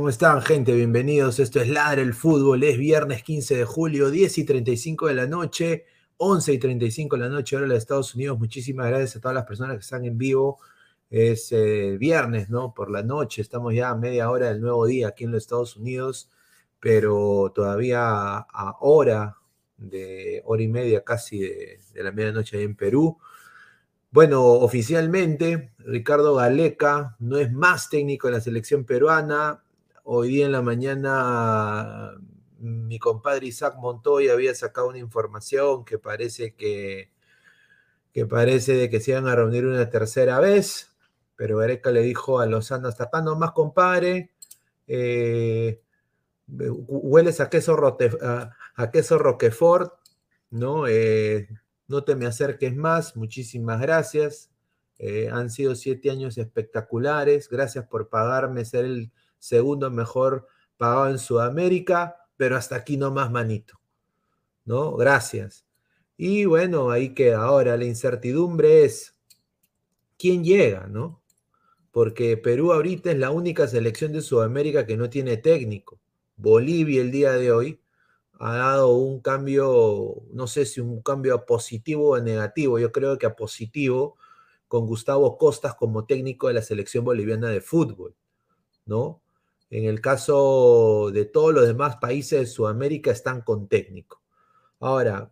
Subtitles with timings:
[0.00, 0.74] ¿Cómo están, gente?
[0.74, 1.40] Bienvenidos.
[1.40, 2.62] Esto es Ladre el Fútbol.
[2.62, 5.84] Es viernes 15 de julio, 10 y 35 de la noche,
[6.16, 8.38] 11 y 35 de la noche, hora de Estados Unidos.
[8.38, 10.58] Muchísimas gracias a todas las personas que están en vivo.
[11.10, 12.72] Es eh, viernes, ¿no?
[12.72, 13.42] Por la noche.
[13.42, 16.30] Estamos ya a media hora del nuevo día aquí en los Estados Unidos,
[16.80, 19.36] pero todavía a hora
[19.76, 23.18] de hora y media casi de, de la medianoche ahí en Perú.
[24.10, 29.62] Bueno, oficialmente, Ricardo Galeca no es más técnico de la selección peruana,
[30.12, 32.18] Hoy día en la mañana
[32.58, 37.12] mi compadre Isaac Montoya había sacado una información que parece que,
[38.12, 40.96] que parece de que se iban a reunir una tercera vez,
[41.36, 44.32] pero Gareca le dijo a Lozano, hasta acá nomás compadre,
[44.88, 45.80] eh,
[46.48, 47.76] hueles a queso,
[48.20, 49.94] a, queso Roquefort,
[50.50, 50.88] ¿no?
[50.88, 51.48] Eh,
[51.86, 54.50] no te me acerques más, muchísimas gracias.
[54.98, 60.46] Eh, han sido siete años espectaculares, gracias por pagarme ser el segundo mejor
[60.76, 63.80] pagado en Sudamérica, pero hasta aquí no más manito.
[64.64, 64.96] ¿No?
[64.96, 65.66] Gracias.
[66.16, 67.42] Y bueno, ahí queda.
[67.42, 69.16] Ahora la incertidumbre es
[70.18, 71.22] quién llega, ¿no?
[71.90, 75.98] Porque Perú ahorita es la única selección de Sudamérica que no tiene técnico.
[76.36, 77.80] Bolivia el día de hoy
[78.38, 83.26] ha dado un cambio, no sé si un cambio positivo o negativo, yo creo que
[83.26, 84.16] a positivo,
[84.66, 88.14] con Gustavo Costas como técnico de la selección boliviana de fútbol,
[88.86, 89.20] ¿no?
[89.70, 94.20] En el caso de todos los demás países de Sudamérica están con técnico.
[94.80, 95.30] Ahora,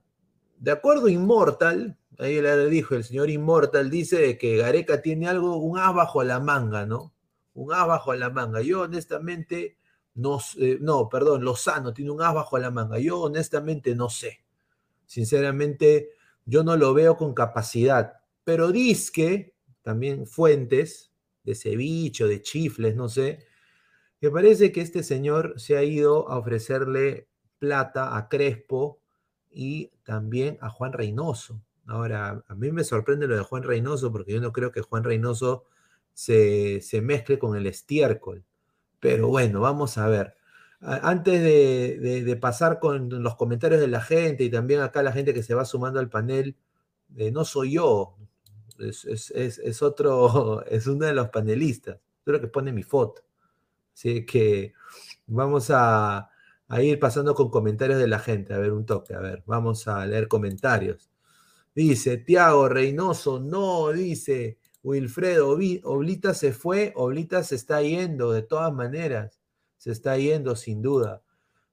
[0.59, 5.57] de acuerdo a Immortal, ahí le dijo el señor Immortal, dice que Gareca tiene algo,
[5.57, 7.13] un as bajo la manga, ¿no?
[7.55, 8.63] Un as bajo la manga.
[8.63, 9.77] Yo honestamente
[10.15, 10.41] no,
[10.81, 12.99] no, perdón, Lozano tiene un as bajo la manga.
[12.99, 14.45] Yo honestamente no sé.
[15.07, 16.11] Sinceramente,
[16.45, 18.15] yo no lo veo con capacidad.
[18.45, 21.13] Pero que también fuentes
[21.45, 23.47] de ceviche, de chifles, no sé,
[24.21, 27.29] me parece que este señor se ha ido a ofrecerle
[27.59, 29.01] plata a Crespo
[29.51, 31.63] y también a Juan Reynoso.
[31.87, 35.05] Ahora, a mí me sorprende lo de Juan Reynoso porque yo no creo que Juan
[35.05, 35.65] Reynoso
[36.13, 38.45] se, mezcle con el estiércol.
[39.01, 40.37] Pero bueno, vamos a ver.
[40.81, 45.43] Antes de, pasar con los comentarios de la gente y también acá la gente que
[45.43, 46.57] se va sumando al panel,
[47.17, 48.17] eh, no soy yo,
[48.79, 53.23] es, es, otro, es uno de los panelistas, creo que pone mi foto.
[53.99, 54.75] Así que
[55.27, 56.31] vamos a,
[56.81, 58.55] ir pasando con comentarios de la gente.
[58.55, 61.11] A ver, un toque, a ver, vamos a leer comentarios.
[61.75, 68.73] Dice Tiago Reynoso, no, dice Wilfredo, Oblita se fue, Oblita se está yendo, de todas
[68.73, 69.41] maneras,
[69.79, 71.23] se está yendo sin duda.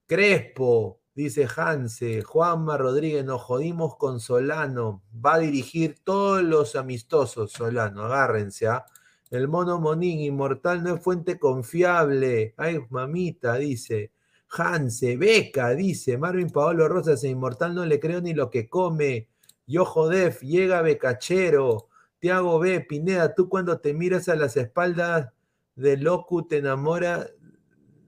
[0.07, 7.51] Crespo, dice Hanse, Juanma Rodríguez, nos jodimos con Solano, va a dirigir todos los amistosos,
[7.51, 8.85] Solano, agárrense, ¿ah?
[9.31, 12.53] El mono Monín, inmortal no es fuente confiable.
[12.57, 14.11] Ay, mamita, dice.
[14.49, 16.17] Hanse, Beca, dice.
[16.17, 19.29] Marvin Paolo Rosas, inmortal no le creo ni lo que come.
[19.65, 21.89] Yo Jodef, llega Becachero.
[22.19, 25.31] Tiago B, Pineda, tú cuando te miras a las espaldas
[25.75, 27.27] de Locu te enamora.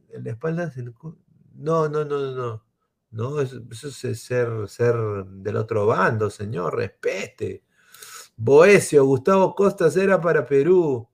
[0.10, 0.94] ¿En las espaldas del...
[1.56, 2.64] No, no, no, no.
[3.10, 4.96] No, eso, es ser, ser
[5.26, 7.64] del otro bando, señor, respete.
[8.38, 11.10] Boesio, Gustavo Costas era para Perú.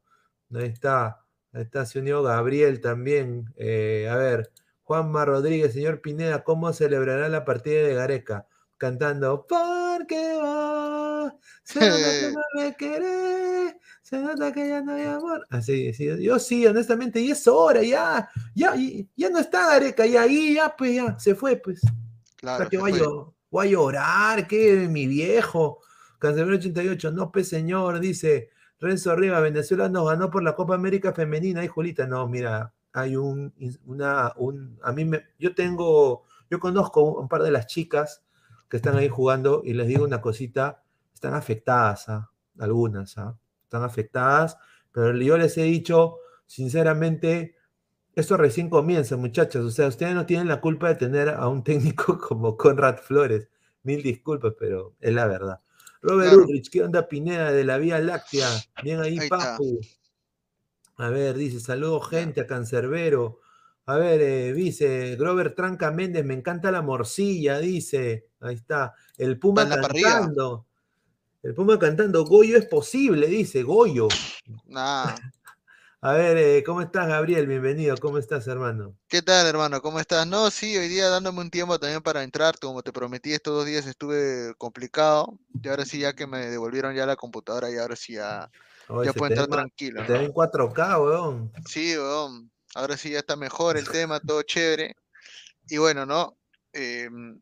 [0.54, 1.26] Ahí está.
[1.54, 3.54] Ahí está, se unió Gabriel también.
[3.56, 4.52] Eh, a ver,
[4.84, 8.48] Juanma Rodríguez, señor Pineda, ¿cómo celebrará la partida de Gareca?
[8.78, 15.06] Cantando, porque va, se nota que no me querés, se nota que ya no hay
[15.06, 15.48] amor.
[15.50, 18.76] Así, sí, yo sí, honestamente, y es hora, ya, ya,
[19.16, 21.80] ya no está Gareca, y ahí, ya, pues, ya, se fue, pues.
[22.36, 22.68] Claro.
[22.68, 23.06] que voy, a,
[23.50, 25.80] voy a llorar, que mi viejo.
[26.24, 28.50] Cancelero 88, no, pues señor, dice
[28.80, 31.66] Renzo Rivas, Venezuela nos ganó por la Copa América Femenina.
[31.66, 31.70] Y
[32.08, 33.54] no, mira, hay un,
[33.86, 38.24] una, un, a mí me, yo tengo, yo conozco un par de las chicas
[38.70, 40.82] que están ahí jugando y les digo una cosita,
[41.14, 42.32] están afectadas, ¿ah?
[42.58, 43.38] algunas, ¿ah?
[43.62, 44.58] están afectadas,
[44.94, 47.58] pero yo les he dicho, sinceramente,
[48.16, 51.66] esto recién comienza, muchachos, o sea, ustedes no tienen la culpa de tener a un
[51.66, 53.50] técnico como Conrad Flores,
[53.84, 55.60] mil disculpas, pero es la verdad.
[56.04, 58.50] Robert Ulrich, ¿qué onda Pineda de la Vía Láctea?
[58.84, 59.80] Bien ahí, Papu.
[60.98, 63.40] A ver, dice, saludos gente a Cancerbero.
[63.86, 68.28] A ver, eh, dice, Grover Tranca Méndez, me encanta la morcilla, dice.
[68.42, 68.94] Ahí está.
[69.18, 70.66] El Puma cantando.
[71.42, 74.10] El Puma cantando, Goyo es posible, dice, Goyo.
[76.06, 77.48] A ver, eh, ¿cómo estás, Gabriel?
[77.48, 78.94] Bienvenido, ¿cómo estás, hermano?
[79.08, 79.82] ¿Qué tal, hermano?
[79.82, 80.28] ¿Cómo estás?
[80.28, 83.66] No, sí, hoy día dándome un tiempo también para entrar, como te prometí, estos dos
[83.66, 87.96] días estuve complicado, y ahora sí, ya que me devolvieron ya la computadora, y ahora
[87.96, 88.52] sí ya,
[89.06, 90.06] ya puedo entrar tranquilo.
[90.06, 91.54] Te ven 4K, weón.
[91.70, 92.52] Sí, weón.
[92.76, 94.98] Ahora sí ya está mejor el tema, todo chévere.
[95.70, 96.38] Y bueno, ¿no?
[96.74, 97.40] Em,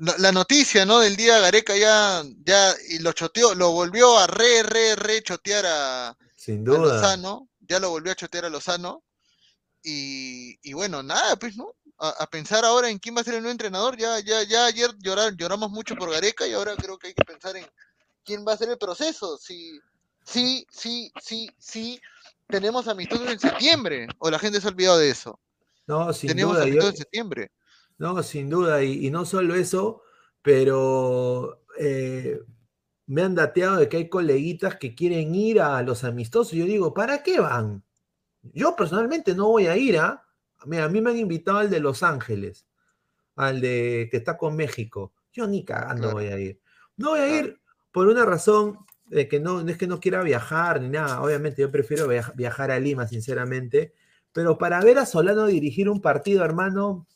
[0.00, 0.98] la noticia, ¿no?
[0.98, 5.64] Del día Gareca ya, ya, y lo choteó, lo volvió a re, re, re chotear
[5.68, 6.94] a, Sin duda.
[6.94, 9.02] Lozano ya lo volvió a chotear a Lozano.
[9.82, 11.74] Y, y bueno, nada, pues, ¿no?
[11.98, 13.96] A, pensar ahora en quién va a ser el nuevo entrenador.
[13.96, 17.24] Ya, ya, ya ayer llorar, lloramos mucho por Gareca y ahora creo que hay que
[17.24, 17.64] pensar en
[18.24, 19.38] quién va a ser el proceso.
[19.38, 19.80] Si,
[20.24, 22.00] sí, sí, sí, sí,
[22.48, 24.08] tenemos amistosos en septiembre.
[24.18, 25.38] O la gente se ha olvidado de eso.
[25.86, 26.64] No, sin tenemos duda.
[26.64, 27.52] Amistosos en septiembre.
[27.98, 28.82] No, sin duda.
[28.82, 30.02] Y, y no solo eso,
[30.42, 32.40] pero eh,
[33.12, 36.54] me han dateado de que hay coleguitas que quieren ir a los amistosos.
[36.54, 37.84] Yo digo, ¿para qué van?
[38.54, 40.06] Yo personalmente no voy a ir a.
[40.06, 40.26] ¿ah?
[40.60, 42.66] a mí me han invitado al de Los Ángeles,
[43.36, 45.12] al de que está con México.
[45.30, 46.58] Yo ni cagando voy a ir.
[46.96, 50.80] No voy a ir por una razón de que no, es que no quiera viajar
[50.80, 51.20] ni nada.
[51.20, 53.92] Obviamente yo prefiero viajar a Lima, sinceramente.
[54.32, 57.06] Pero para ver a Solano dirigir un partido, hermano,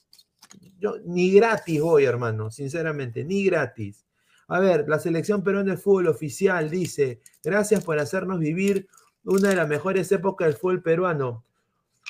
[0.79, 4.06] yo ni gratis voy, hermano, sinceramente, ni gratis.
[4.49, 8.89] A ver, la selección peruana de fútbol oficial dice, gracias por hacernos vivir
[9.25, 11.45] una de las mejores épocas del fútbol peruano,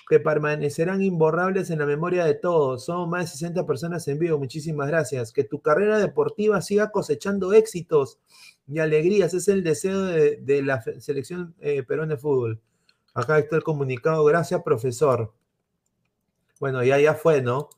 [0.09, 2.85] que permanecerán imborrables en la memoria de todos.
[2.85, 5.33] Somos más de 60 personas en vivo, muchísimas gracias.
[5.33, 8.19] Que tu carrera deportiva siga cosechando éxitos
[8.69, 12.61] y alegrías, es el deseo de, la selección eh, peruana de fútbol.
[13.14, 15.33] Acá está el comunicado, gracias profesor.
[16.61, 17.71] Bueno, ya, ya fue, ¿no?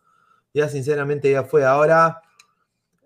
[0.53, 1.65] Ya sinceramente ya fue.
[1.65, 2.23] Ahora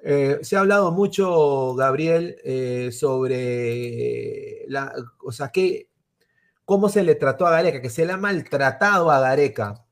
[0.05, 4.93] eh, se ha hablado mucho, Gabriel, eh, sobre la,
[5.25, 5.91] o sea, que,
[6.65, 9.87] cómo se le trató a Gareca, que se le ha maltratado a Gareca.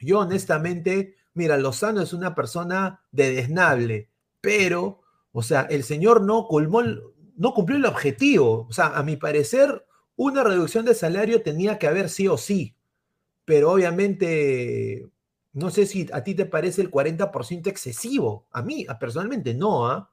[0.00, 4.08] Yo honestamente, mira, Lozano es una persona de desnable,
[4.40, 5.00] pero,
[5.32, 6.82] o sea, el señor no, colmó,
[7.36, 8.66] no cumplió el objetivo.
[8.68, 12.76] O sea, a mi parecer, una reducción de salario tenía que haber sí o sí,
[13.44, 15.08] pero obviamente
[15.54, 18.46] no sé si a ti te parece el 40% excesivo.
[18.52, 20.10] A mí, personalmente, no, ¿ah?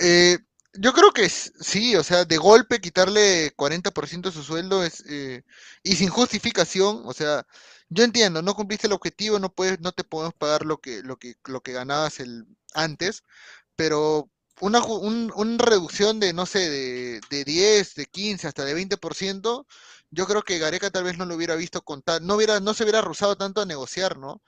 [0.00, 0.38] Eh,
[0.74, 5.42] yo creo que sí, o sea, de golpe quitarle 40% de su sueldo es eh,
[5.82, 7.46] y sin justificación, o sea,
[7.88, 11.16] yo entiendo, no cumpliste el objetivo, no puedes, no te podemos pagar lo que, lo
[11.18, 13.22] que, lo que ganabas el antes,
[13.76, 19.66] pero una, una reducción de, no sé, de, de 10, de 15, hasta de 20%,
[20.14, 22.84] yo creo que Gareca tal vez no lo hubiera visto contar, no, hubiera, no se
[22.84, 24.40] hubiera rozado tanto a negociar, ¿no?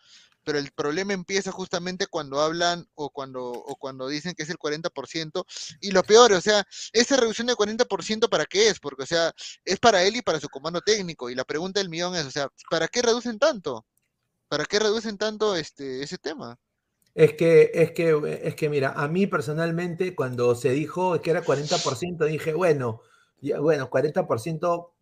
[0.44, 4.58] Pero el problema empieza justamente cuando hablan o cuando, o cuando dicen que es el
[4.58, 5.44] 40%.
[5.80, 8.78] Y lo peor, o sea, esa reducción de 40% para qué es?
[8.78, 9.32] Porque, o sea,
[9.64, 11.28] es para él y para su comando técnico.
[11.30, 13.86] Y la pregunta del millón es, o sea, ¿para qué reducen tanto?
[14.46, 16.56] ¿Para qué reducen tanto este, ese tema?
[17.12, 21.42] Es que, es que, es que, mira, a mí personalmente, cuando se dijo que era
[21.42, 23.00] 40%, dije, bueno,
[23.40, 24.92] ya, bueno, 40%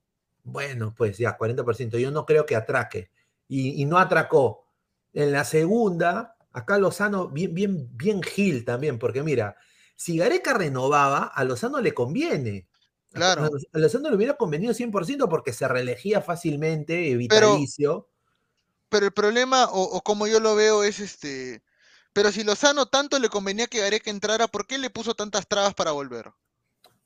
[0.45, 1.99] bueno, pues ya, 40%.
[1.99, 3.11] Yo no creo que atraque.
[3.49, 4.69] Y, no atracó.
[5.13, 9.57] En la segunda, acá Lozano, bien, bien, bien Gil también, porque mira,
[9.97, 12.69] si Gareca renovaba, a Lozano le conviene.
[13.13, 13.49] Claro.
[13.73, 18.09] A Lozano le hubiera convenido 100% porque se reelegía fácilmente, vitalicio.
[18.09, 18.11] Pero,
[18.89, 21.63] pero el problema, o, como yo lo veo, es este.
[22.13, 25.75] Pero si Lozano tanto le convenía que Gareca entrara, ¿por qué le puso tantas trabas
[25.75, 26.33] para volver?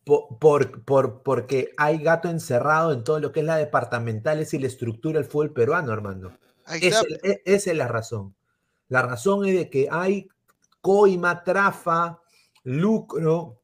[0.09, 4.67] Por, por, porque hay gato encerrado en todo lo que es la departamental y la
[4.67, 6.33] estructura del fútbol peruano, Armando.
[6.81, 8.35] Esa, e, esa, es la razón.
[8.89, 10.29] La razón es de que hay
[10.81, 12.21] coima, trafa,
[12.65, 13.61] lucro,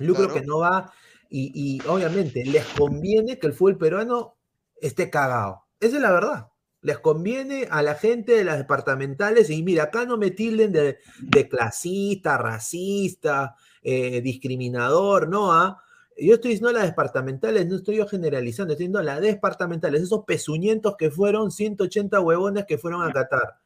[0.00, 0.92] lucro que no va,
[1.30, 4.36] y, y, obviamente les conviene que el fútbol peruano
[4.82, 5.64] esté cagado.
[5.78, 6.48] Esa es la verdad.
[6.82, 10.98] Les conviene a la gente de las departamentales, y mira, acá no me tilden de,
[11.20, 15.52] de clasista, racista, eh, discriminador, ¿no?
[15.52, 15.82] ¿Ah?
[16.20, 20.96] yo estoy diciendo las departamentales, no estoy yo generalizando, estoy diciendo las departamentales, esos pezuñentos
[20.96, 23.56] que fueron 180 huevones que fueron a Qatar.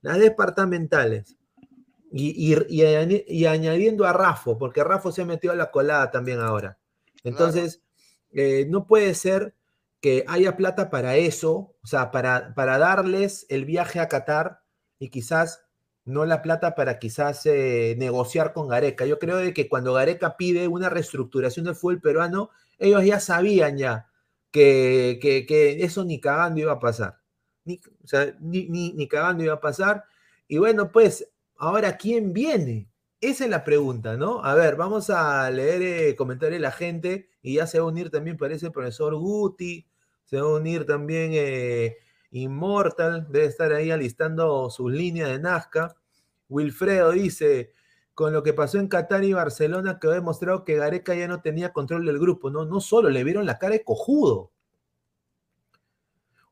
[0.00, 1.36] Las departamentales.
[2.12, 6.78] Y, y, añadiendo a Rafo, porque Rafo se ha metido a la colada también ahora.
[7.24, 7.82] Entonces,
[8.30, 9.56] eh, no puede ser
[10.00, 14.60] que haya plata para eso, o sea, para, para darles el viaje a Qatar
[15.00, 15.63] y quizás
[16.04, 19.06] no la plata para quizás eh, negociar con Gareca.
[19.06, 23.78] Yo creo de que cuando Gareca pide una reestructuración del fútbol peruano, ellos ya sabían
[23.78, 24.10] ya
[24.54, 27.18] que, eso ni cagando iba a pasar.
[27.64, 30.04] Ni, o sea, ni, ni, cagando iba a pasar.
[30.46, 32.88] Y bueno, pues, ahora, ¿quién viene?
[33.20, 34.44] Esa es la pregunta, ¿no?
[34.44, 37.88] A ver, vamos a leer eh, comentarios de la gente y ya se va a
[37.88, 39.86] unir también, parece, el profesor Guti,
[40.24, 41.96] se va a unir también eh,
[42.34, 45.96] Immortal, debe estar ahí alistando sus líneas de Nazca.
[46.48, 47.72] Wilfredo dice,
[48.12, 51.42] con lo que pasó en Qatar y Barcelona, que ha demostrado que Gareca ya no
[51.42, 52.64] tenía control del grupo, ¿no?
[52.64, 54.50] No solo le vieron la cara de cojudo.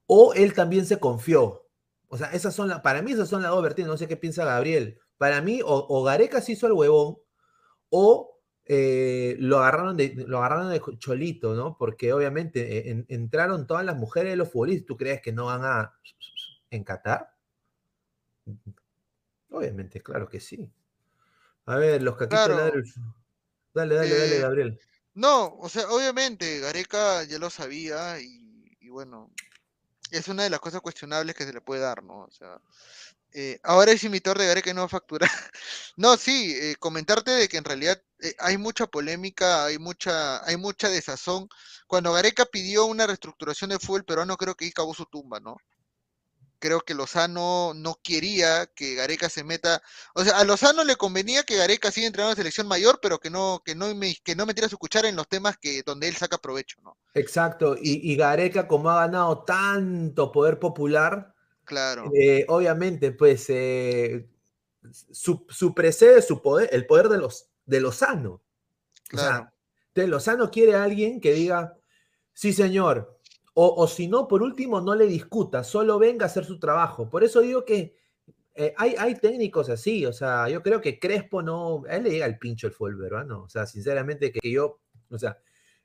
[0.07, 1.67] O él también se confió.
[2.09, 4.17] O sea, esas son la, para mí esas son las dos vertientes, no sé qué
[4.17, 5.01] piensa Gabriel.
[5.19, 7.17] Para mí, o, Gareca se hizo el huevón,
[7.91, 8.32] o
[8.65, 11.77] eh, lo, agarraron de, lo agarraron de cholito, ¿no?
[11.77, 14.87] Porque obviamente eh, entraron todas las mujeres de los futbolistas.
[14.87, 15.95] ¿Tú crees que no van a
[16.71, 17.35] en Qatar?
[19.51, 20.71] Obviamente, claro que sí.
[21.67, 22.49] A ver, los caquitos
[23.75, 24.81] Dale, dale, dale, eh, Gabriel.
[25.15, 29.31] No, o sea, obviamente, Gareca ya lo sabía y, y, bueno,
[30.11, 32.25] es una de las cosas cuestionables que se le puede dar, ¿no?
[32.25, 32.61] O sea,
[33.35, 35.31] eh, ahora es imitor de Gareca y no va a facturar.
[35.97, 40.57] no, sí, eh, comentarte de que en realidad eh, hay mucha polémica, hay mucha, hay
[40.57, 41.49] mucha desazón.
[41.87, 45.57] Cuando Gareca pidió una reestructuración de fútbol peruano, creo que ahí acabó su tumba, ¿no?
[46.59, 49.83] Creo que Lozano no quería que Gareca se meta.
[50.15, 53.19] O sea, a Lozano le convenía que Gareca siga entrenando en la selección mayor, pero
[53.19, 53.87] que no, que no,
[54.23, 56.97] que no metiera su cuchara en los temas que, donde él saca provecho, ¿no?
[57.15, 57.77] Exacto.
[57.81, 61.32] Y Gareca, como ha ganado tanto poder popular,
[61.65, 62.11] Claro.
[62.15, 64.29] Eh, obviamente, pues eh,
[65.11, 68.43] su, su, precede su poder, el poder de los de Lozano.
[69.09, 69.45] Claro.
[69.45, 71.79] O sea, Lozano quiere a alguien que diga,
[72.33, 73.19] sí, señor.
[73.55, 77.11] O, o, si no, por último, no le discuta, solo venga a hacer su trabajo.
[77.11, 77.95] Por eso digo que
[78.55, 82.11] eh, hay, hay, técnicos así, o sea, yo creo que Crespo no, a él le
[82.11, 85.39] llega el pincho el fútbol peruano, o sea, sinceramente que, que yo, o sea,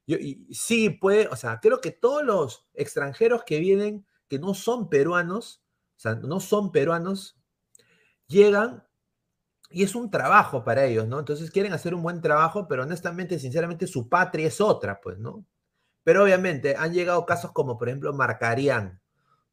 [0.06, 4.54] yo, y, sí puede, o sea, creo que todos los extranjeros que vienen, que no
[4.54, 5.63] son peruanos,
[5.98, 7.38] o sea, no son peruanos,
[8.28, 8.84] llegan
[9.70, 11.20] y es un trabajo para ellos, ¿no?
[11.20, 15.46] Entonces quieren hacer un buen trabajo, pero honestamente, sinceramente, su patria es otra, pues, ¿no?
[16.04, 19.02] Pero obviamente han llegado casos como, por ejemplo, Marcarían,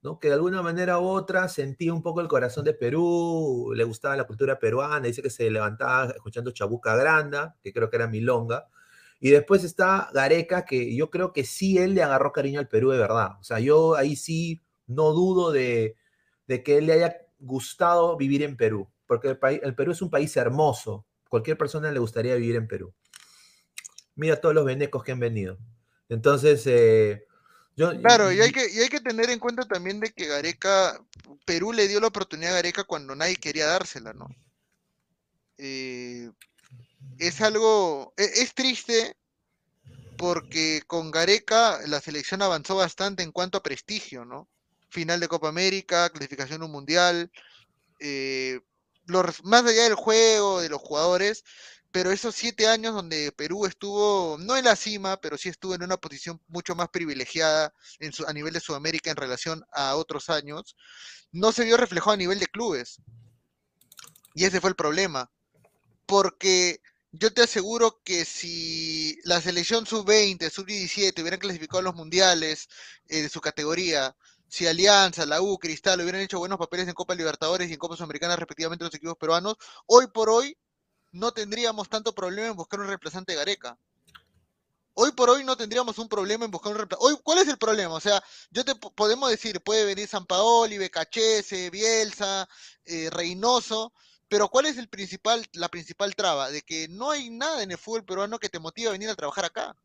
[0.03, 0.21] ¿no?
[0.21, 4.17] Que de alguna manera u otra sentía un poco el corazón de Perú, le gustaba
[4.17, 8.69] la cultura peruana, dice que se levantaba escuchando Chabuca Granda, que creo que era Milonga.
[9.19, 12.91] Y después está Gareca, que yo creo que sí él le agarró cariño al Perú
[12.91, 13.31] de verdad.
[13.41, 15.97] O sea, yo ahí sí no dudo de,
[16.47, 20.37] de que él le haya gustado vivir en Perú, porque el, Perú es un país
[20.37, 21.07] hermoso.
[21.29, 22.95] Cualquier persona le gustaría vivir en Perú.
[24.15, 25.59] Mira todos los venecos que han venido.
[26.09, 27.27] Entonces, eh,
[27.77, 31.01] yo, claro, y hay, que, y hay que tener en cuenta también de que Gareca,
[31.45, 34.29] Perú le dio la oportunidad a Gareca cuando nadie quería dársela, ¿no?
[35.59, 36.31] Eh,
[37.19, 39.17] es algo, es, es, triste
[40.17, 44.49] porque con Gareca la selección avanzó bastante en cuanto a prestigio, ¿no?
[44.95, 47.31] Final de Copa América, clasificación un mundial,
[48.01, 48.61] eh,
[49.43, 51.45] más allá del juego, de los jugadores,
[51.91, 55.83] pero esos siete años donde Perú estuvo, no en la cima, pero sí estuvo en
[55.83, 60.31] una posición mucho más privilegiada en su, a nivel de Sudamérica en relación a otros
[60.31, 60.77] años,
[61.33, 63.01] no se vio reflejado a nivel de clubes.
[64.35, 65.31] Y ese fue el problema.
[66.07, 66.81] Porque
[67.13, 72.69] yo te aseguro que si la selección sub-20, sub-17 hubieran clasificado a los mundiales
[73.09, 74.17] eh, de su categoría,
[74.49, 77.97] si Alianza, la U, Cristal hubieran hecho buenos papeles en Copa Libertadores y en Copa
[77.97, 80.57] Sudamericana respectivamente los equipos peruanos, hoy por hoy
[81.13, 83.79] no tendríamos tanto problema en buscar un reemplazante de Gareca.
[84.97, 87.07] Hoy por hoy no tendríamos un problema en buscar un reemplazante.
[87.13, 87.95] Hoy, ¿cuál es el problema?
[87.95, 92.49] O sea, yo te podemos decir, puede venir San Paoli, Becachese, Bielsa,
[92.85, 93.93] eh, Reynoso,
[94.29, 96.51] pero ¿cuál es el principal, la principal traba?
[96.51, 99.17] De que no hay nada en el fútbol peruano que te motive a venir a
[99.17, 99.77] trabajar acá.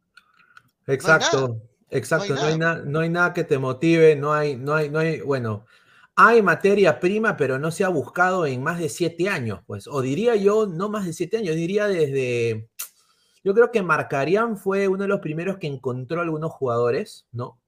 [0.88, 1.60] Exacto.
[1.92, 5.22] Exacto, no hay, no hay, nada que te motive, no hay, no hay, no hay,
[5.22, 5.66] bueno,
[6.16, 10.02] hay materia prima, pero no se ha buscado en más de siete años, pues, o
[10.02, 12.70] diría yo, no más de siete años, diría desde,
[13.44, 17.60] yo creo que Marcarian fue uno de los primeros que encontró algunos jugadores, ¿no?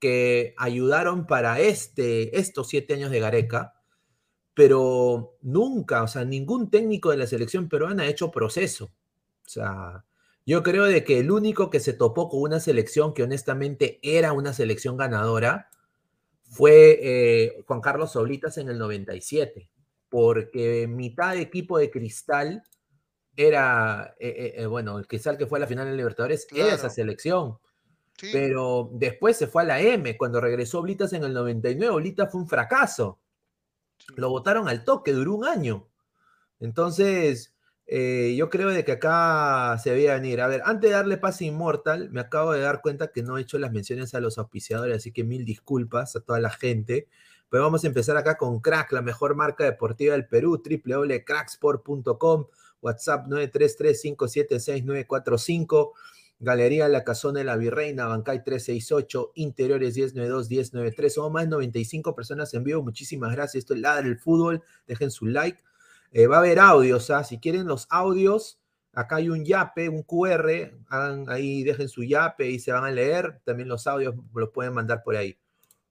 [0.00, 3.74] Que ayudaron para este, estos siete años de Gareca,
[4.54, 8.86] pero nunca, o sea, ningún técnico de la selección peruana ha hecho proceso.
[8.86, 10.04] O sea,
[10.48, 14.32] Yo creo de que el único que se topó con una selección que honestamente era
[14.32, 15.68] una selección ganadora
[16.42, 19.68] fue eh, Juan Carlos Solitas en el 97,
[20.08, 22.62] porque mitad de equipo de cristal
[23.36, 26.88] era, eh, eh, bueno, el cristal que fue a la final de Libertadores era esa
[26.88, 27.58] selección.
[28.32, 32.40] Pero después se fue a la M, cuando regresó Oblitas en el 99, Oblitas fue
[32.40, 33.20] un fracaso.
[34.16, 35.90] Lo votaron al toque, duró un año.
[36.58, 37.54] Entonces,
[37.90, 40.42] eh, yo creo de que acá se debía venir.
[40.42, 43.40] A ver, antes de darle pase Inmortal, me acabo de dar cuenta que no he
[43.40, 47.08] hecho las menciones a los auspiciadores, así que mil disculpas a toda la gente.
[47.48, 52.46] Pero vamos a empezar acá con Crack, la mejor marca deportiva del Perú, www.cracksport.com,
[52.82, 55.92] WhatsApp 933-576-945.
[56.40, 61.08] Galería La Casona de la Virreina, Bancay 368, Interiores 1092-1093.
[61.08, 62.82] Somos más de 95 personas en vivo.
[62.82, 63.62] Muchísimas gracias.
[63.62, 64.62] Esto es Ladra el Fútbol.
[64.86, 65.62] Dejen su like.
[66.12, 67.24] Eh, va a haber audios, ¿ah?
[67.24, 68.60] Si quieren los audios,
[68.92, 70.72] acá hay un yape, un QR.
[70.88, 73.40] Hagan ahí, dejen su yape y se van a leer.
[73.44, 75.38] También los audios los pueden mandar por ahí.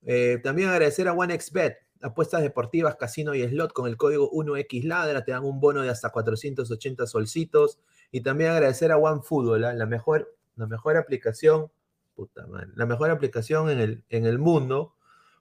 [0.03, 5.23] Eh, también agradecer a OneXBet, apuestas deportivas, casino y slot con el código 1XLadra.
[5.23, 7.79] Te dan un bono de hasta 480 solcitos.
[8.11, 9.73] Y también agradecer a OneFootball, ¿ah?
[9.73, 11.71] la mejor la mejor aplicación,
[12.15, 14.95] puta madre, la mejor aplicación en el, en el mundo.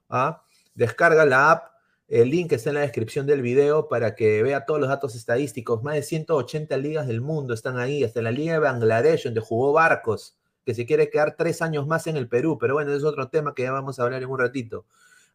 [0.09, 0.43] ¿ah?
[0.75, 1.71] Descarga la app,
[2.07, 5.83] el link está en la descripción del video para que vea todos los datos estadísticos.
[5.83, 9.73] Más de 180 ligas del mundo están ahí, hasta la Liga de Bangladesh, donde jugó
[9.73, 13.29] Barcos, que se quiere quedar tres años más en el Perú, pero bueno, es otro
[13.29, 14.85] tema que ya vamos a hablar en un ratito.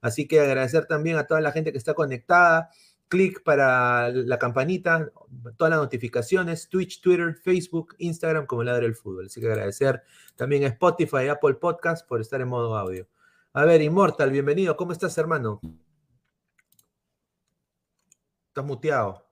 [0.00, 2.70] Así que agradecer también a toda la gente que está conectada
[3.12, 5.10] clic para la campanita,
[5.58, 9.26] todas las notificaciones, Twitch, Twitter, Facebook, Instagram, como Ladre el Fútbol.
[9.26, 10.02] Así que agradecer
[10.34, 13.06] también a Spotify, Apple Podcast por estar en modo audio.
[13.52, 14.78] A ver, Immortal, bienvenido.
[14.78, 15.60] ¿Cómo estás, hermano?
[18.52, 19.26] Estás muteado.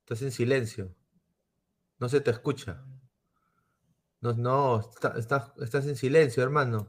[0.00, 0.92] Estás en silencio.
[2.00, 2.82] No se te escucha.
[4.20, 6.88] No, no, estás en silencio, hermano.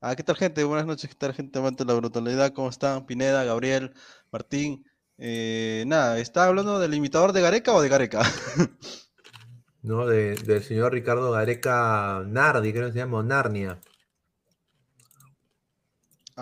[0.00, 0.64] Ah, ¿qué tal gente?
[0.64, 2.54] Buenas noches, ¿qué tal gente amante de la brutalidad?
[2.54, 3.04] ¿Cómo están?
[3.04, 3.92] Pineda, Gabriel,
[4.32, 4.86] Martín.
[5.18, 8.22] Eh, nada, ¿está hablando del imitador de Gareca o de Gareca?
[9.82, 13.78] no, del señor Ricardo Gareca Nardi, creo que se llama, Narnia.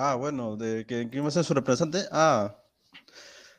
[0.00, 2.06] Ah, bueno, de que quién va a ser su representante.
[2.12, 2.56] Ah,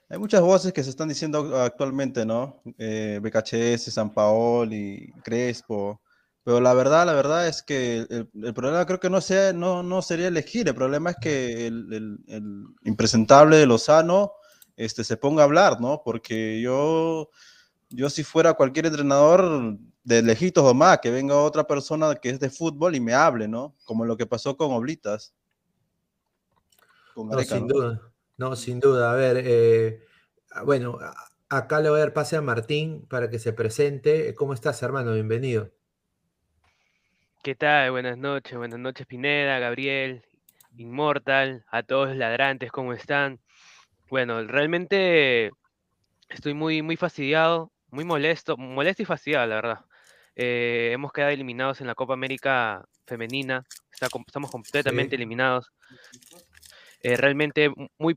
[0.10, 2.62] hay muchas voces que se están diciendo actualmente, ¿no?
[2.78, 6.02] Eh, BKHS, San Paoli, Crespo.
[6.44, 10.02] Pero la verdad, la verdad es que el, problema creo que no, sea, no, no
[10.02, 12.18] sería elegir, el problema es que el,
[12.86, 14.32] impresentable de Lozano
[14.78, 16.02] este, se ponga a hablar, ¿no?
[16.06, 17.30] Porque yo,
[17.90, 22.40] yo si fuera cualquier entrenador de lejitos o más, que venga otra persona que es
[22.40, 23.76] de fútbol y me hable, ¿no?
[23.84, 25.34] Como lo que pasó con Oblitas.
[27.26, 28.02] No, sin duda,
[28.38, 29.12] no, sin duda.
[29.12, 30.04] A ver, eh,
[30.66, 30.98] bueno,
[31.50, 34.34] acá le voy a dar pase a Martín para que se presente.
[34.36, 35.14] ¿Cómo estás, hermano?
[35.14, 35.72] Bienvenido.
[37.42, 37.92] ¿Qué tal?
[37.92, 40.26] Buenas noches, buenas noches Pineda, Gabriel,
[40.76, 43.40] Inmortal, a todos los ladrantes, ¿cómo están?
[44.10, 45.52] Bueno, realmente
[46.28, 49.86] estoy muy, muy fastidiado, muy molesto, molesto y fastidiado, la verdad.
[50.36, 55.72] Eh, hemos quedado eliminados en la Copa América Femenina, estamos completamente eliminados.
[57.02, 58.16] Eh, realmente muy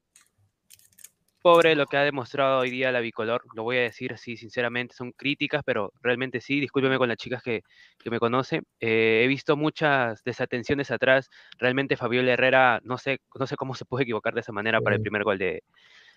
[1.42, 4.95] pobre lo que ha demostrado hoy día la bicolor, lo voy a decir así sinceramente,
[4.95, 7.62] son críticas, pero realmente sí, discúlpeme con las chicas que,
[8.11, 8.64] me conocen.
[8.81, 13.85] Eh, he visto muchas desatenciones atrás, realmente Fabiola Herrera, no sé, no sé cómo se
[13.85, 15.62] puede equivocar de esa manera para el primer gol de,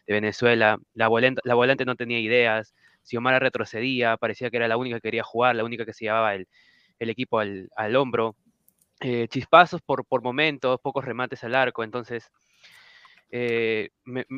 [0.08, 4.98] Venezuela, la volante, la volante no tenía ideas, Xiomara retrocedía, parecía que era la única
[4.98, 6.48] que quería jugar, la única que se llevaba el,
[7.00, 8.36] equipo al, hombro.
[9.02, 12.32] Eh, chispazos por, por momentos, pocos remates al arco, entonces
[13.32, 13.90] eh,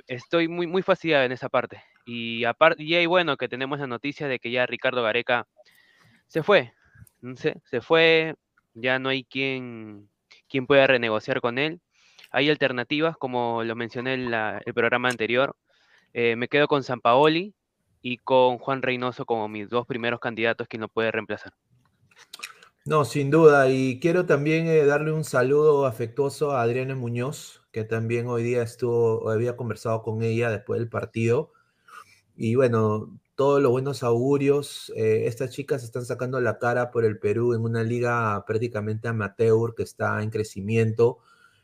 [0.07, 1.83] estoy muy, muy fastidiado en esa parte.
[2.05, 5.47] Y, aparte, y bueno, que tenemos la noticia de que ya Ricardo Gareca
[6.27, 6.73] se fue.
[7.65, 8.35] Se fue,
[8.73, 10.09] ya no hay quien,
[10.47, 11.81] quien pueda renegociar con él.
[12.31, 15.55] Hay alternativas, como lo mencioné en el programa anterior.
[16.13, 17.53] Eh, me quedo con San Paoli
[18.01, 21.53] y con Juan Reynoso como mis dos primeros candidatos quien lo puede reemplazar.
[22.85, 23.69] No, sin duda.
[23.69, 28.63] Y quiero también eh, darle un saludo afectuoso a Adriana Muñoz, que también hoy día
[28.63, 31.51] estuvo, había conversado con ella después del partido.
[32.35, 34.91] Y bueno, todos los buenos augurios.
[34.95, 39.75] Eh, estas chicas están sacando la cara por el Perú en una liga prácticamente amateur
[39.75, 41.19] que está en crecimiento.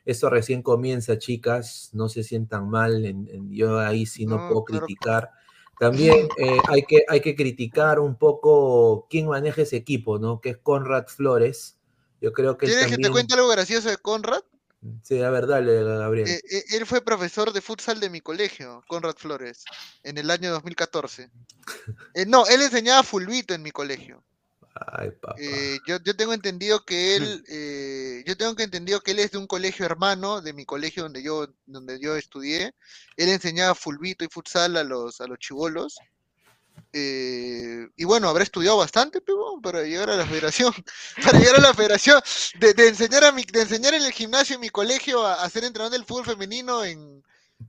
[0.05, 1.89] Esto recién comienza, chicas.
[1.93, 3.03] No se sientan mal.
[3.49, 5.31] yo ahí sí no, puedo criticar.
[5.79, 10.41] También eh, hay, que, hay que criticar un poco quién maneja ese equipo, ¿no?
[10.41, 11.79] Que es Conrad Flores.
[12.21, 12.67] Yo creo que.
[12.67, 14.43] ¿Quieres que te cuente algo gracioso de Conrad?
[15.03, 16.27] Sí, a ver, dale, Gabriel.
[16.27, 19.63] Eh, eh, él fue profesor de futsal de mi colegio, Conrad Flores,
[20.03, 21.29] en el año 2014.
[22.15, 24.23] Eh, no, él enseñaba fulbito en mi colegio.
[24.75, 25.35] Ay, papá.
[25.39, 29.31] Eh, yo, yo tengo entendido que él, eh, yo tengo que entendido que él es
[29.31, 32.75] de un colegio hermano de mi colegio donde yo, donde yo estudié.
[33.17, 35.97] Él enseñaba fulbito y futsal a los, a los chivolos.
[36.95, 40.71] Eh, y bueno, habrá estudiado bastante, pero para llegar a la federación,
[41.23, 42.21] para llegar a la federación,
[42.59, 45.49] de, de enseñar a mi, de enseñar en el gimnasio en mi colegio a, a
[45.49, 47.23] ser entrenador del fútbol femenino en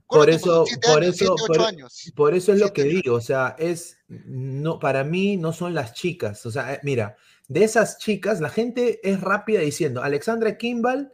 [0.07, 2.13] Por eso, por años, eso, siete, por, años.
[2.15, 5.93] por eso es lo que digo, o sea, es, no, para mí no son las
[5.93, 11.11] chicas, o sea, eh, mira, de esas chicas, la gente es rápida diciendo, Alexandra Kimball,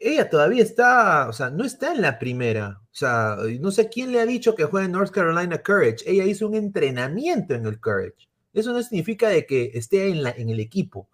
[0.00, 4.10] ella todavía está, o sea, no está en la primera, o sea, no sé quién
[4.10, 7.78] le ha dicho que juega en North Carolina Courage, ella hizo un entrenamiento en el
[7.78, 11.08] Courage, eso no significa de que esté en, la, en el equipo.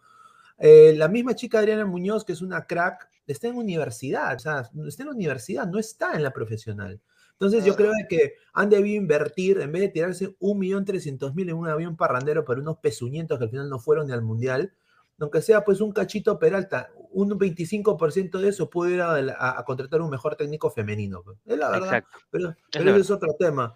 [0.59, 4.71] Eh, la misma chica Adriana Muñoz, que es una crack, está en universidad, o sea,
[4.87, 7.01] está en la universidad, no está en la profesional.
[7.33, 11.69] Entonces yo creo de que han debido invertir, en vez de tirarse 1.300.000 en un
[11.69, 14.73] avión parrandero para unos pezuñentos que al final no fueron ni al mundial,
[15.19, 19.65] aunque sea pues un cachito Peralta, un 25% de eso puede ir a, a- a
[19.65, 21.23] contratar un mejor técnico femenino.
[21.47, 22.19] Es la verdad, Exacto.
[22.31, 23.75] pero, Es pero la ese es otro tema.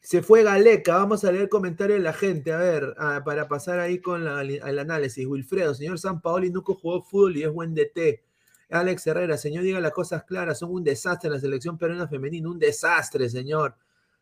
[0.00, 3.78] Se fue Galeca, vamos a leer comentarios de la gente, a ver, ah, para pasar
[3.78, 5.26] ahí con la- el análisis.
[5.26, 8.22] Wilfredo, señor San Paoli nunca jugó fútbol y es buen DT.
[8.70, 12.48] Alex Herrera, señor, diga las cosas claras, son un desastre en la selección peruana femenina,
[12.50, 13.76] un desastre, señor.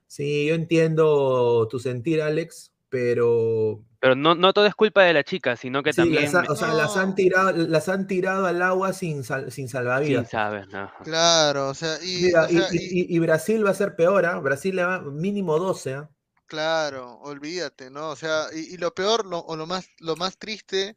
[0.06, 5.24] Sí, yo entiendo tu sentir, Alex, pero Pero no, no todo es culpa de la
[5.24, 8.62] chica, sino que sí, también las, o sea, las han tirado, las han tirado al
[8.62, 9.68] agua sin, sal- sin
[10.00, 10.26] sin salvavidas.
[10.26, 10.90] saber, ¿no?
[11.02, 13.96] Claro, o sea, y, Mira, o sea, y, y- y- y Brasil va a ser
[13.96, 14.38] peor, ¿ah?
[14.40, 16.10] Brasil le va mínimo 12, ¿ah?
[16.46, 18.10] Claro, olvídate, ¿no?
[18.10, 20.96] O sea, y, y lo peor, lo, o lo más, lo más triste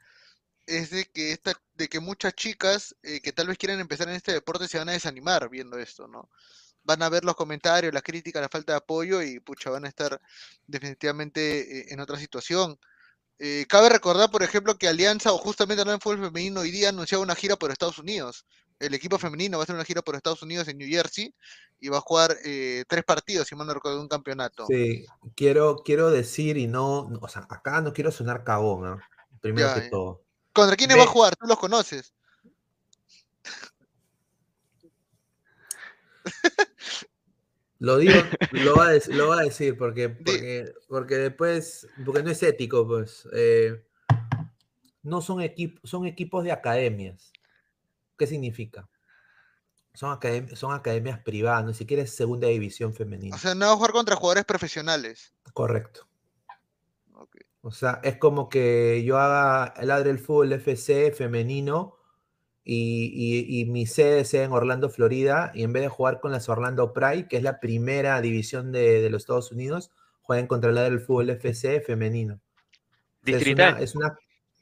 [0.67, 4.15] es de que esta, de que muchas chicas eh, que tal vez quieran empezar en
[4.15, 6.29] este deporte se van a desanimar viendo esto, ¿no?
[6.83, 9.87] Van a ver los comentarios, las críticas, la falta de apoyo y pucha, van a
[9.87, 10.19] estar
[10.67, 12.77] definitivamente eh, en otra situación.
[13.39, 16.89] Eh, cabe recordar, por ejemplo, que Alianza, o justamente hablando de fútbol femenino, hoy día
[16.89, 18.45] anunciaba una gira por Estados Unidos.
[18.79, 21.33] El equipo femenino va a hacer una gira por Estados Unidos en New Jersey
[21.79, 24.65] y va a jugar eh, tres partidos, si mal no recuerdo, un campeonato.
[24.67, 29.01] Sí, quiero, quiero decir y no, o sea, acá no quiero sonar cagón.
[29.41, 30.23] Primero Ya, que todo.
[30.53, 31.35] ¿Contra quiénes va a jugar?
[31.35, 32.13] ¿Tú los conoces?
[37.79, 38.13] Lo digo,
[38.51, 42.41] lo va a, dec- lo va a decir porque, porque, porque después, porque no es
[42.41, 43.27] ético, pues.
[43.33, 43.83] eh,
[45.01, 47.33] no son equipos, son equipos de academias.
[48.17, 48.87] ¿Qué significa?
[49.93, 53.35] Son, academ- son academias privadas, ni siquiera es segunda división femenina.
[53.35, 55.33] O sea, no va a jugar contra jugadores profesionales.
[55.53, 56.07] Correcto.
[57.65, 61.97] O sea, es como que yo haga el Ladre el Fútbol FC femenino
[62.65, 66.31] y, y- y mi sede sea en Orlando, Florida, y en vez de jugar con
[66.31, 70.69] las Orlando Pride, que es la primera división de, de los Estados Unidos, jueguen contra
[70.69, 72.39] el Ladre el Fútbol FC femenino.
[73.25, 73.73] Sea, es, Distrital.
[73.73, 74.17] una, es, una,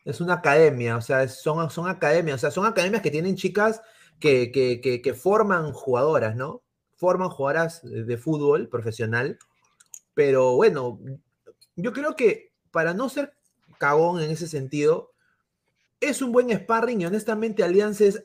[0.06, 3.82] es una academia, o sea, son, son academias, o sea, son academias que tienen chicas
[4.20, 6.62] que, que, que- que forman jugadoras, ¿no?
[6.96, 9.38] Forman jugadoras de fútbol profesional,
[10.14, 11.00] pero bueno,
[11.76, 13.34] yo creo que para no ser
[13.80, 15.11] cagón en ese sentido,
[16.02, 18.24] es un buen sparring y honestamente Alianza es-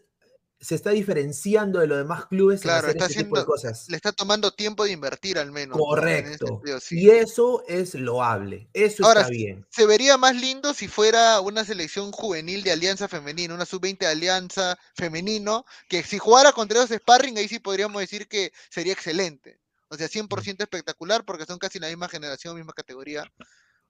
[0.58, 3.52] se está diferenciando de los demás clubes Claro, en hacer está este tipo de haciendo,
[3.52, 3.88] cosas.
[3.90, 5.76] le está tomando tiempo de invertir al menos.
[5.76, 6.46] Correcto.
[6.46, 6.98] sentido, sí.
[6.98, 9.66] Y eso es loable, eso Ahora, está bien.
[9.68, 14.06] Se vería más lindo si fuera una selección juvenil de Alianza Femenina, una sub-20 de
[14.12, 19.60] Alianza Femenino, que si jugara contra esos sparring, ahí sí podríamos decir que sería excelente.
[19.88, 23.30] O sea, 100% espectacular porque son casi la misma generación, misma categoría.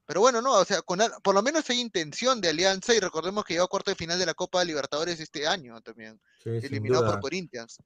[0.06, 3.00] Pero bueno, no, o sea, con, al- por lo menos hay intención de Alianza y
[3.00, 6.50] recordemos que llegó a cuarto de final de la Copa Libertadores este año también, Sí,
[6.62, 7.20] eliminado por.
[7.20, 7.78] Corinthians.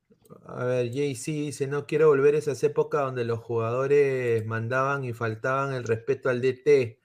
[0.46, 5.12] A ver, JC dice, no quiero volver a esas épocas donde los jugadores mandaban y
[5.14, 6.98] faltaban el respeto al DT.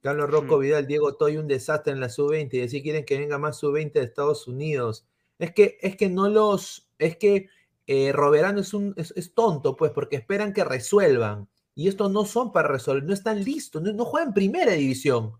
[0.00, 3.38] Carlos Rocco Vidal, Diego Toy, un desastre en la sub-20 y decir quieren que venga
[3.38, 5.04] más sub-20 de Estados Unidos.
[5.38, 7.48] Es que, es que no los, es que
[7.86, 11.48] eh, Roberano es, un, es, es tonto, pues, porque esperan que resuelvan.
[11.78, 15.34] Y estos no son para resolver, no están listos, no, no juegan primera división.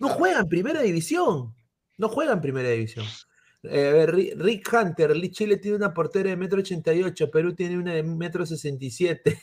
[0.00, 1.54] No juegan primera división.
[1.98, 3.04] No juegan primera división.
[3.64, 7.76] Eh, a ver, Ri- Rick Hunter, Chile tiene una portera de metro 88, Perú tiene
[7.76, 9.38] una de metro 67.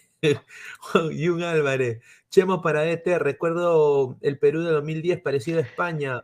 [0.91, 6.23] Jun Álvarez, Chemo para DT, recuerdo el Perú de 2010 parecido a España.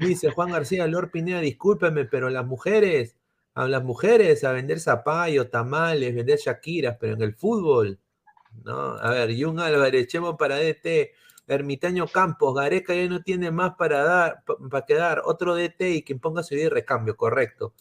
[0.00, 3.14] Dice Juan García, Lord Pineda, discúlpeme, pero las mujeres,
[3.54, 8.00] a las mujeres a vender zapallo, tamales, vender shakiras, pero en el fútbol,
[8.64, 8.96] ¿no?
[8.98, 11.12] A ver, Jun Álvarez, Chemo para DT,
[11.46, 16.20] Ermitaño Campos, Gareca ya no tiene más para dar, para quedar, otro DT y quien
[16.20, 17.74] ponga su idea de recambio, correcto.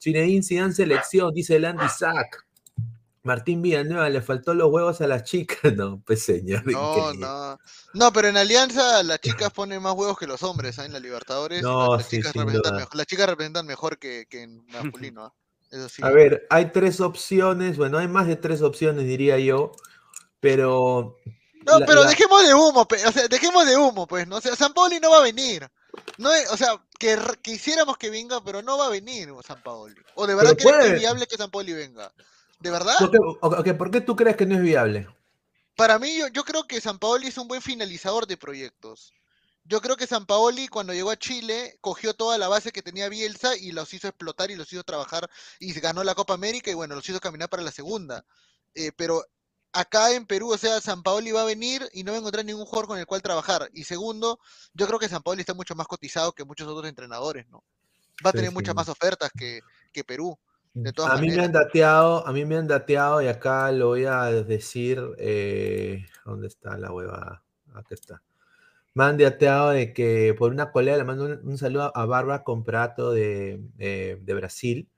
[0.00, 2.46] Zinedine Zidane selección, dice Landy Sack.
[3.24, 5.58] Martín Villanueva, le faltó los huevos a las chicas.
[5.76, 6.66] No, pues señor.
[6.66, 7.58] No, no.
[7.94, 10.84] No, pero en Alianza las chicas ponen más huevos que los hombres, ¿ah?
[10.84, 11.62] En la Libertadores.
[11.62, 15.34] No, las, sí, chicas representan mejor, las chicas representan mejor que, que en masculino, ¿ah?
[15.70, 16.02] Eso sí.
[16.04, 19.72] A ver, hay tres opciones, bueno, hay más de tres opciones, diría yo,
[20.42, 21.16] pero...
[21.64, 24.36] No, la- pero la- dejemos de humo, pe- o sea, dejemos de humo, pues, ¿no?
[24.36, 25.70] O sea, San Paoli no va a venir.
[26.18, 29.94] No es- o sea, que quisiéramos que venga, pero no va a venir San Paoli.
[30.16, 30.94] O de verdad que puede.
[30.94, 32.12] es viable que San Paoli venga.
[32.58, 32.94] ¿De verdad?
[32.98, 35.06] ¿Por qué, ok, ¿por qué tú crees que no es viable?
[35.76, 39.12] Para mí, yo, yo creo que San Paoli es un buen finalizador de proyectos.
[39.64, 43.08] Yo creo que San Paoli, cuando llegó a Chile, cogió toda la base que tenía
[43.08, 46.74] Bielsa y los hizo explotar y los hizo trabajar y ganó la Copa América y
[46.74, 48.24] bueno, los hizo caminar para la segunda.
[48.74, 49.24] Eh, pero
[49.72, 52.44] acá en Perú, o sea, San Paoli va a venir y no va a encontrar
[52.44, 53.68] ningún jugador con el cual trabajar.
[53.72, 54.38] Y segundo,
[54.74, 57.64] yo creo que San Paoli está mucho más cotizado que muchos otros entrenadores, ¿no?
[58.24, 58.54] Va a tener sí.
[58.54, 59.60] muchas más ofertas que,
[59.92, 60.38] que Perú.
[60.74, 63.88] De todas A mí me han dateado, a mí me han dateado y acá lo
[63.88, 67.42] voy a decir, eh, ¿dónde está la hueva?
[67.74, 68.22] Acá está.
[68.94, 72.42] Me han dateado de que por una colega le mando un, un saludo a Bárbara
[72.44, 74.88] Comprato de, de- de Brasil,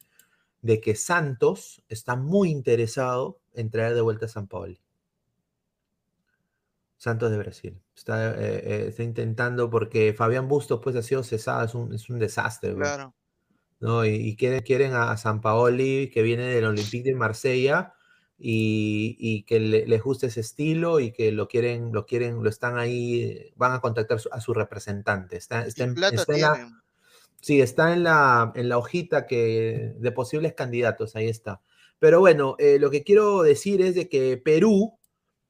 [0.62, 4.80] de que Santos está muy interesado en traer de vuelta a San Paoli.
[6.96, 7.80] Santos de Brasil.
[7.94, 12.08] Está, eh, eh, está intentando porque Fabián Bustos pues ha sido cesado, es un, es
[12.08, 12.72] un desastre.
[12.72, 12.82] güey.
[12.82, 13.14] Claro.
[13.80, 14.06] ¿no?
[14.06, 17.92] Y, y quieren, quieren a, San Paoli, que viene del Olympique de Marsella,
[18.38, 22.48] y, y que le- les guste ese estilo y que lo quieren, lo quieren, lo
[22.48, 25.36] están ahí, van a contactar su- a su representante.
[25.36, 26.82] Está, está en, está en la,
[27.40, 31.60] sí, está en la, en la hojita que, de posibles candidatos, ahí está.
[31.98, 34.98] Pero bueno, eh, lo que quiero decir es de que Perú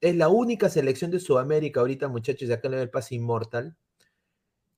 [0.00, 3.76] es la única selección de Sudamérica ahorita, muchachos, de acá en el pase inmortal,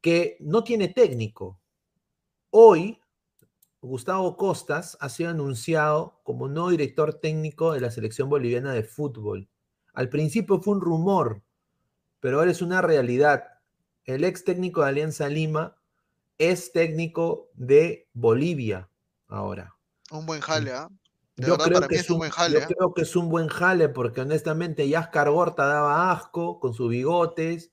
[0.00, 1.60] que no tiene técnico.
[2.50, 3.00] Hoy,
[3.80, 9.48] Gustavo Costas ha sido anunciado como nuevo director técnico de la selección boliviana de fútbol.
[9.92, 11.42] Al principio fue un rumor,
[12.20, 13.44] pero ahora es una realidad.
[14.04, 15.76] El ex técnico de Alianza Lima
[16.38, 18.88] es técnico de Bolivia
[19.28, 19.74] ahora.
[20.10, 20.88] Un buen jale, ¿ah?
[21.36, 22.66] De Yo verdad, creo, que es un buen jale, yo ¿ah?
[22.66, 27.72] creo que es un buen jale porque honestamente Yaskar Gorta daba asco con sus bigotes.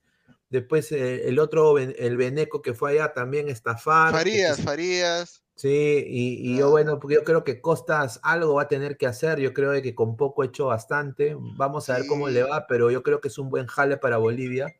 [0.50, 4.12] Después eh, el otro, el Beneco que fue allá también estafar.
[4.12, 5.42] Farías, Farías.
[5.56, 9.06] Sí, y, y yo bueno, porque yo creo que Costas algo va a tener que
[9.06, 12.90] hacer, yo creo que con poco hecho bastante, vamos a ver cómo le va, pero
[12.90, 14.74] yo creo que es un buen jale para Bolivia.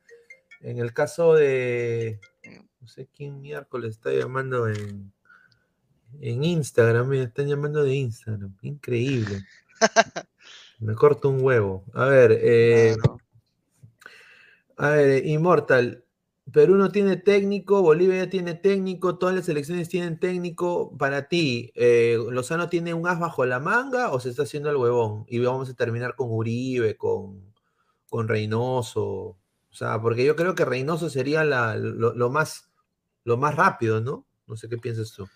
[0.60, 2.20] En el caso de,
[2.80, 5.13] no sé quién miércoles está llamando en,
[6.20, 9.42] en Instagram, me están llamando de Instagram, increíble.
[10.80, 11.84] Me corto un huevo.
[11.94, 13.18] A ver, eh, Claro.
[14.76, 16.04] a ver, Immortal.
[16.52, 20.94] Perú no tiene técnico, Bolivia ya tiene técnico, todas las selecciones tienen técnico.
[20.98, 24.76] Para ti, eh, ¿Lozano tiene un as bajo la manga o se está haciendo el
[24.76, 25.24] huevón?
[25.28, 27.40] Y vamos a terminar con Uribe, con,
[28.10, 29.02] con Reynoso.
[29.02, 29.38] O
[29.70, 32.68] sea, porque yo creo que Reynoso sería la- lo, lo más,
[33.24, 34.26] lo más rápido, ¿no?
[34.46, 35.26] No sé qué piensas tú.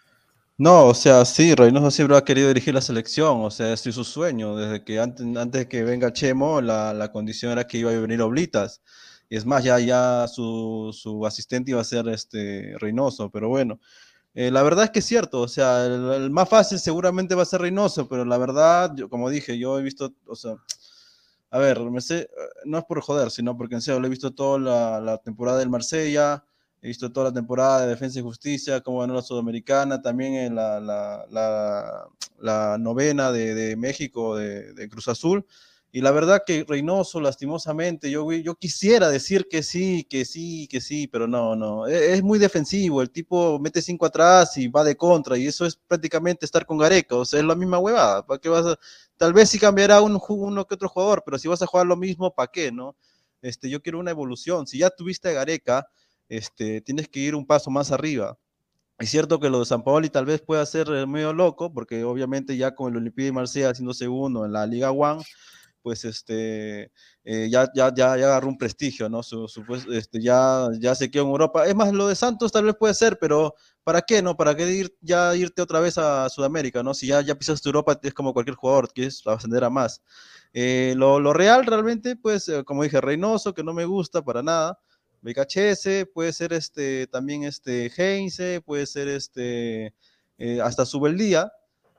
[0.60, 3.94] No, o sea, sí, Reynoso siempre ha querido dirigir la selección, o sea, ese es
[3.94, 7.98] su sueño, desde que antes, que venga Chemo, la, la condición era que iba a
[8.00, 8.82] venir Oblitas,
[9.28, 13.78] y es más, ya, ya su, su asistente iba a ser este Reynoso, pero bueno,
[14.34, 17.42] eh, la verdad es que es cierto, o sea, el, el más fácil seguramente va
[17.42, 20.56] a ser Reynoso, pero la verdad, yo, como dije, yo he visto, o sea,
[21.50, 22.28] a ver, sé,
[22.64, 25.58] no es por joder, sino porque en serio, lo he visto toda la, la temporada
[25.58, 26.44] del Marsella,
[26.80, 30.54] He visto toda la temporada de Defensa y Justicia, cómo ganó la Sudamericana, también en
[30.54, 35.44] la, la, la, la novena de, de México, de, de, Cruz Azul.
[35.90, 40.80] Y la verdad que Reynoso, lastimosamente, yo, yo quisiera decir que sí, que sí, que
[40.80, 41.86] sí, pero no, no.
[41.88, 45.66] Es, es, muy defensivo, el tipo mete cinco atrás y va de contra, y eso
[45.66, 48.24] es prácticamente estar con Gareca, o sea, es la misma huevada.
[48.24, 48.78] ¿Para qué vas a...
[49.16, 51.96] Tal vez sí cambiará un, uno que otro jugador, pero si vas a jugar lo
[51.96, 52.94] mismo, ¿para qué, no?
[53.42, 54.66] Este, yo quiero una evolución.
[54.66, 55.88] Si ya tuviste a Gareca,
[56.28, 58.38] este, tienes que ir un paso más arriba.
[58.98, 62.56] Es cierto que lo de San Paoli tal vez pueda ser medio loco, porque obviamente
[62.56, 65.22] ya con el Olympique de Marsella haciendo segundo en la Liga One,
[65.82, 66.90] pues este,
[67.24, 69.22] eh, ya, ya, ya, ya, agarró un prestigio, ¿no?
[69.22, 71.66] Su, su, pues, este, ya, ya se quedó en Europa.
[71.66, 74.36] Es más, lo de Santos tal vez puede ser, pero ¿para qué, no?
[74.36, 76.92] ¿Para qué ir, ya irte otra vez a Sudamérica, ¿no?
[76.94, 80.02] Si ya, ya pisaste Europa, es como cualquier jugador, quieres ascender a más.
[80.52, 84.42] Eh, lo, lo, real realmente, pues, eh, como dije, Reynoso, que no me gusta para
[84.42, 84.78] nada.
[85.22, 89.94] BKHS, puede ser este, también este Heinze, puede ser este,
[90.38, 91.52] eh, hasta Subeldía,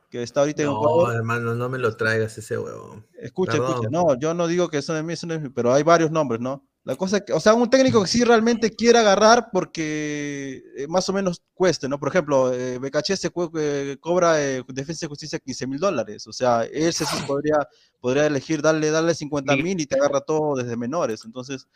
[0.09, 1.15] que está ahorita no, en jugador.
[1.15, 3.03] hermano, no me lo traigas ese huevo.
[3.19, 3.69] Escucha, Perdón.
[3.69, 6.11] escucha, no, yo no digo que eso de mí, eso no es, pero hay varios
[6.11, 6.65] nombres, ¿no?
[6.85, 11.07] La cosa que, o sea, un técnico que sí realmente quiera agarrar porque eh, más
[11.09, 11.99] o menos cueste, ¿no?
[11.99, 16.63] Por ejemplo, eh, se eh, cobra eh, Defensa de Justicia 15 mil dólares, o sea,
[16.63, 17.57] ese sí podría,
[17.99, 21.67] podría elegir darle, darle 50 mil y te agarra todo desde menores, entonces,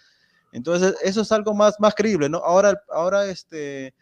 [0.53, 2.37] entonces eso es algo más, más creíble, ¿no?
[2.37, 3.93] Ahora, ahora este,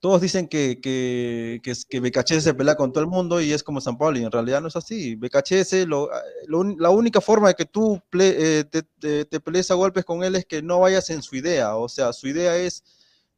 [0.00, 3.62] todos dicen que, que, que, que BKHS se pelea con todo el mundo y es
[3.62, 5.16] como San Paulo, y en realidad no es así.
[5.16, 6.08] BKHS, lo,
[6.48, 10.46] la única forma de que tú eh, te, te, pelees a golpes con él es
[10.46, 12.84] que no vayas en su idea, o sea, su idea es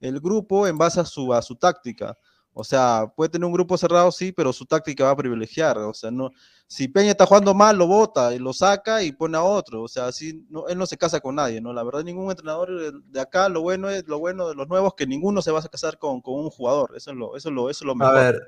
[0.00, 2.16] el grupo en base a su, a su táctica.
[2.60, 5.78] O sea, puede tener un grupo cerrado, sí, pero su táctica va a privilegiar.
[5.78, 6.32] O sea, no,
[6.66, 9.82] si Peña está jugando mal, lo bota y lo saca y pone a otro.
[9.82, 11.72] O sea, así no, él no se casa con nadie, ¿no?
[11.72, 15.06] La verdad, ningún entrenador de acá, lo bueno es, lo bueno de los nuevos, que
[15.06, 16.94] ninguno se va a casar con, con un jugador.
[16.96, 18.18] Eso es lo, eso es lo, eso es lo mejor.
[18.18, 18.42] A ver,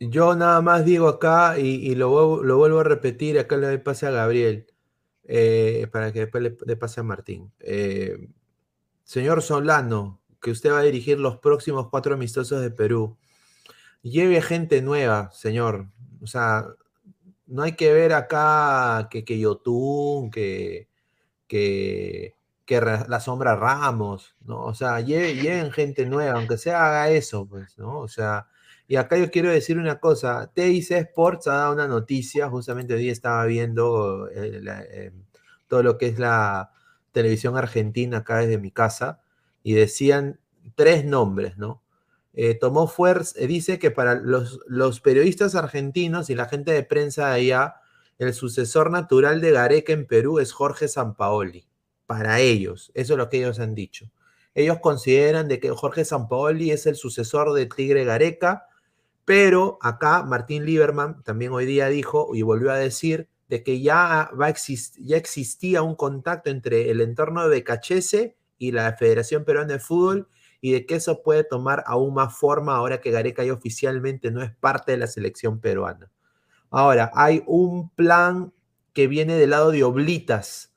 [0.00, 3.78] yo nada más digo acá y, y lo, lo, vuelvo a repetir, acá le doy
[3.78, 4.72] pase a Gabriel,
[5.24, 7.52] eh, para que después le, le, pase a Martín.
[7.60, 8.26] Eh,
[9.02, 13.18] señor Solano, que usted va a dirigir los próximos cuatro amistosos de Perú
[14.04, 15.88] lleve gente nueva, señor.
[16.22, 16.66] O sea,
[17.46, 20.88] no hay que ver acá que, que Yotun, que,
[21.48, 22.36] que,
[22.66, 24.62] que, la sombra Ramos, ¿no?
[24.64, 28.00] O sea, lleven, gente nueva, aunque sea haga eso, pues, ¿no?
[28.00, 28.48] O sea,
[28.88, 33.08] y acá yo quiero decir una cosa, TIC Sports ha dado una noticia, justamente hoy
[33.10, 35.12] estaba viendo eh, eh,
[35.68, 36.70] todo lo que es la
[37.12, 39.22] televisión argentina acá desde mi casa,
[39.62, 40.40] y decían
[40.76, 41.83] tres nombres, ¿no?
[42.36, 47.28] Eh, tomó fuerza, eh, dice que para los, periodistas argentinos y la gente de prensa
[47.28, 47.76] de allá,
[48.18, 51.66] el sucesor natural de Gareca en Perú es Jorge Sampaoli.
[52.06, 54.10] Para ellos, eso es lo que ellos han dicho.
[54.54, 58.66] Ellos consideran de que Jorge Sampaoli es el sucesor del Tigre Gareca,
[59.24, 64.30] pero acá Martín Lieberman también hoy día dijo y volvió a decir de que ya,
[65.10, 70.28] existía un contacto entre el entorno de Becachese y la Federación Peruana de Fútbol
[70.64, 74.42] y de que eso puede tomar aún más forma ahora que Gareca ya oficialmente no
[74.42, 76.10] es parte de la selección peruana.
[76.70, 78.50] Ahora, hay un plan
[78.94, 80.72] que viene del lado de Oblitas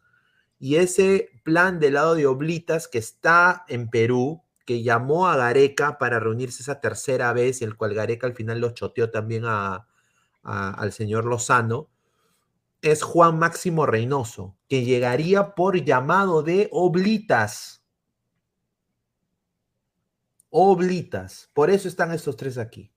[0.59, 5.97] y ese plan del lado de Oblitas que está en Perú, que llamó a Gareca
[5.97, 9.87] para reunirse esa tercera vez, el cual Gareca al final lo choteó también a,
[10.43, 11.87] a, al señor Lozano,
[12.81, 17.76] es Juan Máximo Reynoso, que llegaría por llamado de Oblitas
[20.49, 21.49] oblitas.
[21.53, 22.91] Por eso están estos tres aquí.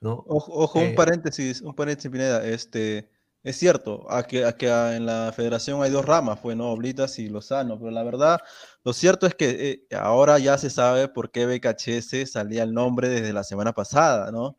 [0.00, 0.24] ¿no?
[0.26, 2.44] Ojo, un eh, paréntesis, un paréntesis, Pineda.
[2.46, 3.10] Este,
[3.42, 6.70] es cierto, a que, a que en la federación hay dos ramas, fue, ¿no?
[6.70, 8.40] Oblitas y Lozano, pero la verdad,
[8.84, 13.08] lo cierto es que eh, ahora ya se sabe por qué BKHS salía el nombre
[13.08, 14.56] desde la semana pasada, ¿no?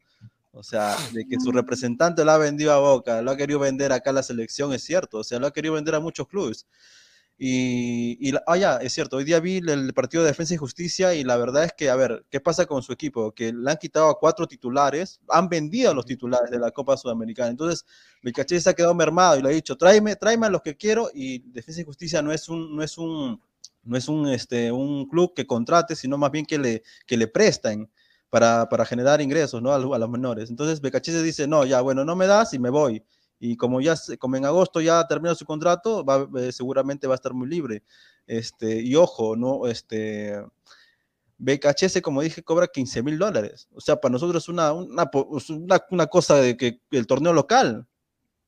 [0.53, 3.93] O sea, de que su representante lo ha vendido a Boca, lo ha querido vender
[3.93, 6.67] acá a la selección, es cierto, o sea, lo ha querido vender a muchos clubes.
[7.43, 11.15] Y, y ah, ya, es cierto, hoy día vi el partido de Defensa y Justicia
[11.15, 13.31] y la verdad es que, a ver, ¿qué pasa con su equipo?
[13.31, 16.95] Que le han quitado a cuatro titulares, han vendido a los titulares de la Copa
[16.97, 17.49] Sudamericana.
[17.49, 17.83] Entonces,
[18.21, 21.09] Becaché se ha quedado mermado y le ha dicho, tráeme, tráeme a los que quiero
[21.15, 23.41] y Defensa y Justicia no es un, no es un,
[23.85, 27.27] no es un, este, un club que contrate, sino más bien que le, que le
[27.27, 27.89] presten.
[28.29, 29.73] Para, para generar ingresos ¿no?
[29.73, 30.49] a, los menores.
[30.49, 33.03] Entonces Becaché se dice, no, ya, bueno, no me das y me voy
[33.43, 37.21] y como ya como en agosto ya termina su contrato, va, eh, seguramente va a
[37.21, 37.81] estar muy libre.
[38.27, 40.39] Este, y ojo, no, este,
[41.39, 43.67] BKHS, como dije, cobra 15 mil dólares.
[43.73, 45.09] O sea, para nosotros es una, una,
[45.89, 47.87] una, cosa de que el torneo local.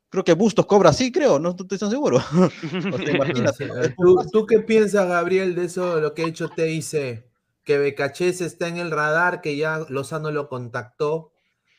[0.10, 2.20] Creo que Bustos cobra así, creo, no estoy tan seguro.
[3.98, 7.26] ¿Tú, ¿Tú, qué piensas, Gabriel, de eso, lo que ha hecho TIC?
[7.64, 11.32] Que BKHS está en el radar, que ya Lozano lo contactó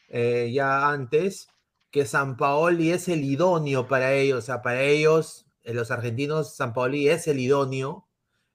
[0.09, 1.47] eh, ya antes
[1.95, 6.57] que San Paoli es el idóneo para ellos, o sea, para ellos, eh, los argentinos,
[6.57, 8.09] San Paoli es el idóneo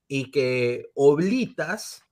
[0.10, 2.04] y que Oblitas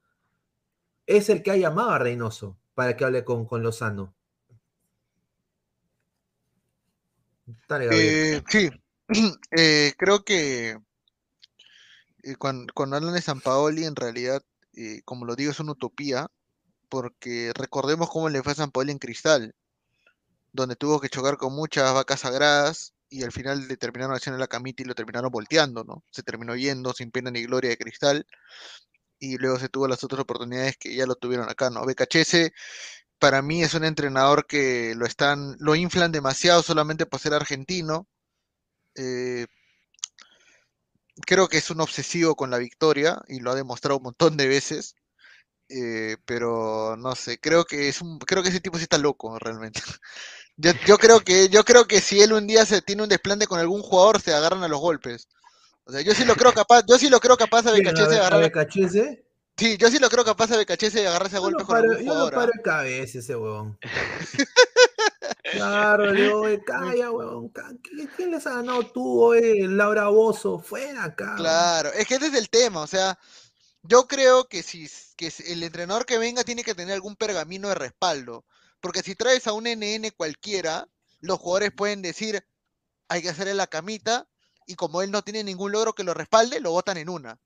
[1.06, 4.16] es el que ha llamado a Reynoso para que hable con, con Lozano.
[7.70, 8.70] eh, sí,
[9.52, 10.80] eh, creo que
[12.24, 14.42] eh, cuando, cuando, hablan de San Paoli, en realidad,
[15.04, 16.32] como lo digo, es una utopía,
[16.88, 19.54] porque recordemos cómo le fue a San Paoli en Cristal
[20.54, 24.48] donde tuvo que chocar con muchas vacas sagradas y al final le terminaron haciendo la
[24.48, 26.04] camita y lo terminaron volteando, ¿no?
[26.12, 28.26] Se terminó yendo sin pena ni gloria de cristal
[29.20, 31.86] y luego se tuvo las otras oportunidades que ya lo tuvieron acá, ¿no?
[31.86, 32.54] Becachese
[33.20, 38.08] para mí es un entrenador que lo están, lo inflan demasiado solamente por ser argentino.
[38.96, 39.48] Eh,
[41.26, 44.48] creo que es un obsesivo con la victoria y lo ha demostrado un montón de
[44.48, 44.96] veces.
[45.70, 49.38] Eh, pero no sé, creo que es un, creo que ese tipo sí está loco
[49.40, 49.82] realmente.
[50.88, 53.60] Yo, creo que, yo creo que si él un día se tiene un desplante con
[53.60, 55.28] algún jugador, se agarran a los golpes.
[55.84, 58.10] O sea, yo sí lo creo capaz, yo sí lo creo capaz a ¿Quién, Becachese
[58.10, 58.42] de a agarrar.
[58.42, 59.24] Becachese?
[59.56, 61.98] Sí, yo sí lo creo capaz a Becachese de agarrarse a Yo golpes con algún
[61.98, 62.34] yo lo jugador.
[62.34, 62.58] paro ¿ah?
[62.58, 63.78] en cabeza ese huevón.
[65.52, 67.52] Claro, "Oye, calla, huevón.
[68.16, 70.60] ¿Quién, les ha ganado tú, oye, Laura Bozo?
[70.60, 71.36] Fuera acá.
[71.38, 73.18] Claro, es que ese es el tema, o sea,
[73.88, 77.76] yo creo que si que el entrenador que venga tiene que tener algún pergamino de
[77.76, 78.46] respaldo,
[78.82, 80.88] porque si traes a un NN cualquiera,
[81.20, 82.46] los jugadores pueden decir,
[83.08, 84.28] hay que hacerle la camita,
[84.68, 87.40] y como él no tiene ningún logro que lo respalde, lo votan en una.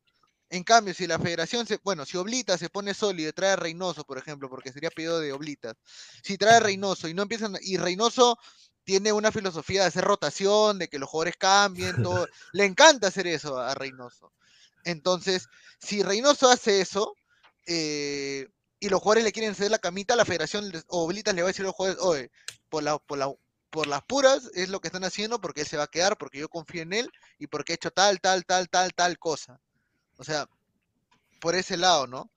[0.50, 3.56] En cambio, si la federación, se, bueno, si Oblita se pone sólido y trae a
[3.56, 5.76] Reynoso, por ejemplo, porque sería pedido de Oblitas,
[6.24, 8.38] si trae a Reynoso y no empiezan, y Reynoso
[8.84, 13.28] tiene una filosofía de hacer rotación, de que los jugadores cambien, todo, le encanta hacer
[13.28, 14.34] eso a Reynoso.
[14.86, 15.48] Entonces,
[15.80, 17.14] si Reynoso hace eso,
[17.68, 18.48] eh,
[18.80, 21.52] y los jugadores le quieren ceder la camita, la federación o Oblitas le va a
[21.52, 22.32] decir a los jugadores, oye,
[22.70, 23.32] por, la, por, la-
[23.70, 26.40] por las puras es lo que están haciendo porque él se va a quedar, porque
[26.40, 29.60] yo confío en él y porque ha hecho tal, tal, tal, tal, tal cosa.
[30.18, 30.48] O sea,
[31.40, 32.32] por ese lado, ¿no?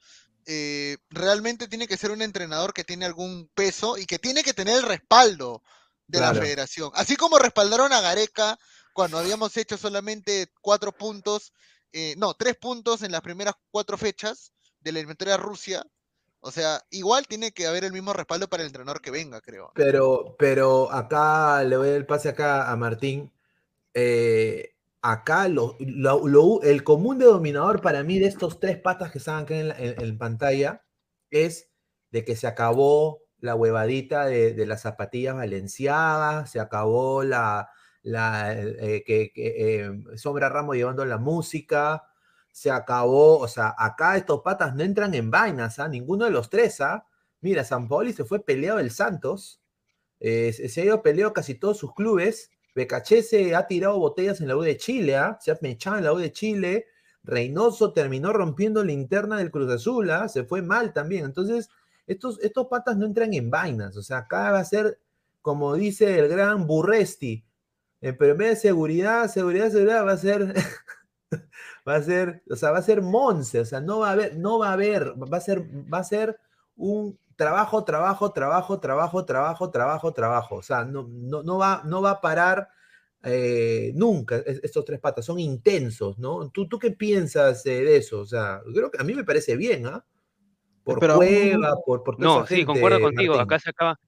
[0.46, 4.52] Eh, realmente tiene que ser un entrenador que tiene algún peso y que tiene que
[4.54, 5.62] tener el respaldo
[6.06, 6.90] de la federación.
[6.94, 8.58] Así como respaldaron a Gareca
[8.92, 11.52] cuando habíamos hecho solamente cuatro puntos,
[11.94, 15.86] eh, no, tres puntos en las primeras cuatro fechas de la eliminatoria Rusia.
[16.40, 19.72] O sea, igual tiene que haber el mismo respaldo para el entrenador que venga, creo.
[19.74, 23.32] Pero, pero acá le voy el pase acá a Martín.
[23.94, 25.76] Eh, acá lo,
[26.62, 30.84] el común denominador para mí de estos tres patas que están acá en, la- pantalla
[31.30, 31.70] es
[32.10, 37.70] de que se acabó la huevadita de, de las zapatillas valenciagas, se acabó la,
[38.04, 42.04] la eh, que, eh, Sombra Ramos llevando la música,
[42.52, 45.88] se acabó, o sea, acá estos patas no entran en vainas, ¿ah?
[45.88, 47.06] Ninguno de los tres, ¿ah?
[47.40, 49.60] Mira, San Paoli se fue peleado el Santos,
[50.20, 52.50] eh, se se ha ido peleado casi todos sus clubes.
[52.74, 55.38] Becachese ha tirado botellas en la U de Chile, ¿ah?
[55.40, 56.86] se ha mechado en la U de Chile.
[57.24, 60.28] Reynoso terminó rompiendo la interna del Cruz Azul, ¿ah?
[60.28, 61.24] se fue mal también.
[61.24, 61.70] Entonces,
[62.06, 63.96] estos, estos patas no entran en vainas.
[63.96, 65.00] O sea, acá va a ser,
[65.42, 67.44] como dice el gran Burresti,
[68.04, 70.54] eh, pero en vez de seguridad, seguridad, seguridad, va a ser,
[71.88, 74.36] va a ser, o sea, va a ser Monse, o sea, no va a haber,
[74.36, 76.38] no va a haber, va a ser, va a ser
[76.76, 80.54] un trabajo, trabajo, trabajo, trabajo, trabajo, trabajo, trabajo.
[80.56, 82.68] O sea, no, no, no, va, no va a parar
[83.26, 86.50] eh, nunca es- estos tres patas, son intensos, ¿no?
[86.50, 88.20] ¿Tú, tú qué piensas eh, de eso?
[88.20, 90.04] O sea, creo que a mí me parece bien, ¿ah?
[90.84, 93.34] Por Pero- Cueva, por, por toda No, esa sí, gente, concuerdo contigo.
[93.36, 93.52] Martín.
[93.52, 93.98] Acá se acaba.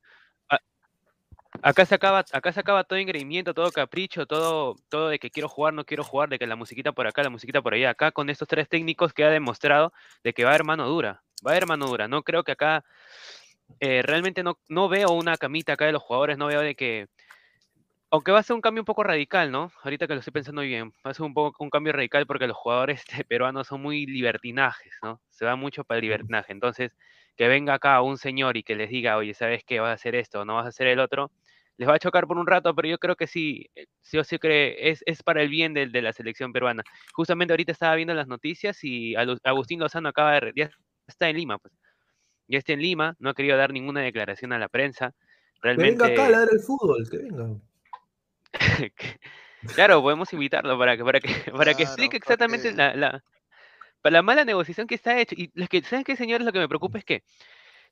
[1.62, 5.48] Acá se acaba, acá se acaba todo engreimiento, todo capricho, todo, todo de que quiero
[5.48, 7.90] jugar, no quiero jugar, de que la musiquita por acá, la musiquita por allá.
[7.90, 9.92] Acá con estos tres técnicos queda demostrado
[10.24, 11.22] de que va a haber mano dura.
[11.46, 12.08] Va a haber mano dura.
[12.08, 12.84] No creo que acá
[13.80, 17.08] eh, realmente no, no veo una camita acá de los jugadores, no veo de que.
[18.10, 19.72] Aunque va a ser un cambio un poco radical, ¿no?
[19.82, 22.46] Ahorita que lo estoy pensando bien, va a ser un poco un cambio radical porque
[22.46, 25.20] los jugadores peruanos son muy libertinajes, ¿no?
[25.30, 26.52] Se va mucho para el libertinaje.
[26.52, 26.92] Entonces,
[27.36, 29.80] que venga acá un señor y que les diga, oye, ¿sabes qué?
[29.80, 31.30] Vas a hacer esto, no vas a hacer el otro,
[31.78, 34.24] les va a chocar por un rato, pero yo creo que sí, eh, sí o
[34.24, 36.82] sí cree, es, es para el bien del- de, la selección peruana.
[37.12, 39.14] Justamente ahorita estaba viendo las noticias y
[39.44, 40.70] Agustín Lozano acaba de, ya
[41.06, 41.74] está en Lima, pues.
[42.48, 45.10] Ya está en Lima, no ha querido dar ninguna declaración a la prensa.
[45.10, 47.48] Que Realmente, venga acá a ladrar el fútbol, que venga.
[48.96, 49.18] que-
[49.74, 53.24] claro, podemos invitarlo para que, para que, para que Claro, explique exactamente que- la, la,
[54.00, 55.34] para la mala negociación que está hecha.
[55.36, 56.46] Y lo que, ¿saben qué, señores?
[56.46, 57.22] Lo que me preocupa es que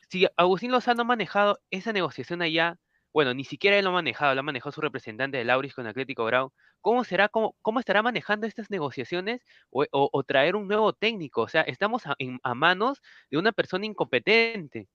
[0.09, 2.79] si Agustín Lozano ha manejado esa negociación allá,
[3.15, 5.87] bueno, ni siquiera él lo ha manejado, lo ha manejado su representante de Lauris con
[5.87, 11.43] Atlético Grau, ¿cómo será, cómo, cómo estará manejando estas negociaciones o, traer un nuevo técnico?
[11.43, 13.01] O sea, estamos a, manos
[13.31, 14.89] de una persona incompetente.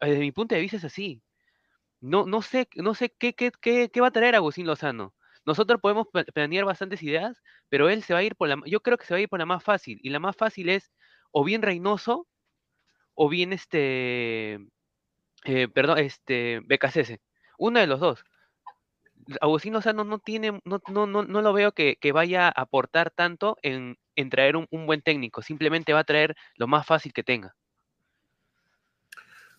[0.00, 1.20] Desde mi punto de vista es así.
[2.00, 5.14] No, no sé, no sé qué, qué, qué, qué va a traer Agustín Lozano.
[5.44, 8.80] Nosotros podemos pla- planear bastantes ideas, pero él se va a ir por la, yo
[8.80, 10.92] creo que se va a ir por la más fácil, y la más fácil es
[11.32, 12.28] o bien Reynoso,
[13.14, 14.60] o bien este,
[15.44, 17.18] eh, perdón, este, BKCS.
[17.58, 18.24] Uno de los dos.
[19.42, 23.58] Agustín Lozano no tiene, no, no, no, no lo veo que, vaya a aportar tanto
[23.60, 25.42] en, en traer un, un buen técnico.
[25.42, 27.54] Simplemente va a traer lo más fácil que tenga.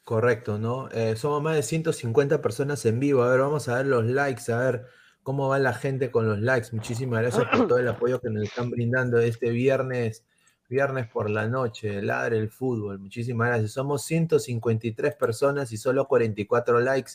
[0.09, 0.89] Correcto, ¿no?
[0.89, 3.21] Eh, somos más de 150 personas en vivo.
[3.21, 4.87] A ver, vamos a ver los likes, a ver
[5.21, 6.69] cómo va la gente con los likes.
[6.71, 10.25] Muchísimas gracias por todo el apoyo que nos están brindando este viernes,
[10.67, 12.97] viernes por la noche, Ladre el Fútbol.
[12.97, 13.73] Muchísimas gracias.
[13.73, 17.11] Somos 153 personas y solo 44 likes.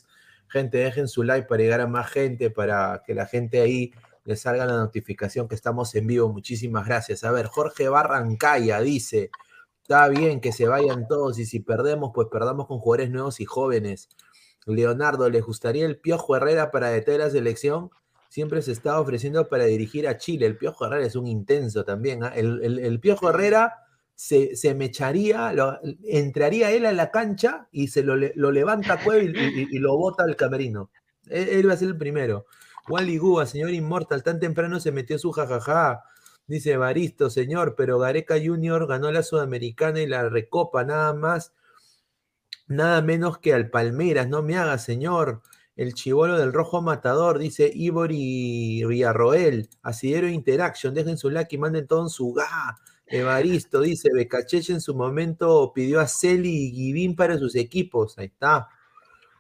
[0.55, 3.93] Gente, dejen su like para llegar a más gente, para que la gente ahí
[4.25, 6.29] le salga la notificación que estamos en vivo.
[6.33, 7.25] Muchísimas gracias.
[7.25, 9.31] A ver, Jorge Barrancaya dice,
[9.83, 13.45] está bien que se vayan todos y si perdemos, pues perdamos con jugadores nuevos y
[13.47, 14.09] jóvenes.
[14.65, 17.91] Leonardo, ¿les gustaría el Piojo Herrera para detener la selección?
[18.29, 20.47] siempre se está ofreciendo para dirigir a Chile.
[20.47, 22.25] El Piojo Herrera es un intenso también.
[22.25, 22.33] ¿ah?
[22.35, 23.84] El, el- el Piojo Herrera
[24.15, 28.95] se, se me echaría, lo- entraría él a la cancha y se lo, lo levanta
[28.95, 30.91] a Cueva y, y- y lo bota al camerino.
[31.29, 32.47] Él, él va a ser el primero.
[32.89, 36.05] Wally Gua, señor Inmortal, tan temprano se metió su jajaja.
[36.47, 41.53] Dice Baristo, señor, pero Gareca Junior ganó la Sudamericana y la Recopa, nada más,
[42.67, 45.43] nada menos que al Palmeiras, no me haga, señor.
[45.77, 51.87] El chivolo del rojo matador, dice Ibori Villarroel, Asidero Interaction, dejen su like y manden
[51.87, 52.77] todo en su ga.
[53.07, 58.27] Evaristo dice, Becacheche en su momento pidió a Celi y Guivín para sus equipos, ahí
[58.27, 58.69] está.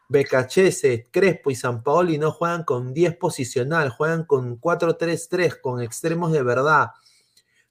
[0.08, 6.32] Becachese, Crespo y San Paoli no juegan con 10 posicional, juegan con 4-3-3, con extremos
[6.32, 6.90] de verdad.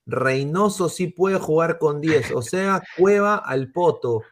[0.05, 4.23] Reynoso sí puede jugar con 10, o sea, Cueva al Poto.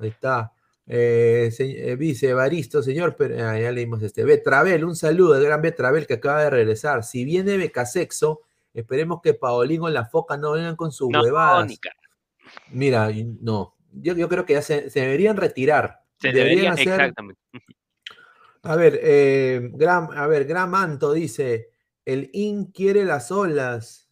[0.00, 0.52] Ahí está.
[0.86, 4.24] Eh, eh, dice Evaristo, señor, pero ah, ya leímos este.
[4.24, 7.04] Betravel, un saludo, el gran Betravel que acaba de regresar.
[7.04, 8.42] Si viene Becasexo,
[8.74, 11.72] esperemos que Paolín o la Foca no vengan con sus No, huevadas.
[12.70, 13.10] Mira,
[13.40, 13.74] no.
[13.92, 16.02] Yo, yo creo que ya se, se deberían retirar.
[16.20, 17.40] Se Deberían debería, hacer- exactamente.
[18.62, 21.70] a ver, eh, Gram, a ver, Gramanto dice,
[22.04, 24.10] el IN quiere las olas,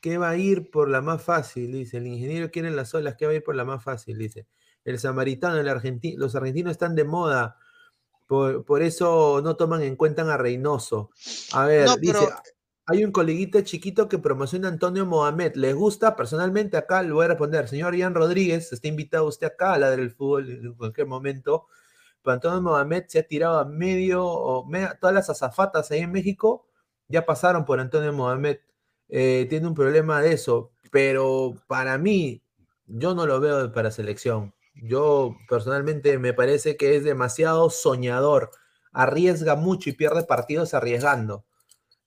[0.00, 1.72] ¿qué va a ir por la más fácil?
[1.72, 4.18] Dice, el ingeniero quiere las olas, ¿qué va a ir por la más fácil?
[4.18, 4.46] Dice,
[4.84, 7.56] el samaritano, el argentino, los argentinos están de moda,
[8.26, 11.10] por, por eso no toman en cuenta a Reynoso.
[11.52, 12.36] A ver, No, dice, pero-
[12.90, 16.16] hay un coleguita chiquito que promociona a Antonio Mohamed, ¿les gusta?
[16.16, 19.90] Personalmente acá le voy a responder, señor Ian Rodríguez, está invitado usted acá a la
[19.90, 21.66] del fútbol en cualquier momento.
[22.22, 24.66] Pero Antonio Mohamed se ha tirado a medio, o
[25.00, 26.66] todas las azafatas ahí en México
[27.08, 28.58] ya pasaron por Antonio Mohamed.
[29.10, 32.42] Eh, tiene un problema de eso, pero para mí,
[32.86, 34.54] yo no lo veo para selección.
[34.74, 38.50] Yo personalmente me parece que es demasiado soñador,
[38.92, 41.44] arriesga mucho y pierde partidos arriesgando.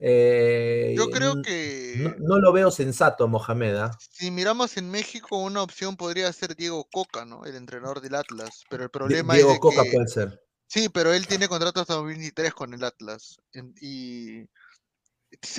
[0.03, 3.75] Eh, Yo creo que no, no lo veo sensato, Mohamed.
[3.75, 3.91] ¿ah?
[3.99, 7.45] si miramos en México, una opción podría ser Diego Coca, ¿no?
[7.45, 8.63] El entrenador del Atlas.
[8.67, 10.41] Pero el problema Diego es de Coca que puede ser.
[10.67, 13.37] sí, pero él tiene contrato hasta 2023 con el Atlas.
[13.79, 14.49] Y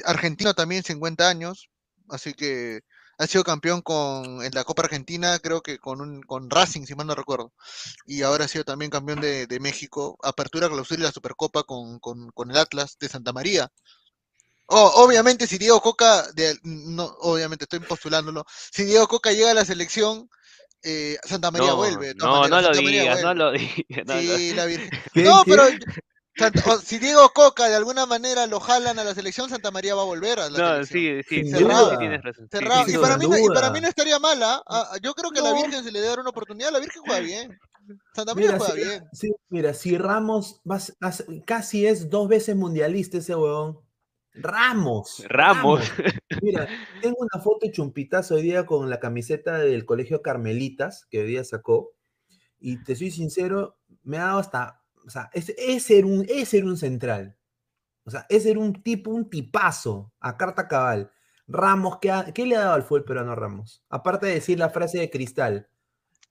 [0.05, 1.69] argentino también 50 años,
[2.09, 2.81] así que
[3.19, 6.95] ha sido campeón con en la Copa Argentina, creo que con un con Racing, si
[6.97, 7.53] mal no recuerdo.
[8.07, 12.01] Y ahora ha sido también campeón de, de México, apertura, clausura y la Supercopa con,
[12.01, 13.71] con, con el Atlas de Santa María.
[14.75, 19.55] Oh, obviamente, si Diego Coca, de- no, obviamente estoy postulándolo, si Diego Coca llega a
[19.55, 20.29] la selección,
[20.83, 22.15] eh, Santa María No, vuelve.
[22.15, 24.07] no, no maneras, lo Santa María digas, no lo digas.
[24.07, 24.91] no lo- Sí, la Virgen.
[25.13, 25.65] ¿Qué- No, pero
[26.35, 29.95] Santa- o- si Diego Coca de alguna manera lo jalan a la selección, Santa María
[29.95, 31.23] va a volver a la No, selección.
[31.23, 31.91] sí, sí, Sin sí, duda.
[31.91, 32.49] sí tienes razón.
[32.51, 32.85] sí, Cerrado.
[32.87, 34.63] sí, Y para, mí no, y para mí no estaría mala.
[34.67, 35.57] ah, ah, Yo creo que a la No.
[35.63, 36.73] Virgen se le debe dar una oportunidad.
[36.73, 37.59] La Virgen juega bien.
[38.15, 39.05] Santa María Mira, juega si, bien.
[39.13, 43.79] si- mira, si Ramos vas- vas- casi es dos veces mundialista ese huevón.
[44.35, 45.23] Ramos.
[45.29, 45.93] Ramos.
[46.41, 46.67] Mira,
[47.01, 51.21] tengo una foto hecho un pitazo hoy día con la camiseta del Colegio Carmelitas que
[51.21, 51.93] hoy día sacó.
[52.59, 54.83] Y te soy sincero, me ha dado hasta.
[55.05, 57.37] O sea, ese, ese era un, ese era un central.
[58.05, 61.11] O sea, ese era un tipo, un tipazo a carta cabal.
[61.49, 63.85] Ramos, ¿qué, ha- qué le ha dado al fútbol peruano a Ramos?
[63.91, 65.69] Aparte de decir la frase de cristal.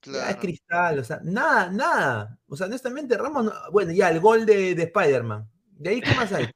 [0.04, 2.39] Ya es cristal, o sea, nada, nada.
[2.47, 5.49] O sea, honestamente, Ramos, no- bueno, ya el gol de, de Spider-Man.
[5.78, 6.49] ¿De ahí qué más hay?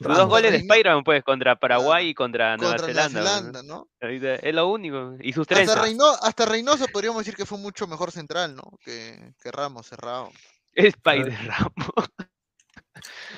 [0.00, 3.62] Dos goles de Reino- Spider-Man, pues, contra Paraguay y contra Nueva Contra Nueva Zelanda.
[3.62, 3.88] ¿no?
[4.00, 5.14] Zelanda, Es lo único.
[5.20, 5.82] Y sus Hasta.
[5.84, 8.62] Reyno- hasta Reynoso podríamos decir que fue mucho mejor central, ¿no?
[8.84, 10.30] Que, que Ramos, cerrado.
[10.72, 12.10] Spider Ramos.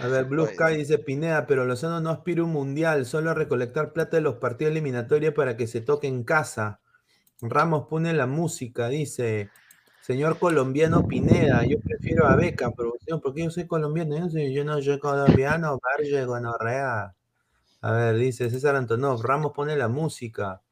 [0.00, 0.46] A ver, Blue.
[0.46, 4.22] Sky dice Pineda, pero Lozano no aspira a un mundial, solo a recolectar plata de
[4.22, 6.80] los partidos eliminatorios para que se toque en casa.
[7.40, 9.50] Ramos pone la música, dice.
[10.02, 14.16] Señor colombiano Pineda, yo prefiero a Beca, pero señor, ¿por qué yo soy colombiano?
[14.18, 17.14] Yo, soy- yo no soy colombiano, Barge, gonorrea.
[17.82, 20.62] A ver, dice César Antonov, Ramos pone la música.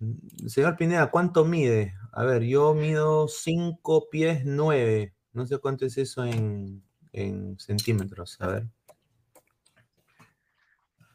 [0.00, 1.94] Mm, Señor Pineda, ¿cuánto mide?
[2.12, 5.14] A ver, yo mido 5 pies 9.
[5.34, 8.38] No sé cuánto es eso en, en centímetros.
[8.40, 8.68] A ver.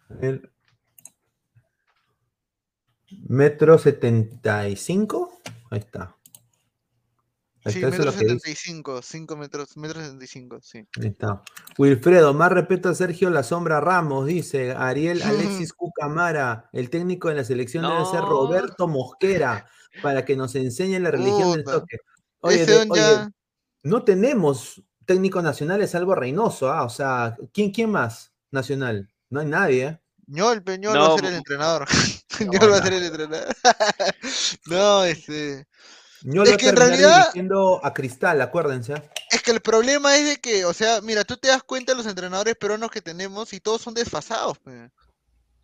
[0.10, 0.52] A ver.
[3.30, 5.40] Metro 75.
[5.70, 6.17] Ahí está.
[7.72, 8.40] Sí, metro lo que dice.
[8.40, 10.80] 75, 5 metros, metro 75, sí.
[11.02, 11.42] Ahí está.
[11.78, 17.36] Wilfredo, más respeto a Sergio La Sombra Ramos, dice Ariel Alexis Cucamara, el técnico de
[17.36, 18.30] la selección debe ser No.
[18.30, 19.68] Roberto Mosquera,
[20.02, 21.98] para que nos enseñe la religión del toque.
[22.42, 23.32] Oye, de- oye, ya-
[23.84, 26.84] no tenemos técnico nacional, salvo Reynoso, ¿ah?
[26.84, 29.10] O sea, ¿quién, ¿quién más nacional?
[29.30, 30.00] No hay nadie, ¿eh?
[30.28, 31.88] Ñol, va a No, ser el bu- entrenador.
[32.42, 33.48] No, Ñol va a ser el entrenador.
[34.68, 35.66] no, este.
[36.24, 37.30] Yo Es lo que en realidad-
[37.84, 38.94] a Cristal, acuérdense.
[39.30, 41.98] Es que el problema es de que, o sea, mira, tú te das cuenta de
[41.98, 44.58] los entrenadores peruanos que tenemos y todos son desfasados.
[44.60, 44.90] pe.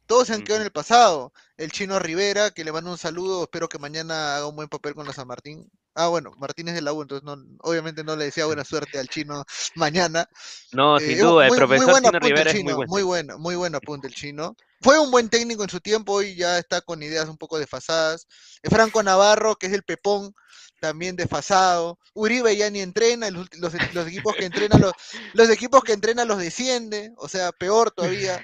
[0.05, 1.33] Todos se han quedado en el pasado.
[1.57, 4.93] El chino Rivera, que le mando un saludo, espero que mañana haga un buen papel
[4.93, 5.69] con la San Martín.
[5.95, 8.97] Ah, bueno, Martín es de la U, entonces no, obviamente no le decía buena suerte
[8.97, 10.27] al chino mañana.
[10.71, 12.63] No, Eh, sin un duda, el muy, muy profesor buen Chino apunte el Rivera es
[12.63, 12.89] muy chino, bueno.
[12.91, 14.55] muy bueno, muy buen apunte el chino.
[14.81, 18.27] Fue un buen técnico en su tiempo y ya está con ideas un poco desfasadas.
[18.63, 20.33] Eh, Franco Navarro, que es el Pepón,
[20.81, 21.99] también desfasado.
[22.13, 24.93] Uribe ya ni entrena, los, los, los equipos que entrena los,
[25.33, 28.43] los equipos que entrena los desciende, o sea, peor todavía.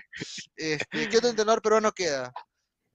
[0.56, 2.32] Este, ¿Qué otro entrenador peruano queda?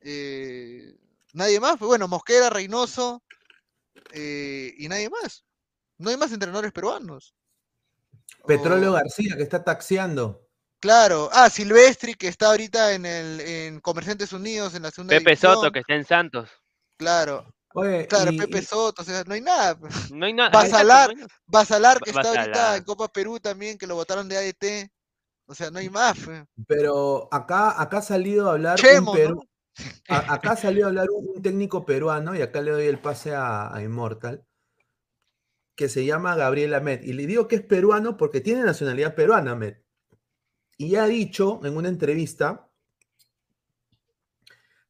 [0.01, 0.97] Eh,
[1.33, 3.23] nadie más, pues bueno, Mosquera, Reynoso
[4.13, 5.45] eh, y nadie más.
[5.99, 7.35] No hay más entrenadores peruanos.
[8.47, 10.41] Petróleo O- García, que está taxiando.
[10.81, 15.31] Claro, ah, Silvestri, que está ahorita en el en Comerciantes Unidos, en la segunda Pepe
[15.31, 15.55] división.
[15.55, 16.51] Soto, que está en Santos.
[16.99, 19.79] Claro, Oye, claro, y- Pepe y- Soto, o sea, no hay nada.
[20.13, 20.51] No hay nada.
[20.51, 21.15] Basalar,
[21.47, 24.91] Basalar, que está ahorita en Copa Perú también, que lo votaron de ADT.
[25.47, 26.17] O sea, no hay más.
[26.67, 29.43] pero acá, acá ha salido a hablar Chemo, un Perú- ¿no?
[30.09, 32.99] A- acá ha salido a hablar un, un técnico peruano, y acá le doy el
[33.01, 34.45] pase a, a Immortal,
[35.77, 37.03] que se llama Gabriel Ahmed.
[37.03, 39.77] Y le digo que es peruano porque tiene nacionalidad peruana, Ahmed.
[40.79, 42.71] Y ha dicho en una entrevista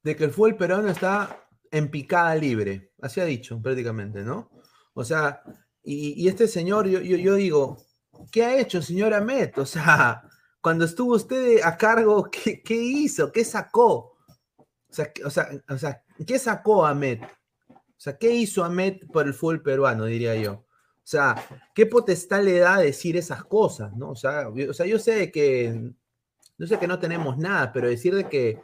[0.03, 2.93] de que el fútbol peruano está en picada libre.
[3.01, 4.51] Así ha dicho prácticamente, ¿no?
[4.95, 5.43] O sea,
[5.82, 7.78] y, y este señor, yo, yo, yo digo,
[8.30, 9.59] ¿qué ha hecho, señor Ahmed?
[9.59, 10.22] O sea,
[10.61, 13.32] cuando estuvo usted a cargo, ¿qué, qué hizo?
[13.32, 14.14] ¿Qué sacó?
[14.95, 17.20] Sea, ¿qué- o, sea, o sea, ¿qué sacó Ahmed?
[17.68, 20.53] O sea, ¿qué hizo Ahmed por el fútbol peruano, diría yo?
[20.53, 21.34] O sea,
[21.74, 24.11] ¿qué potestad le da decir esas cosas, no?
[24.11, 25.90] O sea, yo, o sea, yo sé que,
[26.57, 28.61] yo sé que no tenemos nada, pero decir de que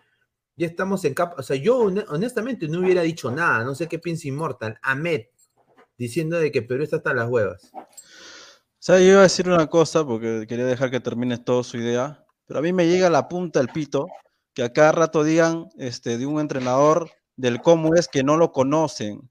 [0.56, 3.88] ya estamos en capa, o sea, yo hone- honestamente no hubiera dicho nada, no sé
[3.88, 5.22] qué piensa Immortal, Ahmed,
[5.98, 7.72] diciendo de que Perú está hasta las huevas.
[7.74, 11.76] O sea, yo iba a decir una cosa porque quería dejar que termines toda su
[11.76, 14.06] idea, pero a mí me llega la punta el pito
[14.60, 18.52] que a cada rato digan este, de un entrenador del cómo es que no lo
[18.52, 19.30] conocen.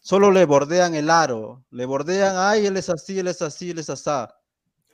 [0.00, 3.80] Solo le bordean el aro, le bordean, ay, él es así, él es así, él
[3.80, 4.34] es asá.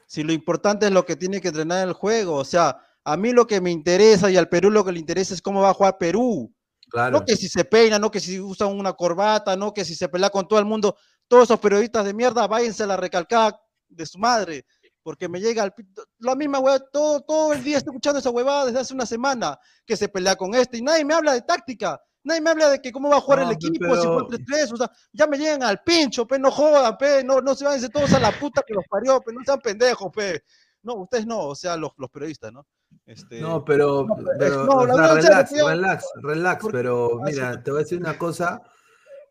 [0.09, 3.31] Si lo importante es lo que tiene que entrenar el juego, o sea, a mí
[3.31, 5.75] lo que me interesa y al Perú lo que le interesa es cómo va a
[5.75, 6.53] jugar Perú.
[6.91, 7.21] Claro.
[7.21, 10.09] No que si se peina, no que si usa una corbata, no que si se
[10.09, 10.97] pelea con todo el mundo.
[11.29, 14.67] Todos esos periodistas de mierda, váyanse a la recalcada de su madre,
[15.09, 18.29] porque me llega al pito- la misma huevada, todo, todo el día estoy escuchando esa
[18.29, 21.41] huevada desde hace una semana, que se pelea con este, y nadie me habla de
[21.41, 24.25] táctica, nadie me habla de que cómo va a jugar No, el equipo, si fue
[24.25, 27.65] 3-3, o sea, ya me llegan al pincho, pe, no jodan, pe, no, no se
[27.65, 30.43] vayan todos a la puta que los parió, pe, no sean pendejos, pe.
[30.83, 32.67] No, ustedes no, o sea, los, los periodistas, ¿no?
[33.07, 38.19] Este, No, pero, no, no, relax, relax, relax, pero mira, te voy a decir una
[38.19, 38.61] cosa.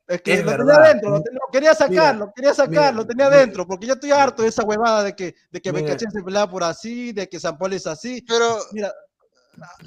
[0.07, 2.91] Es que Es lo tenía adentro, lo, lo quería sacar, Mira, lo quería sacar, mira,
[2.93, 6.23] lo tenía adentro, porque ya estoy harto de esa huevada de que, de que se
[6.23, 8.23] pelea por así, de que San Paul es así.
[8.27, 8.93] Pero, Mira,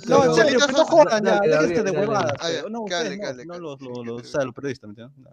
[0.07, 2.33] Pero- no, en serio, que no jodan ya, déjense de huevadas.
[2.33, 4.27] No, cale, ustedes no, cale, no cale, los, sí, los, sí, los- sí.
[4.29, 5.19] o sea, los periodistas, ¿me entiendes?
[5.19, 5.31] No.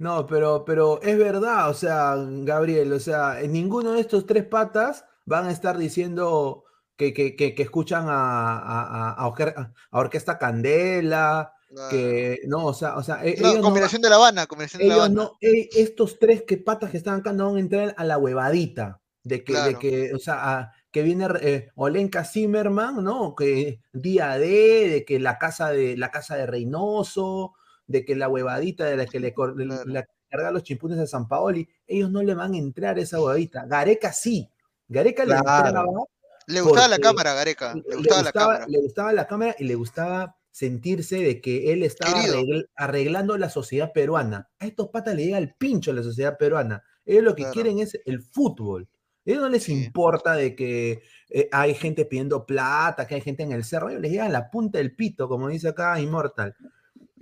[0.00, 4.44] No, pero, pero es verdad, o sea, Gabriel, o sea, en ninguno de estos tres
[4.44, 6.62] patas van a estar diciendo
[6.96, 11.52] que, que, que, que escuchan a, a, a- a Orque- a Orquesta Candela,
[11.90, 14.80] que no, o sea, o sea, e- no, ellos no combinación de La Habana, combinación
[14.82, 15.22] de La ellos Habana.
[15.22, 18.18] no, e- estos tres que patas que están acá no van a entrar a la
[18.18, 23.34] huevadita de que, de que o sea, a- que viene eh, Olenka Zimmerman, ¿no?
[23.34, 27.52] Que día D, de que la casa de la casa de Reynoso,
[27.86, 29.54] de que la huevadita de la que le, Claro.
[29.84, 33.20] la carga los chimpunes a San Paoli, ellos no le van a entrar a esa
[33.20, 33.64] huevadita.
[33.66, 34.50] Gareca sí.
[34.88, 35.66] Gareca le Claro.
[35.68, 36.04] entraba
[36.46, 37.74] Le gustaba la cámara, Gareca.
[37.74, 38.66] Le gustaba la cámara.
[38.66, 43.50] le gustaba la cámara y le gustaba sentirse de que él estaba arregl- arreglando la
[43.50, 44.48] sociedad peruana.
[44.58, 46.82] A estos patas le llega el pincho a la sociedad peruana.
[47.04, 47.54] Ellos lo que Claro.
[47.54, 48.88] quieren es el fútbol.
[49.26, 49.72] A ellos no les Sí.
[49.72, 53.90] importa de que eh, hay gente pidiendo plata, que hay gente en el cerro.
[53.90, 56.56] Ellos les llega la punta del pito, como dice acá Immortal.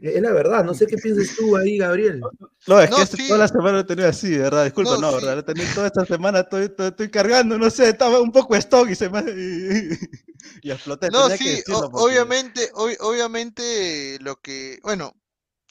[0.03, 2.21] Es la verdad, no sé qué piensas tú ahí, Gabriel.
[2.67, 3.29] No, es No, que este- sí.
[3.29, 4.65] toda la semana lo he tenido así, de verdad.
[4.65, 5.15] Disculpa, No, no, sí.
[5.17, 5.35] ¿verdad?
[5.35, 8.55] Lo he tenido toda esta semana, estoy, estoy, estoy cargando, no sé, estaba un poco
[8.57, 9.21] stock y se me.
[9.21, 9.89] Y,
[10.63, 11.09] y exploté.
[11.11, 15.13] No, tenía sí, decirlo o- porque- obviamente, ob- obviamente lo que, bueno,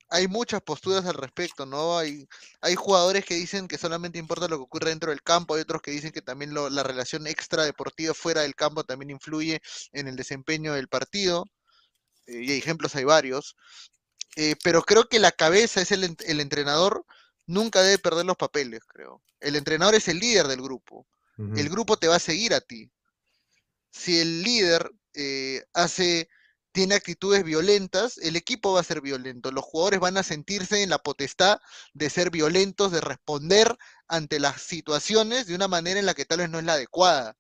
[0.09, 1.97] hay muchas posturas al respecto, ¿no?
[1.97, 2.27] Hay,
[2.61, 5.81] hay jugadores que dicen que solamente importa lo que ocurre dentro del campo, hay otros
[5.81, 9.61] que dicen que también lo- la relación extra deportiva fuera del campo también influye
[9.93, 11.45] en el desempeño del partido,
[12.27, 13.55] eh, y ejemplos hay varios,
[14.35, 17.05] eh, pero creo que la cabeza es el, ent- el entrenador,
[17.47, 19.21] nunca debe perder los papeles, creo.
[19.39, 21.07] El entrenador es el líder del grupo
[21.53, 22.91] el grupo te va a seguir a ti.
[23.91, 26.29] Si el líder eh, hace
[26.71, 29.49] tiene actitudes violentas, el equipo va a ser violento.
[29.51, 31.59] Los jugadores van a sentirse en la potestad
[31.93, 33.77] de ser violentos, de responder
[34.09, 37.37] ante las situaciones de una manera en la que tal vez no es la adecuada.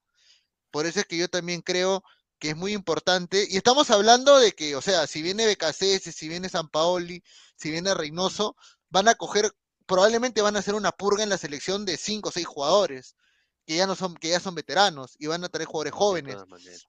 [0.71, 2.03] Por eso es que yo también creo
[2.39, 3.47] que es muy importante.
[3.49, 7.23] Y estamos hablando de que, o sea, si viene BKCS, si viene San Paoli,
[7.55, 8.55] si viene Reynoso,
[8.89, 9.51] van a coger,
[9.85, 13.15] probablemente van a hacer una purga en la selección de cinco o seis jugadores
[13.65, 16.37] que ya no son, que ya son veteranos y van a traer jugadores jóvenes.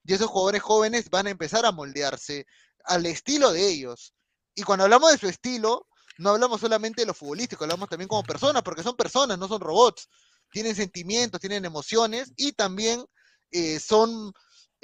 [0.05, 2.47] Y esos jugadores jóvenes van a empezar a moldearse
[2.84, 4.14] al estilo de ellos.
[4.55, 5.86] Y cuando hablamos de su estilo,
[6.18, 9.61] no hablamos solamente de lo futbolístico, hablamos también como personas, porque son personas, no son
[9.61, 10.09] robots.
[10.51, 13.05] Tienen sentimientos, tienen emociones y también
[13.51, 14.32] eh, son,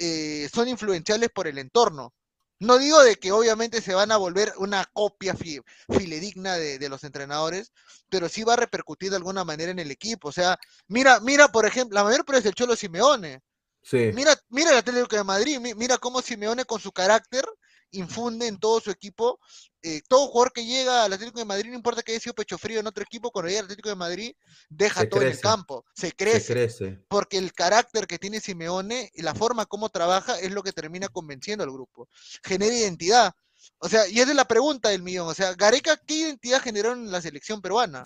[0.05, 2.13] eh, son influenciables por el entorno.
[2.59, 7.71] No digo de que obviamente se van a volver una copia filedigna de, los entrenadores,
[8.09, 10.27] pero sí va a repercutir de alguna manera en el equipo.
[10.27, 13.41] O sea, mira, mira, por ejemplo, la mayor prueba es el Cholo Simeone.
[13.81, 14.11] Sí.
[14.13, 17.45] Mira, mira el Atlético de Madrid, mira cómo Simeone con su carácter
[17.91, 19.39] infunde en todo su equipo.
[19.85, 22.57] Eh, todo jugador que llega al Atlético de Madrid, no importa que haya sido pecho
[22.57, 24.33] frío en otro equipo, cuando llega al Atlético de Madrid,
[24.69, 29.35] deja todo en el campo, se crece, Porque el carácter que tiene Simeone y la
[29.35, 32.07] forma como trabaja es lo que termina convenciendo al grupo.
[32.45, 33.33] Genera identidad.
[33.79, 35.27] O sea, y esa es la pregunta del millón.
[35.27, 38.03] O sea, Gareca, ¿qué identidad generó en la selección peruana?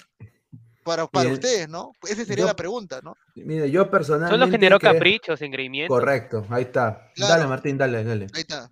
[0.83, 1.91] Para, para ustedes, ¿no?
[2.07, 3.15] Esa sería la pregunta, ¿no?
[3.35, 4.33] Mire, yo personalmente.
[4.33, 5.95] Solo generó caprichos, engreimientos.
[5.95, 7.11] Correcto, ahí está.
[7.15, 8.27] Dale, Martín, dale, dale.
[8.33, 8.71] Ahí está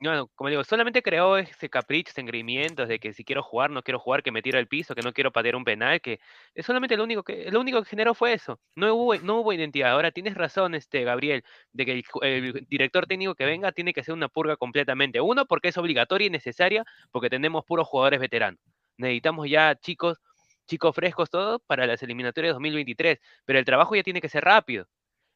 [0.00, 3.98] no, como digo, solamente creó ese capricho, ese de que si quiero jugar, no quiero
[3.98, 6.20] jugar, que me tira al piso, que no quiero patear un penal, que
[6.54, 8.60] es solamente lo único que, lo único que generó fue eso.
[8.76, 9.90] No hubo, no hubo identidad.
[9.90, 11.42] Ahora tienes razón, este, Gabriel,
[11.72, 15.20] de que el, director técnico que venga tiene que hacer una purga completamente.
[15.20, 18.60] Uno, porque es obligatoria y necesaria, porque tenemos puros jugadores veteranos.
[18.98, 20.18] Necesitamos ya chicos,
[20.66, 24.44] chicos frescos todos para las eliminatorias de 2023, pero el trabajo ya tiene que ser
[24.44, 24.86] rápido.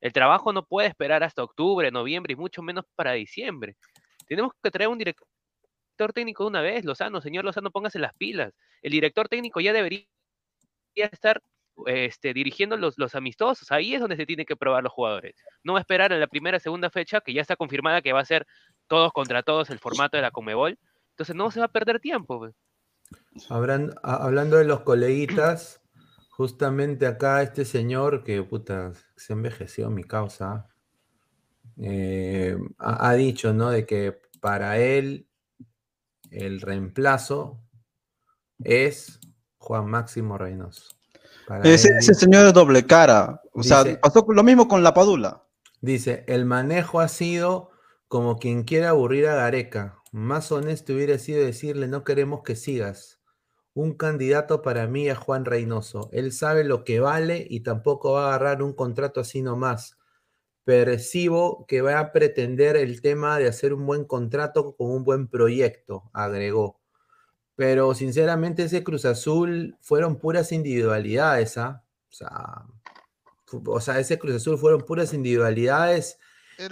[0.00, 3.76] El trabajo no puede esperar hasta octubre, noviembre y mucho menos para diciembre.
[4.26, 5.26] Tenemos que traer un director
[6.12, 8.52] técnico de una vez, Lozano, señor Lozano, póngase las pilas.
[8.82, 10.06] El director técnico ya debería
[10.94, 11.42] estar
[11.86, 13.70] este, dirigiendo los, los, amistosos.
[13.72, 15.34] Ahí es donde se tienen que probar los jugadores.
[15.62, 18.24] No a esperar en la primera segunda fecha, que ya está confirmada que va a
[18.24, 18.46] ser
[18.88, 20.78] todos contra todos el formato de la Comebol.
[21.10, 22.38] Entonces no se va a perder tiempo.
[22.38, 22.54] Pues.
[24.02, 25.80] hablando de los coleguitas,
[26.30, 30.68] justamente acá este señor que puta, se envejeció mi causa,
[31.78, 33.70] eh, ha, dicho, ¿no?
[33.70, 35.28] De que para él
[36.30, 37.60] el reemplazo
[38.62, 39.20] es
[39.58, 40.96] Juan Máximo Reynoso.
[41.64, 43.40] Ese, señor es doble cara.
[43.52, 45.44] O sea, pasó lo mismo con la Padula.
[45.80, 47.70] Dice, el manejo ha sido
[48.08, 49.98] como quien quiera aburrir a Gareca.
[50.12, 53.20] Más honesto hubiera sido decirle, no queremos que sigas.
[53.74, 56.10] Un candidato para mí es Juan Reynoso.
[56.12, 59.96] Él sabe lo que vale y tampoco va a agarrar un contrato así nomás
[60.64, 65.28] percibo que va a pretender el tema de hacer un buen contrato con un buen
[65.28, 66.80] proyecto, agregó.
[67.56, 71.84] Pero sinceramente ese Cruz Azul fueron puras individualidades, ¿ah?
[73.66, 76.18] O, sea, ese Cruz Azul fueron puras individualidades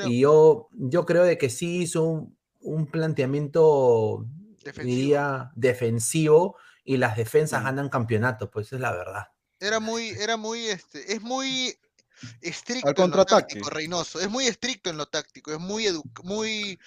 [0.07, 2.31] y yo, yo creo de que sí hizo
[2.61, 4.27] un, planteamiento,
[4.65, 4.97] defensivo.
[4.97, 9.29] diría, defensivo y las defensas ganan campeonatos, pues esa es la verdad.
[9.59, 11.77] Era muy, era muy, este, es muy
[12.41, 14.21] estricto en lo táctico, Reynoso.
[14.21, 15.87] Es muy estricto en lo táctico, es muy,
[16.23, 16.79] muy,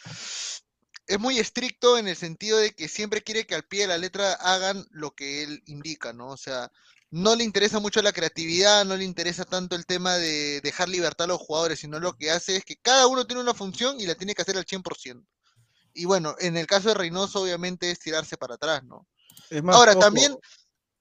[1.07, 3.97] es muy estricto en el sentido de que siempre quiere que al pie de la
[3.97, 6.29] letra hagan lo que él indica, ¿no?
[6.29, 6.71] O sea,
[7.11, 11.25] no le interesa mucho la creatividad, no le interesa tanto el tema de dejar libertad
[11.25, 14.07] a los jugadores, sino lo que hace es que cada uno tiene una función y
[14.07, 15.23] la tiene que hacer al 100%.
[15.93, 19.07] Y bueno, en el caso de Reynoso, obviamente es tirarse para atrás, ¿no?
[19.67, 20.35] Ahora, también,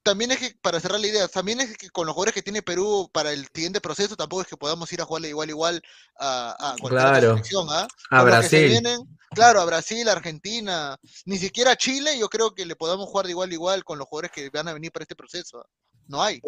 [0.03, 2.63] también es que, para cerrar la idea, también es que con los jugadores que tiene
[2.63, 5.83] Perú para el siguiente proceso, tampoco es que podamos ir a jugarle igual igual
[6.19, 7.87] a, cualquier otra selección, ¿ah?
[8.11, 8.83] A Brasil.
[9.31, 13.33] claro, a Brasil, Argentina, ni siquiera a Chile, yo creo que le podamos jugar de
[13.33, 15.65] igual a igual con los jugadores que van a venir para este proceso.
[16.09, 16.41] No hay.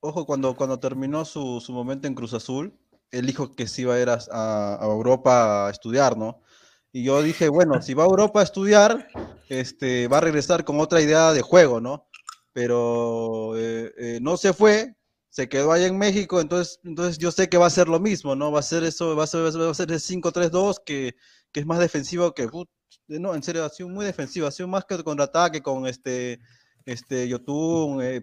[0.00, 2.78] Ojo, cuando, cuando terminó su, momento en Cruz Azul,
[3.10, 6.40] él dijo que se iba a ir a, Europa a estudiar, ¿no?
[6.92, 9.08] Y yo dije, bueno, si va a Europa a estudiar,
[9.48, 12.09] este, va a regresar con otra idea de juego, ¿no?
[12.60, 14.94] Pero eh, eh, no se fue,
[15.30, 18.36] se quedó allá en México, entonces, entonces yo sé que va a ser lo mismo,
[18.36, 18.52] ¿no?
[18.52, 21.14] Va a ser eso, va a ser, va a ser el 5-3-2, que,
[21.52, 22.50] que, es más defensivo que,
[23.08, 26.38] no, en serio, ha sido muy defensivo, ha sido más que contraataque con este,
[26.84, 28.20] este, Yotun, eh,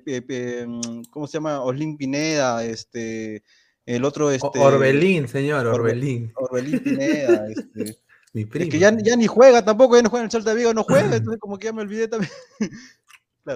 [0.67, 1.63] mm, ¿cómo se llama?
[1.63, 3.43] Oslin Pineda, este,
[3.88, 4.59] el otro, este...
[4.59, 6.31] Orbelín, señor, Orbelín.
[6.35, 7.97] Orbelín Pineda, este...
[8.33, 10.57] Mi Es que ya, ya, ni juega tampoco, ya no juega en el Salta de
[10.57, 12.31] Vigo, no juega, entonces como que ya me olvidé también.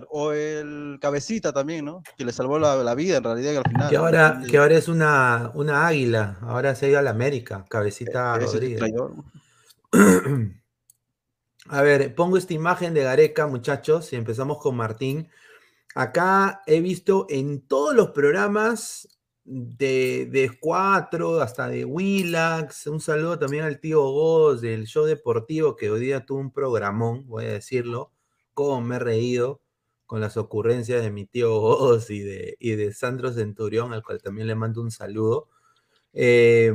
[0.10, 2.04] o el cabecita también, ¿no?
[2.18, 3.90] Que le salvó la, vida en realidad al final.
[3.90, 7.66] Que ahora, que ahora es una, una águila, ahora se ha ido a la América,
[7.70, 8.82] cabecita Rodríguez.
[11.68, 15.30] A ver, pongo esta imagen de Gareca, muchachos, y empezamos con Martín.
[15.96, 19.08] Acá he visto en todos los programas
[19.44, 22.88] de, de 4 hasta de Willax.
[22.88, 27.28] Un saludo también al tío Goz del show deportivo que hoy día tuvo un programón,
[27.28, 28.12] voy a decirlo.
[28.54, 29.62] Cómo me he reído
[30.12, 34.22] con las ocurrencias de mi tío Goz y de, y de Sandro Centurión, al cual
[34.22, 35.48] también le mando un saludo.
[36.12, 36.74] Eh,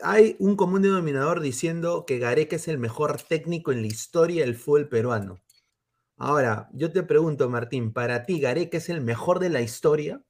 [0.00, 4.54] hay un común denominador diciendo que Gareca es el mejor técnico en la historia del
[4.54, 5.42] fútbol peruano.
[6.16, 10.22] Ahora, yo te pregunto, Martín, ¿para ti Gareca es el mejor de la historia?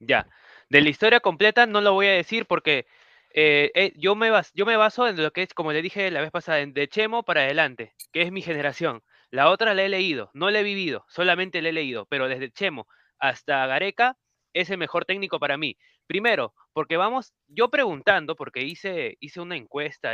[0.00, 0.26] Ya,
[0.70, 2.86] de la historia completa no lo voy a decir porque
[3.34, 6.10] eh, eh, yo, me baso, yo me baso en lo que es, como le dije
[6.10, 9.02] la vez pasada, de Chemo para adelante, que es mi generación.
[9.32, 12.52] La otra la he leído, no la he vivido, solamente la he leído, pero desde
[12.52, 12.86] Chemo
[13.18, 14.18] hasta Gareca
[14.52, 15.78] es el mejor técnico para mí.
[16.06, 20.12] Primero, porque vamos, yo preguntando, porque hice, hice una encuesta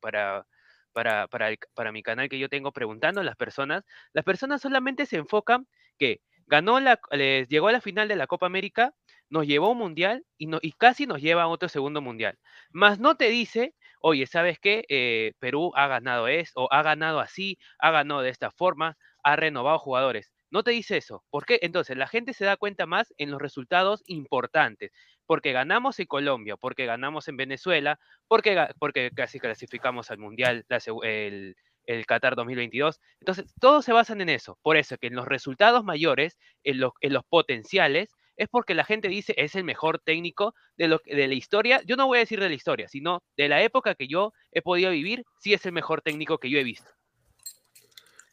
[0.00, 0.46] para,
[0.92, 1.26] para,
[1.74, 5.66] para, mi canal que yo tengo preguntando a las personas, las personas solamente se enfocan
[5.98, 8.94] que ganó la, les llegó a la final de la Copa América,
[9.28, 12.38] nos llevó a un mundial y, no, y casi nos lleva a otro segundo mundial.
[12.70, 14.84] Más no te dice, oye, ¿sabes qué?
[14.88, 19.36] Eh, Perú ha ganado esto, o ha ganado así, ha ganado de esta forma, ha
[19.36, 20.30] renovado jugadores.
[20.50, 21.24] No te dice eso.
[21.30, 21.60] ¿Por qué?
[21.62, 24.90] Entonces, la gente se da cuenta más en los resultados importantes.
[25.26, 30.64] Porque ganamos en Colombia, porque ganamos en Venezuela, porque, porque casi clasificamos al Mundial
[31.04, 33.00] el, el Qatar 2022.
[33.20, 34.58] Entonces, todos se basan en eso.
[34.62, 38.10] Por eso que en los resultados mayores, en los, en los potenciales,
[38.40, 41.82] es porque la gente dice es el mejor técnico de, lo, de la historia.
[41.84, 44.62] Yo no voy a decir de la historia, sino de la época que yo he
[44.62, 46.90] podido vivir, sí es el mejor técnico que yo he visto.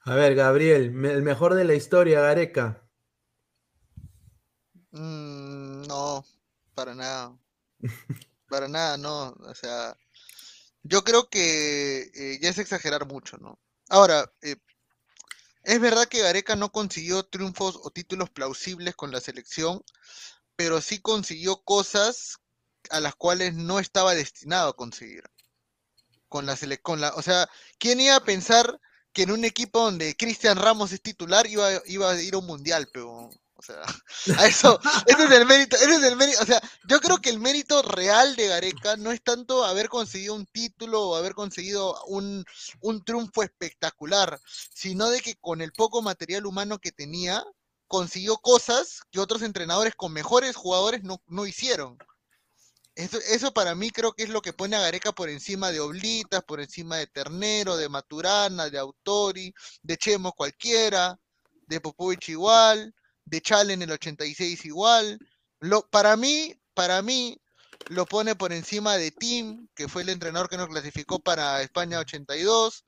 [0.03, 2.81] A ver, Gabriel, el mejor de la historia, Gareca.
[4.91, 6.23] Mm, no,
[6.73, 7.37] para nada.
[8.49, 9.31] para nada, no.
[9.31, 9.97] O sea,
[10.83, 13.59] yo creo que eh, ya es exagerar mucho, ¿no?
[13.89, 14.55] Ahora, eh,
[15.67, 19.83] es verdad que Gareca no consiguió triunfos o títulos plausibles con la selección,
[20.55, 22.37] pero sí consiguió cosas
[22.89, 25.23] a las cuales no estaba destinado a conseguir.
[26.29, 27.49] Con la, con la, o sea,
[27.79, 28.79] ¿quién iba a pensar
[29.11, 32.45] que en un equipo donde Cristian Ramos es titular iba, iba a ir a un
[32.45, 33.29] mundial, pero.
[33.57, 33.81] O sea,
[34.39, 37.31] a eso, ese es el mérito, ese es el mérito, o sea, yo creo que
[37.31, 42.03] el mérito real de Gareca no es tanto haber conseguido un título o haber conseguido
[42.05, 42.45] un,
[42.81, 44.39] un triunfo espectacular,
[44.73, 47.43] sino de que con el poco material humano que tenía,
[47.87, 51.97] consiguió cosas que otros entrenadores con mejores jugadores no, no hicieron.
[52.95, 56.43] Eso, para mí creo que es lo que pone a Gareca por encima de Oblitas,
[56.43, 59.53] por encima de Ternero, de Maturana, de Autori,
[59.83, 61.19] de Chemo cualquiera,
[61.67, 62.95] de Popovich igual,
[63.27, 65.19] de Chale en el 86 igual.
[65.59, 67.37] Lo, para mí, para mí,
[67.89, 71.99] lo pone por encima de Tim, que fue el entrenador que nos clasificó para España
[71.99, 72.85] 82.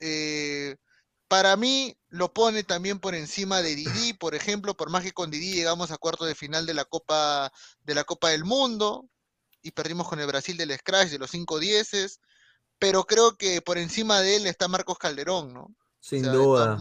[0.00, 0.76] Eh,
[1.28, 5.30] para mí lo pone también por encima de Didi, por ejemplo, por más que con
[5.30, 9.08] Didi llegamos a cuarto de final de la Copa de la Copa del Mundo
[9.62, 12.20] y perdimos con el Brasil del Scratch de los 5 dieces,
[12.78, 15.74] pero creo que por encima de él está Marcos Calderón, ¿no?
[16.06, 16.78] Sin duda.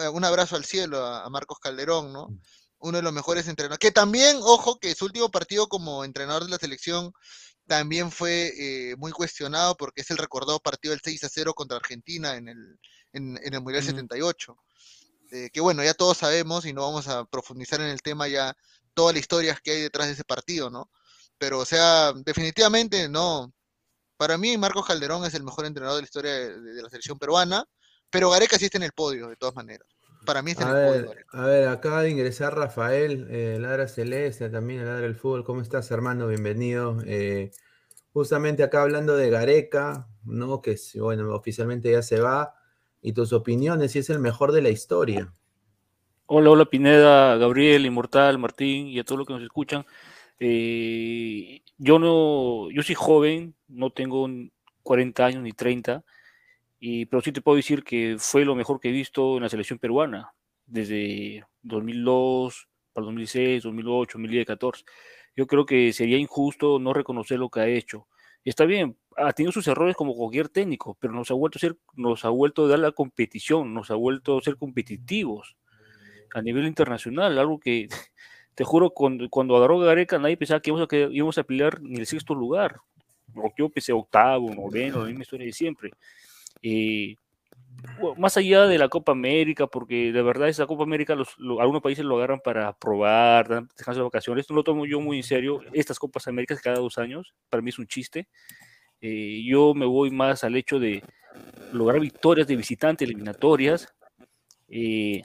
[0.00, 2.28] Eh, un abrazo al cielo a, Marcos Calderón, ¿no?
[2.28, 2.40] Mm.
[2.80, 3.78] Uno de los mejores entrenadores.
[3.78, 7.12] Que también, ojo, que su último partido como entrenador de la selección
[7.66, 11.76] también fue eh, muy cuestionado porque es el recordado partido del 6 a 0 contra
[11.76, 12.78] Argentina en el,
[13.12, 14.56] en, el Mundial 78.
[15.30, 18.56] Eh, que bueno, ya todos sabemos y no vamos a profundizar en el tema ya,
[18.94, 20.90] todas las historias que hay detrás de ese partido, ¿no?
[21.38, 23.52] Pero, o sea, definitivamente no.
[24.16, 27.64] Para mí, Marcos Calderón es el mejor entrenador de la historia de, la selección peruana,
[28.10, 29.86] pero Gareca sí está en el podio, de todas maneras.
[30.24, 31.24] Para mí está en el podio.
[31.32, 35.44] A ver, acaba de ingresar Rafael, eh, Ladra Celeste, también Ladra del Fútbol.
[35.44, 36.26] ¿Cómo estás, hermano?
[36.28, 36.98] Bienvenido.
[37.06, 37.50] Eh,
[38.12, 40.60] justamente acá hablando de Gareca, ¿no?
[40.60, 42.54] Que bueno, oficialmente ya se va.
[43.00, 45.32] Y tus opiniones, si es el mejor de la historia.
[46.26, 49.86] Hola, hola Pineda, Gabriel, Inmortal, Martín y a todos los que nos escuchan.
[50.38, 54.28] Eh, yo no, yo soy joven, no tengo
[54.82, 56.04] 40 años ni 30,
[56.80, 59.48] y, pero sí te puedo decir que fue lo mejor que he visto en la
[59.48, 60.32] selección peruana,
[60.66, 64.84] desde 2002 para 2006, 2008, 2014.
[65.36, 68.06] Yo creo que sería injusto no reconocer lo que ha hecho.
[68.44, 71.76] Está bien, ha tenido sus errores como cualquier técnico, pero nos ha vuelto a ser,
[71.94, 75.56] nos ha vuelto a dar la competición, nos ha vuelto a ser competitivos
[76.34, 77.88] a nivel internacional, algo que
[78.54, 81.80] te juro, cuando, cuando agarró Gareca, nadie pensaba que íbamos a, que íbamos a pelear
[81.82, 82.80] ni el sexto lugar.
[83.34, 85.90] O yo pensé octavo, noveno, la misma historia de siempre.
[86.62, 87.16] Eh,
[88.16, 91.14] más allá de la Copa América, porque de verdad esa Copa América
[91.60, 94.42] algunos países lo agarran para probar, descansar de vacaciones.
[94.42, 95.60] Esto lo tomo yo muy en serio.
[95.72, 98.28] Estas Copas Américas cada dos años, para mí es un chiste.
[99.00, 101.02] Eh, yo me voy más al hecho de
[101.72, 103.94] lograr victorias de visitante eliminatorias.
[104.68, 105.22] Eh,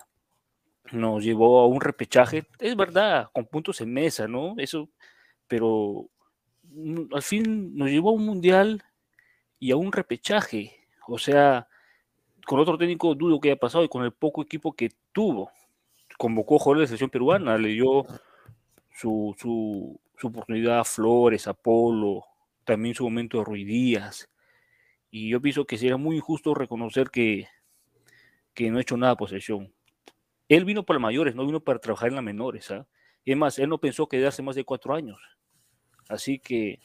[0.91, 4.53] nos llevó a un repechaje, es verdad, con puntos en mesa, ¿no?
[4.57, 4.89] Eso,
[5.47, 6.09] pero
[6.63, 8.83] mm, al fin nos llevó a un mundial
[9.59, 10.82] y a un repechaje.
[11.07, 11.67] O sea,
[12.45, 15.51] con otro técnico dudo que haya pasado y con el poco equipo que tuvo.
[16.17, 18.05] Convocó jugadores de la selección peruana, le dio
[18.93, 22.23] su, su, oportunidad a Flores, a Polo,
[22.63, 24.29] también su momento de Ruidías.
[25.09, 27.47] Y yo pienso que sería muy injusto reconocer que,
[28.53, 29.73] que no ha hecho nada posesión.
[30.49, 32.69] Él vino para mayores, no vino para trabajar en las menores.
[32.71, 32.87] ¿ah?
[33.25, 35.19] Es más, él no pensó quedarse más de cuatro años.
[36.09, 36.79] Así que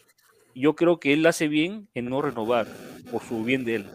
[0.58, 2.66] yo creo que él hace bien en no renovar,
[3.10, 3.86] por su bien de él.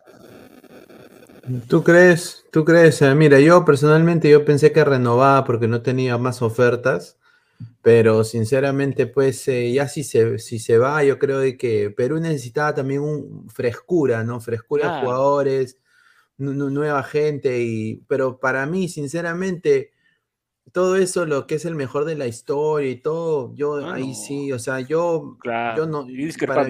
[1.67, 2.45] ¿Tú crees?
[2.51, 3.01] ¿Tú crees?
[3.01, 7.17] Eh, mira, yo personalmente yo pensé que renovaba porque no tenía más ofertas,
[7.81, 12.19] pero sinceramente pues eh, ya si se, si se va, yo creo de que Perú
[12.19, 14.39] necesitaba también un frescura, ¿no?
[14.41, 15.79] Frescura de jugadores,
[16.37, 19.91] nu- nu- nueva gente, y, pero para mí, sinceramente,
[20.73, 24.09] todo eso, lo que es el mejor de la historia y todo, yo Ah, ahí
[24.09, 24.13] no.
[24.15, 26.05] sí, o sea, yo, Claro, yo no,
[26.45, 26.67] para,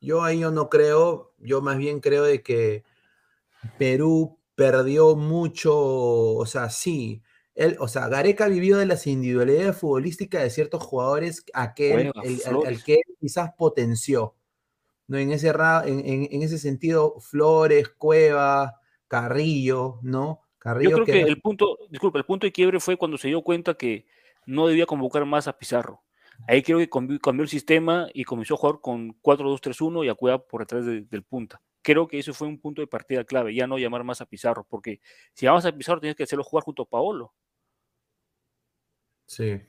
[0.00, 2.84] yo ahí yo no creo, yo más bien creo de que
[3.78, 7.22] Perú perdió mucho, o sea, sí.
[7.54, 12.12] Él, o sea, Gareca vivió de las individualidades futbolísticas de ciertos jugadores a que él-
[12.12, 14.34] Cueva, el- al- que él quizás potenció.
[15.08, 15.18] ¿no?
[15.18, 20.40] En, ese, ra- en, en- en ese sentido, Flores, Cueva, Carrillo, ¿no?
[20.64, 23.74] Yo creo que el punto, disculpa, el punto de quiebre fue cuando se dio cuenta
[23.74, 24.06] que
[24.46, 26.02] no debía convocar más a Pizarro.
[26.48, 30.38] Ahí creo que cambió, el sistema y comenzó a jugar con 4-2-3-1 y a Cueva
[30.42, 31.60] por detrás de- del punta.
[31.82, 34.66] Creo que eso fue un punto de partida clave, ya no llamar más a Pizarro,
[34.68, 35.00] porque
[35.34, 37.34] si llamas a Pizarro tienes que hacerlo jugar junto a Paolo.
[39.26, 39.60] Sí.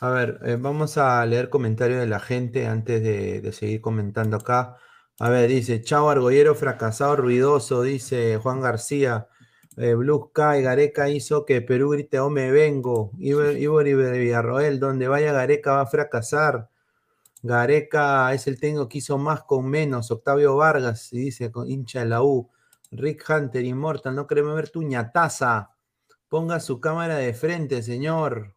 [0.00, 4.36] A ver, eh, vamos a leer comentarios de la gente antes de, de seguir comentando
[4.36, 4.76] acá.
[5.20, 9.28] A ver, dice, chao Argollero fracasado, ruidoso, dice Juan García.
[9.76, 13.10] Eh, Blue Sky, Gareca hizo que Perú grite, oh me vengo.
[13.18, 16.70] Ibori de Villarroel, donde vaya Gareca va a fracasar.
[17.42, 20.10] Gareca es el técnico que hizo más con menos.
[20.10, 22.50] Octavio Vargas, y dice, con hincha de la U.
[22.90, 25.70] Rick Hunter, Immortal, no queremos ver tu ñataza.
[26.28, 28.54] Ponga su cámara de frente, señor.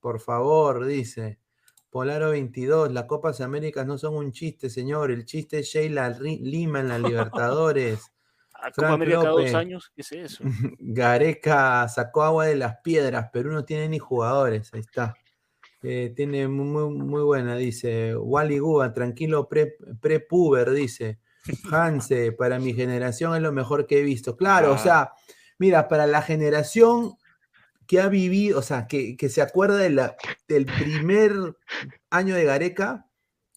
[0.00, 1.38] Por favor, dice.
[1.90, 5.10] Polaro 22, las Copas Américas no son un chiste, señor.
[5.10, 8.12] El chiste es Sheila Lima en las Libertadores.
[8.62, 10.44] A Copa América cada dos años, ¿qué es eso?
[10.78, 14.72] Gareca sacó agua de las piedras, Perú no tiene ni jugadores.
[14.74, 15.14] Ahí está.
[15.82, 18.14] Eh, tiene muy, muy, buena, dice.
[18.16, 21.18] Wally Guba, tranquilo, pre- pre-puber, dice.
[21.72, 24.36] Hanse, para mi generación es lo mejor que he visto.
[24.36, 24.78] Claro, o Ah.
[24.78, 25.12] sea,
[25.58, 27.14] mira, para la generación
[27.86, 30.16] que ha vivido, o sea, que, que se acuerda de la-
[30.48, 31.32] del primer
[32.10, 33.06] año de Gareca,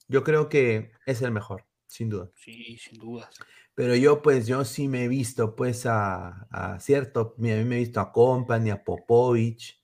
[0.08, 2.30] yo creo que es el mejor, sin duda.
[2.36, 3.30] Sí, sin dudas.
[3.76, 7.66] Pero yo, pues, yo sí me he visto, pues, a, a cierto, mira, a mí
[7.66, 9.82] me he visto a Company, a Popovich,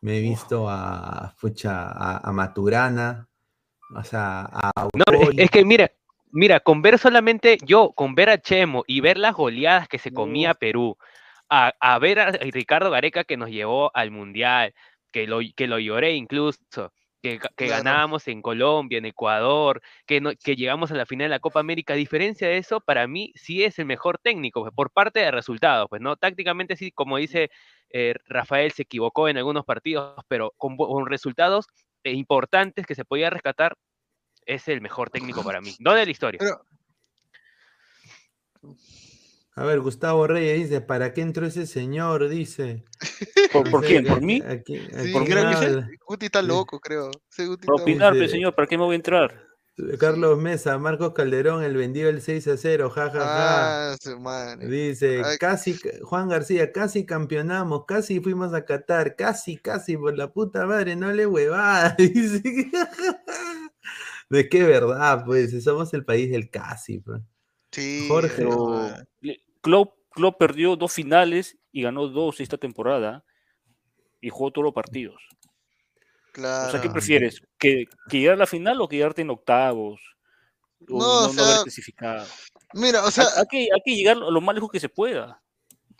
[0.00, 3.28] me he visto a, fucha, a, a Maturana,
[3.94, 5.90] o sea, a No, es, que mira,
[6.30, 10.12] mira, con ver solamente yo, con ver a Chemo y ver las goleadas que se
[10.12, 10.54] comía.
[10.54, 10.96] Perú,
[11.48, 14.74] a, a ver a Ricardo Gareca que nos llevó al Mundial,
[15.10, 16.92] que lo, que lo lloré incluso,
[17.22, 17.84] que, ga- que Claro.
[17.84, 21.60] ganábamos en Colombia, en Ecuador, que, no- que llegamos a la final de la Copa
[21.60, 21.94] América.
[21.94, 25.30] A diferencia de eso, para mí sí es el mejor técnico, pues, por parte de
[25.30, 26.16] resultados, pues, ¿no?
[26.16, 27.50] Tácticamente sí, como dice
[27.90, 31.66] eh, Rafael, se equivocó en algunos partidos, pero con resultados
[32.04, 33.76] eh, importantes que se podía rescatar,
[34.44, 36.38] es el mejor técnico para mí, no de la historia.
[36.38, 36.64] Pero,
[39.58, 42.28] A ver, Gustavo Reyes dice, ¿para qué entró ese señor?
[42.28, 42.84] Dice.
[43.52, 44.06] ¿Por, por quién?
[44.06, 44.42] ¿a- ¿Por mí?
[44.46, 45.96] a quién- a sí, quién creo que?
[46.06, 47.10] Guti está loco, creo.
[47.30, 49.46] Ese Guti está- opinar, pues, señor, ¿para qué me voy a entrar?
[49.98, 53.92] Carlos Mesa, Marcos Calderón, el vendido el 6 a 0, jajaja.
[53.92, 54.66] Ah, su madre.
[54.68, 55.36] Dice, Ay.
[55.38, 60.96] casi, Juan García, casi campeonamos, casi fuimos a Qatar, casi, casi, por la puta madre,
[60.96, 61.94] no le huevada.
[61.98, 62.42] Dice,
[64.30, 67.00] de qué verdad, pues, somos el país del casi.
[67.00, 67.20] pues.
[67.72, 68.32] Sí, Jorge.
[68.36, 73.24] Pero ah, le- Klopp, Klopp perdió dos finales y ganó dos esta temporada
[74.20, 75.20] y jugó todos los partidos.
[76.30, 76.68] claro.
[76.68, 77.40] O sea, ¿qué prefieres?
[77.58, 80.00] ¿Que, que llegar a la final o quedarte en octavos?
[80.88, 82.24] O No, o no, no haber clasificado.
[82.74, 85.42] Mira, o sea, Hay, que, hay que llegar lo más lejos que se pueda.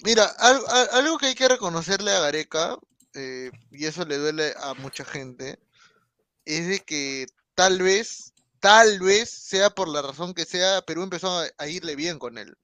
[0.05, 2.79] Mira, algo, al- algo que hay que reconocerle a Gareca,
[3.15, 5.59] eh, y eso le duele a mucha gente,
[6.45, 7.27] es de que
[7.57, 11.97] tal vez, tal vez, sea por la razón que sea, Perú empezó a, a irle
[11.97, 12.57] bien con él.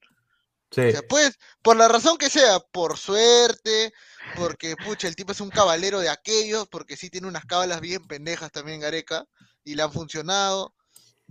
[1.07, 3.93] Pues, por la razón que sea, por suerte,
[4.35, 8.05] porque, pucha, el tipo es un cabalero de aquellos, porque sí tiene unas cábalas bien
[8.07, 9.25] pendejas también Gareca,
[9.63, 10.73] y le han funcionado.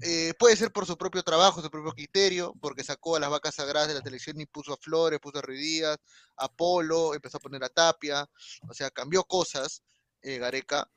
[0.01, 3.57] eh, puede ser por su propio trabajo, su propio criterio, porque sacó a las vacas
[3.57, 5.99] sagradas de la selección y puso a Flores, puso a Ruiz Díaz,
[6.37, 8.27] a Polo, empezó a poner a Tapia,
[8.69, 9.83] o sea, cambió cosas,
[10.23, 10.91] eh, Gareca,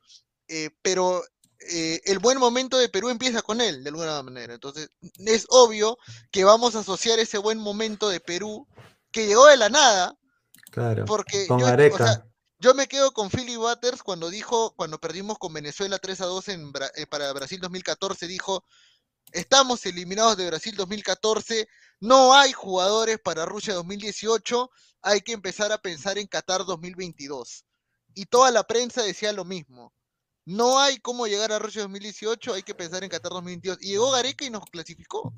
[0.47, 1.23] eh, pero
[1.59, 4.53] eh, el buen momento de Perú empieza con él, de alguna manera.
[4.53, 5.97] Entonces, es obvio
[6.31, 8.67] que vamos a asociar ese buen momento de Perú,
[9.11, 10.17] que llegó de la nada,
[10.71, 11.05] Claro.
[11.05, 12.25] porque Con yo, o sea,
[12.59, 16.47] yo me quedo con Philly Butters cuando dijo, cuando perdimos con Venezuela 3 a 2
[16.49, 18.63] en Bra- eh, para Brasil 2014, dijo,
[19.31, 21.67] estamos eliminados de Brasil 2014,
[22.01, 24.69] no hay jugadores para Rusia 2018,
[25.01, 27.63] hay que empezar a pensar en Qatar 2022.
[28.13, 29.93] Y toda la prensa decía lo mismo.
[30.45, 33.81] No hay cómo llegar a Rusia 2018, hay que pensar en Qatar 2022.
[33.81, 35.33] Y llegó Gareca y nos clasificó.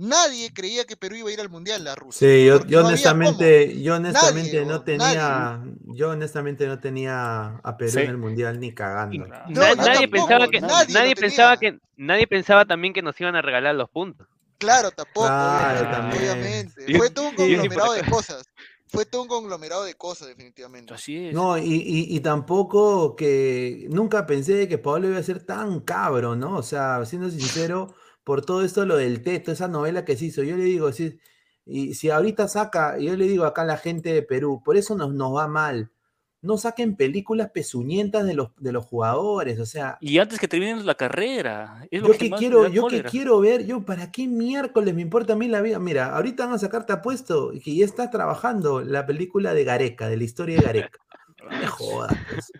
[0.00, 2.28] Nadie creía que Perú iba a ir al Mundial, la Rusia.
[2.28, 7.90] Sí, yo, no honestamente, yo honestamente Nadie, no tenía, yo honestamente no tenía a Perú
[7.90, 7.98] Sí.
[8.02, 9.26] en el mundial ni cagando.
[9.26, 11.72] nadie tampoco, pensaba que nadie pensaba tenía.
[11.72, 14.28] que nadie pensaba también que nos iban a regalar los puntos.
[14.58, 16.22] Claro, tampoco, Claro, obviamente, también.
[16.32, 16.84] obviamente.
[16.92, 18.44] Yo- Fue todo un conglomerado de cosas.
[18.88, 20.94] Fue todo un conglomerado de cosas, definitivamente.
[20.94, 21.34] Así es.
[21.34, 26.36] No, y, y, y tampoco que nunca pensé que Pablo iba a ser tan cabro,
[26.36, 26.56] ¿no?
[26.56, 27.94] O sea, siendo sincero,
[28.24, 31.18] por todo esto, lo del teto, esa novela que se hizo, yo le digo, si,
[31.64, 34.94] y si ahorita saca, yo le digo acá a la gente de Perú, por eso
[34.96, 35.92] nos, nos va mal.
[36.40, 40.86] No saquen películas pezuñentas de los, de los jugadores, o sea, Y antes que terminen
[40.86, 41.86] la carrera.
[41.90, 45.32] Es lo yo que, quiero, yo que quiero ver, yo para qué miércoles me importa
[45.32, 45.78] a mí la vida.
[45.78, 50.08] Mira, ahorita van a sacarte apuesto y que ya está trabajando la película de Gareca,
[50.08, 50.98] de la historia de Gareca.
[51.42, 52.52] No me jodas, pues.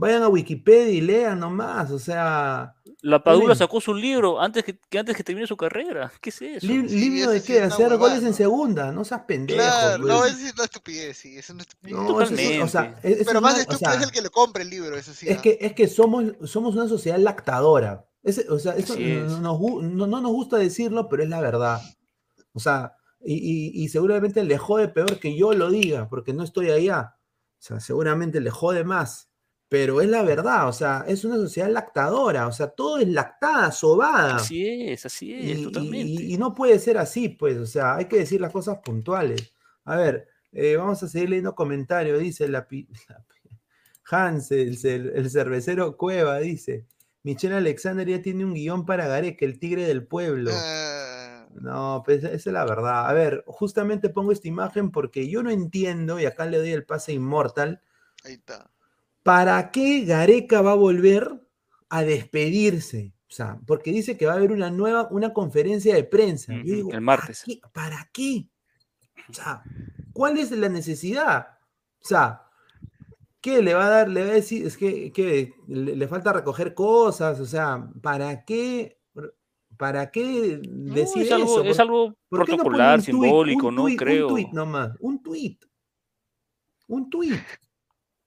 [0.00, 4.78] Vayan a Wikipedia y lean nomás, o sea, La Padula sacó su libro antes que,
[4.78, 6.12] que antes que termine su carrera.
[6.20, 6.66] ¿Qué es eso?
[6.66, 8.32] li- Sí, libro eso de qué, hacer goles en ¿no?
[8.32, 9.58] segunda, no seas pendejo.
[9.60, 10.30] Claro, no, pues.
[10.32, 11.96] eso sí es una estupidez, sí, eso es una estupidez.
[11.96, 13.08] No, o sea, Totalmente.
[13.08, 14.96] es- eso Pero es más una- o estúpido es el que le compra el libro,
[14.96, 15.28] eso sí.
[15.28, 18.06] Es que, es que somos, somos una sociedad lactadora.
[18.22, 19.30] Ese- o sea, eso no, es.
[19.30, 21.80] no nos, gu- no- no nos gusta decirlo, pero es la verdad.
[22.52, 22.94] O sea,
[23.24, 27.16] y, y- y seguramente le jode peor que yo lo diga, porque no estoy allá.
[27.58, 29.29] O sea, seguramente le jode más.
[29.70, 33.70] Pero es la verdad, o sea, es una sociedad lactadora, o sea, todo es lactada,
[33.72, 34.34] sobada.
[34.36, 36.22] Así es, así es, Y, totalmente.
[36.24, 39.54] y- y no puede ser así, pues, o sea, hay que decir las cosas puntuales.
[39.84, 42.66] A ver, eh, vamos a seguir leyendo comentarios, dice la,
[43.08, 43.24] la
[44.10, 46.84] Hans, el, cer- el cervecero Cueva, dice,
[47.22, 50.50] Michelle Alexander ya tiene un guion para Gareca, el tigre del pueblo.
[50.52, 53.08] Ah, No, pues esa es la verdad.
[53.08, 56.84] A ver, justamente pongo esta imagen porque yo no entiendo, y acá le doy el
[56.84, 57.82] pase inmortal,
[58.24, 58.68] ahí está.
[59.22, 61.46] ¿Para qué Gareca va a volver
[61.88, 63.12] a despedirse?
[63.28, 66.52] O sea, porque dice que va a haber una nueva, una conferencia de prensa.
[66.52, 67.42] Yo Ujú, digo, el martes.
[67.44, 67.60] ¿para qué?
[67.72, 68.48] ¿Para qué?
[69.28, 69.62] O sea,
[70.12, 71.46] ¿cuál es la necesidad?
[72.02, 72.42] O sea,
[73.40, 74.08] ¿qué le va a dar?
[74.08, 78.44] Le va a decir, es que, que le, le falta recoger cosas, o sea, ¿para
[78.44, 78.98] qué?
[79.76, 81.62] ¿Para qué No, decir es algo, eso?
[81.64, 83.06] es ¿Por- algo no protocolar, un tuit?
[83.06, 83.96] simbólico, Un ¿no?
[83.96, 84.26] Creo.
[84.28, 85.64] Un tuit nomás, un tuit.
[86.88, 87.40] Un tuit.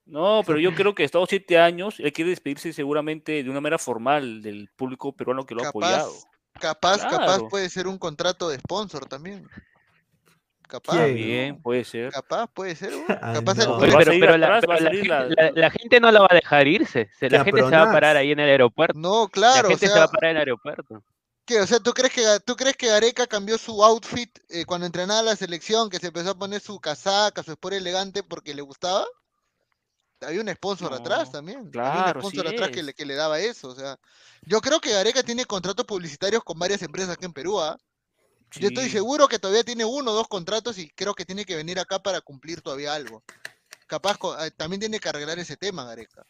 [0.06, 3.78] No, pero yo creo que estado siete años, él quiere despedirse seguramente de una manera
[3.78, 6.12] formal del público peruano que lo ha apoyado.
[6.60, 9.48] Capaz, capaz, puede ser un contrato de sponsor también.
[10.68, 11.06] Capaz.
[11.06, 12.10] Bien, puede ser.
[12.10, 12.92] capaz, puede ser.
[13.06, 17.10] Capaz Pero la, la gente, la- la- la no lo va a dejar irse.
[17.18, 18.98] Se- La Ya, gente se va a parar ahí en el aeropuerto.
[18.98, 21.04] No, claro, la o gente se va a parar en el aeropuerto.
[21.44, 21.60] ¿qué?
[21.60, 25.20] O sea, ¿tú crees que tú crees que Gareca cambió su outfit eh, cuando entrenaba
[25.20, 28.62] a la selección, que se empezó a poner su casaca, su sport elegante porque le
[28.62, 29.04] gustaba?
[30.26, 31.58] Había un sponsor atrás también.
[31.58, 33.68] Había claro, un sponsor atrás que le, que le daba eso.
[33.68, 33.98] O sea,
[34.42, 37.60] yo creo que Gareca tiene contratos publicitarios con varias empresas aquí en Perú.
[37.60, 37.78] ¿ah?
[38.56, 41.56] Yo estoy seguro que todavía tiene uno o dos contratos y creo que tiene que
[41.56, 43.22] venir acá para cumplir todavía algo.
[43.86, 46.24] Capaz eh, también tiene que arreglar ese tema, Gareca.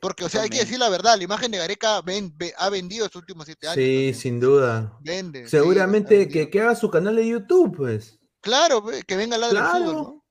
[0.00, 2.68] Porque, o sea, hay que decir la verdad, la imagen de Gareca ven- ve- ha
[2.70, 3.76] vendido estos últimos siete años.
[3.76, 4.14] Sí, también.
[4.16, 4.98] sin duda.
[5.00, 5.48] Vende.
[5.48, 8.18] Seguramente que, que haga su canal de YouTube, pues.
[8.40, 9.92] Claro, que venga la del fútbol, Claro.
[9.92, 10.24] ¿no?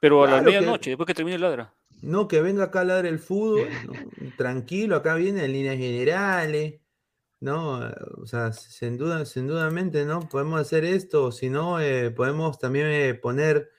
[0.00, 1.74] Pero a la Claro que- medianoche, después que termine el ladra.
[2.02, 3.92] No, que venga acá a ladrar el fútbol, ¿no?
[4.36, 6.80] tranquilo, acá viene en líneas generales,
[7.40, 7.80] ¿no?
[8.22, 10.20] O sea, sin duda, sin dudamente, ¿no?
[10.28, 13.70] Podemos hacer esto, si no, eh, podemos también eh, poner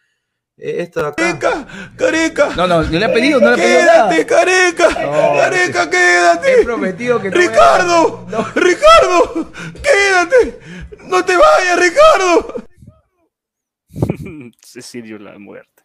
[0.58, 1.68] eh, esto de acá.
[1.98, 4.10] Careca, No, no, no le he pedido, no le he pedido nada.
[4.10, 6.64] quédate, Careca, No, Careca, He quédate.
[6.64, 8.44] prometido que no voy a- Ricardo, No.
[8.56, 10.60] Ricardo, quédate,
[11.08, 12.66] no te vayas, Ricardo.
[14.64, 15.84] Cecilio la muerte.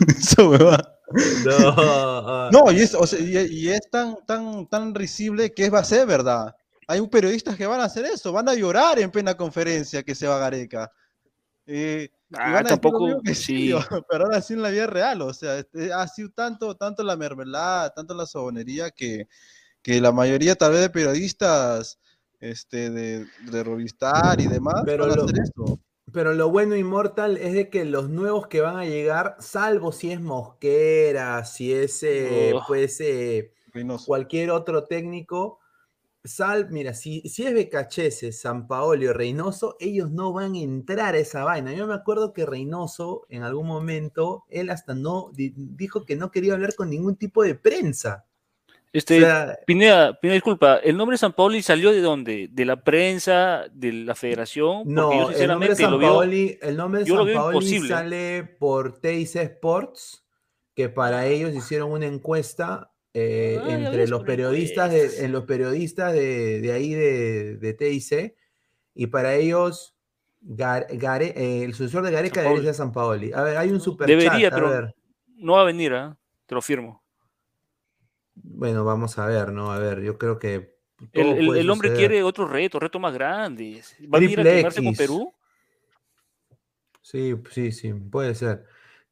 [0.08, 0.97] Esa huevada.
[1.44, 5.64] No, ah, No, y es, o sea, y, y es tan, tan, tan risible que
[5.66, 6.54] es, va a ser verdad.
[6.86, 10.14] Hay un periodistas que van a hacer eso, van a llorar en plena conferencia que
[10.14, 10.90] se va Gareca.
[11.66, 13.72] Eh, y Ah, van a tampoco, que sí.
[14.10, 15.22] Pero ahora sí en la vida real.
[15.22, 19.28] O sea, este, ha sido tanto, tanto la mermelada, tanto la sobonería que,
[19.82, 21.98] que la mayoría tal vez de periodistas
[22.40, 25.78] este, de, de Rovistar y demás, Pero van a lo- hacer esto.
[26.12, 30.10] Pero lo bueno Immortal es de que los nuevos que van a llegar, salvo si
[30.12, 32.62] es Mosquera, si es eh, Oh.
[32.66, 34.06] pues eh, Reynoso.
[34.06, 35.58] cualquier otro técnico,
[36.24, 41.14] sal, mira, si, si es Becachese, San Paoli o Reynoso, ellos no van a entrar
[41.14, 41.72] a esa vaina.
[41.74, 46.30] Yo me acuerdo que Reynoso en algún momento, él hasta no di- dijo que no
[46.30, 48.26] quería hablar con ningún tipo de prensa.
[48.92, 52.48] Este, O sea, Pineda, Pineda, disculpa, ¿el nombre de San Paoli salió de dónde?
[52.50, 53.66] ¿De la prensa?
[53.70, 54.78] ¿De la federación?
[54.84, 56.00] Porque No, yo el nombre de San.
[56.00, 60.24] Paoli, el nombre de San Paoli sale por TIC Sports,
[60.74, 66.12] que para ellos hicieron una encuesta eh, Ah, entre los periodistas de, en los periodistas
[66.12, 68.34] de, de ahí de, de TIC,
[68.94, 69.94] y para ellos
[70.40, 73.32] Gar- Gare- eh, el sucesor de Gareca debería ser San Paoli.
[73.32, 74.94] A ver, hay un super Debería, chat, a pero ver.
[75.36, 76.16] no va a venir, ¿ah?
[76.46, 77.02] Te lo firmo.
[78.42, 79.72] Bueno, vamos a ver, ¿no?
[79.72, 80.76] A ver, yo creo que
[81.12, 83.96] El, hombre quiere otro reto, retos más grandes.
[84.12, 84.94] ¿Va a venir a quemarse con.
[84.94, 85.32] Perú?
[87.02, 88.64] Sí, sí, sí, puede ser.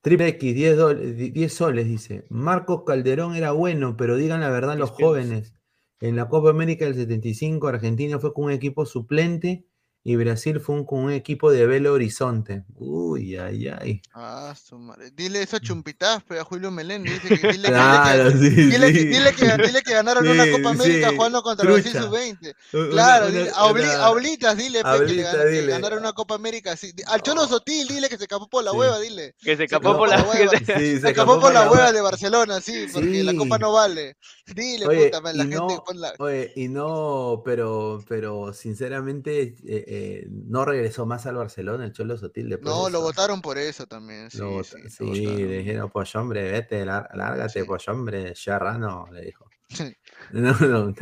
[0.02, 2.26] Triple X, 10, dol- di- 10 soles, dice.
[2.28, 5.54] Marcos Calderón era bueno, pero digan la verdad los jóvenes.
[6.00, 9.66] En la Copa América del 75, Argentina fue con un equipo suplente
[10.08, 12.62] y Brasil fue un- con un equipo de Belo Horizonte.
[12.76, 14.00] Uy, ay, ay.
[14.14, 15.10] Ah, su madre.
[15.10, 17.20] Dile eso a Chumpitas, pe, a Julio Meléndez.
[17.24, 19.06] Dice que, dile, que- Claro, dile, sí, que, dile, que, sí.
[19.06, 22.02] dile, que, dile que ganaron una Copa América sí, jugando contra Brasil trucha.
[22.06, 22.54] sub-20.
[22.74, 25.42] Una- Claro, una- dile, a, Obli- una- a Oblitas, dile, pe, que, le Ablita, gan-
[25.42, 25.72] que dile.
[25.72, 26.72] ganaron una Copa América.
[26.72, 26.92] así.
[27.08, 28.76] Al Cholo Sotil, dile que se escapó por la Sí.
[28.76, 29.34] hueva, dile.
[29.42, 30.24] Que se escapó por la.
[30.24, 31.72] que se- escapó por la hueva.
[31.72, 34.16] hueva de Barcelona, sí, porque la Copa no vale.
[34.54, 36.12] Dile, Oye, puta, man, la y gente no, pon la...
[36.20, 42.16] oye, y no, pero, pero sinceramente eh, eh, no regresó más al Barcelona el Cholo
[42.16, 45.48] Sotil después No, de lo votaron por eso también, sí, Lo bota- sí, sí, lo
[45.48, 47.64] le dijeron, pues hombre, vete, lárgate, Sí.
[47.66, 49.50] pues hombre, charrano, le dijo.
[49.68, 49.94] Sí.
[50.30, 50.94] No, no,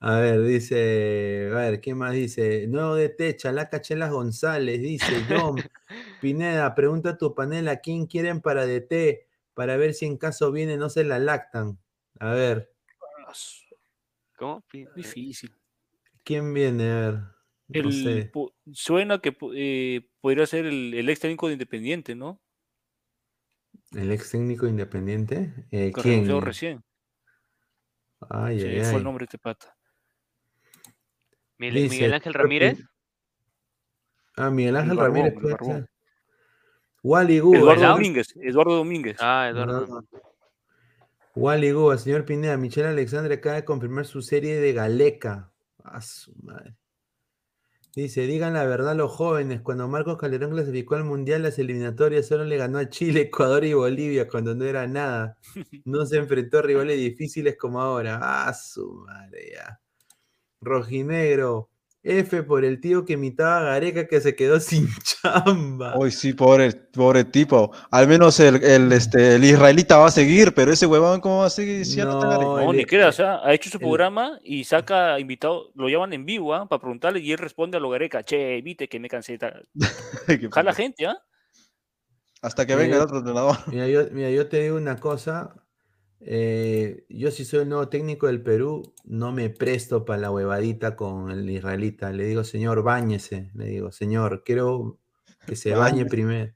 [0.00, 2.66] A ver, dice, a ver, ¿qué más dice?
[2.68, 5.62] Nuevo DT, Chalaca Chelas González, dice John
[6.20, 10.52] Pineda, pregunta a tu panel a quién quieren para DT, para ver si en caso
[10.52, 11.78] viene no se la lactan.
[12.20, 12.72] A ver,
[14.36, 14.64] ¿Cómo?
[14.94, 15.54] Difícil.
[16.24, 16.90] ¿quién viene?
[16.90, 17.18] A ver,
[17.80, 18.24] no El, sé.
[18.32, 22.40] po- suena que eh, podría ser el, el ex técnico de Independiente, ¿no?
[23.92, 25.52] ¿El ex técnico independiente?
[25.70, 26.40] Eh, ¿Quién?
[26.42, 26.82] recién.
[28.28, 29.02] Ay, Se ay, fue el ay.
[29.04, 29.76] nombre de este pata.
[31.58, 32.78] Miguel, Dice, Miguel Ángel Ramírez.
[34.36, 35.76] Ah, Miguel El Ángel Barbón, Ramírez el puede Barbón.
[35.76, 35.90] ser.
[37.02, 37.88] Wally Gu, Eduardo.
[37.88, 38.34] Domínguez.
[38.36, 39.16] Eduardo Domínguez.
[39.20, 39.86] Ah, Eduardo.
[39.86, 40.04] No.
[41.34, 45.52] Wally Gu, señor Pineda, Michelle Alexandre acaba de confirmar su serie de Galeca.
[45.84, 46.76] A su madre.
[47.94, 52.44] Dice, digan la verdad los jóvenes, cuando Marcos Calderón clasificó al Mundial, las eliminatorias solo
[52.44, 55.38] le ganó a Chile, Ecuador y Bolivia, cuando no era nada.
[55.84, 58.18] No se enfrentó a rivales difíciles como ahora.
[58.22, 59.80] Ah, su madre ya.
[60.62, 61.71] Rojinegro.
[62.04, 65.96] F por el tío que imitaba a Gareca que se quedó sin chamba.
[65.96, 67.72] Uy, sí, pobre, pobre tipo.
[67.90, 71.46] Al menos el, el, este, el israelita va a seguir, pero ese huevón, ¿cómo va
[71.46, 71.84] a seguir?
[71.86, 73.40] Si ya no No, ni creas, ¿ah?
[73.44, 76.68] ha hecho su el- programa y saca invitado, lo llaman en vivo, ¿ah?
[76.68, 79.38] Para preguntarle y él responde a lo Gareca, che, viste que me cansé.
[79.38, 79.68] tal".
[80.26, 81.16] Qué Jala gente, ¿ah?
[82.40, 83.56] Hasta que Mira, venga el otro entrenador.
[83.68, 85.54] Mira, yo, mira, yo te digo una cosa.
[86.24, 90.96] Eh, yo si soy el nuevo técnico del Perú, no me presto para la huevadita
[90.96, 92.12] con el israelita.
[92.12, 93.50] Le digo, señor, báñese.
[93.54, 94.98] Le digo, señor, quiero
[95.46, 96.52] que se bañe primero.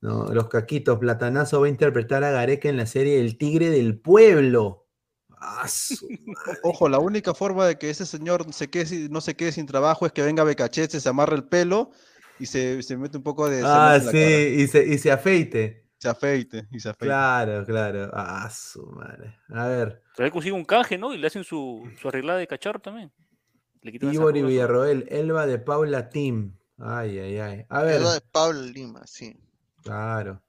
[0.00, 3.98] No, los caquitos, Platanazo va a interpretar a Gareca en la serie El Tigre del
[3.98, 4.86] Pueblo.
[5.30, 5.66] Ah.
[6.62, 9.66] Ojo, la única forma de que ese señor se quede, sin- no se quede sin
[9.66, 11.90] trabajo es que venga Becachete, se amarre el pelo
[12.38, 14.16] y se, se mete un poco de Ah, sí,
[14.62, 15.87] y se, y se afeite.
[15.98, 17.06] Se afeite y se afeite.
[17.06, 18.10] Claro, claro.
[18.12, 19.36] Ah, su madre.
[19.50, 20.02] A ver.
[20.14, 21.12] Trae consigo un canje, ¿no?
[21.12, 23.12] Y le hacen su, su arreglada de cacharro también.
[23.82, 26.56] Le Ivor y Villarroel, Elba de Paula Team.
[26.78, 27.66] Ay, ay, ay.
[27.68, 29.36] A ver, Eduardo de Pablo Lima, sí.
[29.82, 30.42] claro.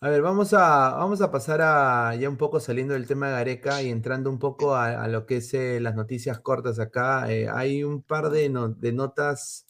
[0.00, 3.32] A ver, vamos a, vamos a pasar a ya un poco saliendo del tema de
[3.32, 7.32] Gareca y entrando un poco a, a lo que es eh, las noticias cortas acá.
[7.32, 9.66] Eh, hay un par de, no- de notas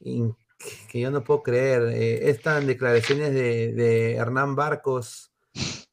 [0.00, 0.36] in-
[0.88, 1.82] que yo no puedo creer.
[1.92, 5.32] Eh, estas declaraciones de, de Hernán Barcos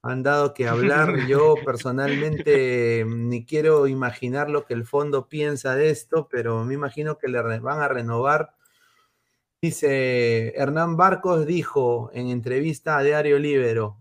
[0.02, 1.14] han dado que hablar.
[1.28, 6.74] Yo personalmente mm, ni quiero imaginar lo que el fondo piensa de esto, pero me
[6.74, 8.56] imagino que le van a renovar.
[9.62, 13.98] Dice, Hernán Barcos dijo en entrevista a Diario Libero,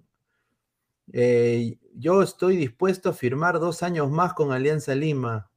[1.13, 5.48] eh, yo estoy dispuesto a firmar dos años más con Alianza Lima.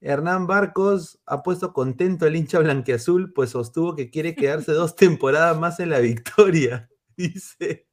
[0.00, 5.58] Hernán Barcos ha puesto contento al hincha blanqueazul, pues sostuvo que quiere quedarse dos temporadas
[5.58, 6.88] más en la victoria.
[7.16, 7.86] Dice.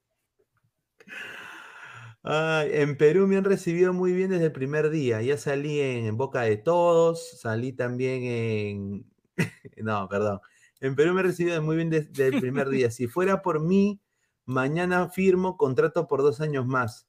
[2.23, 5.21] Ay, en Perú me han recibido muy bien desde el primer día.
[5.21, 9.05] Ya salí en Boca de Todos, salí también en...
[9.77, 10.39] No, perdón.
[10.79, 12.91] En Perú me han recibido muy bien desde el primer día.
[12.91, 14.01] Si fuera por mí,
[14.45, 17.06] mañana firmo contrato por dos años más.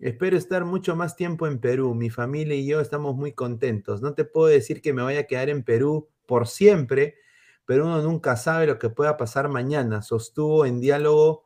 [0.00, 1.94] Espero estar mucho más tiempo en Perú.
[1.94, 4.00] Mi familia y yo estamos muy contentos.
[4.00, 7.16] No te puedo decir que me vaya a quedar en Perú por siempre,
[7.64, 10.02] pero uno nunca sabe lo que pueda pasar mañana.
[10.02, 11.44] Sostuvo en diálogo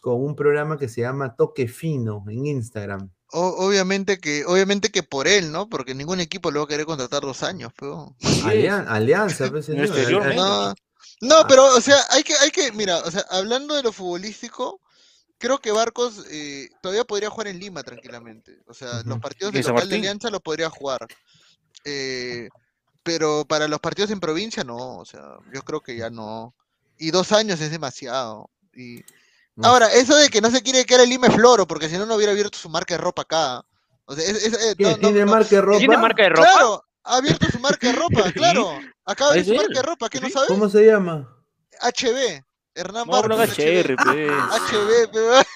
[0.00, 3.10] con un programa que se llama Toque Fino en Instagram.
[3.34, 5.68] O- obviamente que, obviamente que por él, ¿no?
[5.68, 8.14] Porque ningún equipo lo va a querer contratar dos años, pero.
[8.44, 9.68] Alian- Alianza, pues,
[10.34, 10.74] No,
[11.20, 14.80] no, pero, o sea, hay que, hay que, mira, o sea, hablando de lo futbolístico,
[15.42, 18.60] creo que Barcos eh, todavía podría jugar en Lima tranquilamente.
[18.68, 19.96] O sea, los partidos ¿Y en de local de?
[19.96, 21.06] Alianza los podría jugar.
[21.84, 22.48] Eh,
[23.02, 24.98] pero para los partidos en provincia, no.
[24.98, 25.20] O sea,
[25.52, 26.54] yo creo que ya no.
[26.96, 28.48] Y dos años es demasiado.
[28.72, 29.00] Y
[29.56, 31.98] no ahora, eso de que no se quiere quedar en Lima es floro, porque si
[31.98, 33.62] no, no hubiera abierto su marca de ropa acá.
[34.04, 34.84] O sea, es- es- eh, ¿Qué?
[34.84, 35.78] no- no- ¿Tiene no- marca de ropa?
[35.78, 36.42] ¿Tiene marca de ropa?
[36.42, 37.92] Claro, ha abierto su marca de
[38.28, 38.78] ropa, claro.
[39.04, 39.58] Acaba de abrir ¿Es su él?
[39.58, 40.48] marca de ropa, ¿qué no sabes?
[40.48, 41.28] ¿Cómo se llama?
[41.80, 43.58] HB, Hernán No, no Barcos.
[43.58, 44.30] HR, pues.
[44.30, 45.46] HB, pe-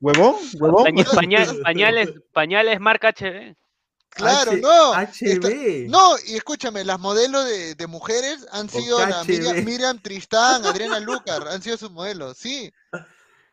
[0.00, 0.36] ¿Huevón?
[0.58, 0.84] ¿Huevón?
[0.84, 3.54] Paña- pañal- pañales, pañales marca HB.
[4.10, 4.92] claro, H- no.
[4.94, 5.88] HB.
[5.88, 9.64] No, y escúchame, las modelos de, de mujeres han sido la Miriam.
[9.64, 12.72] Miriam Tristán, Adriana Lucar, han sido sus modelos, sí.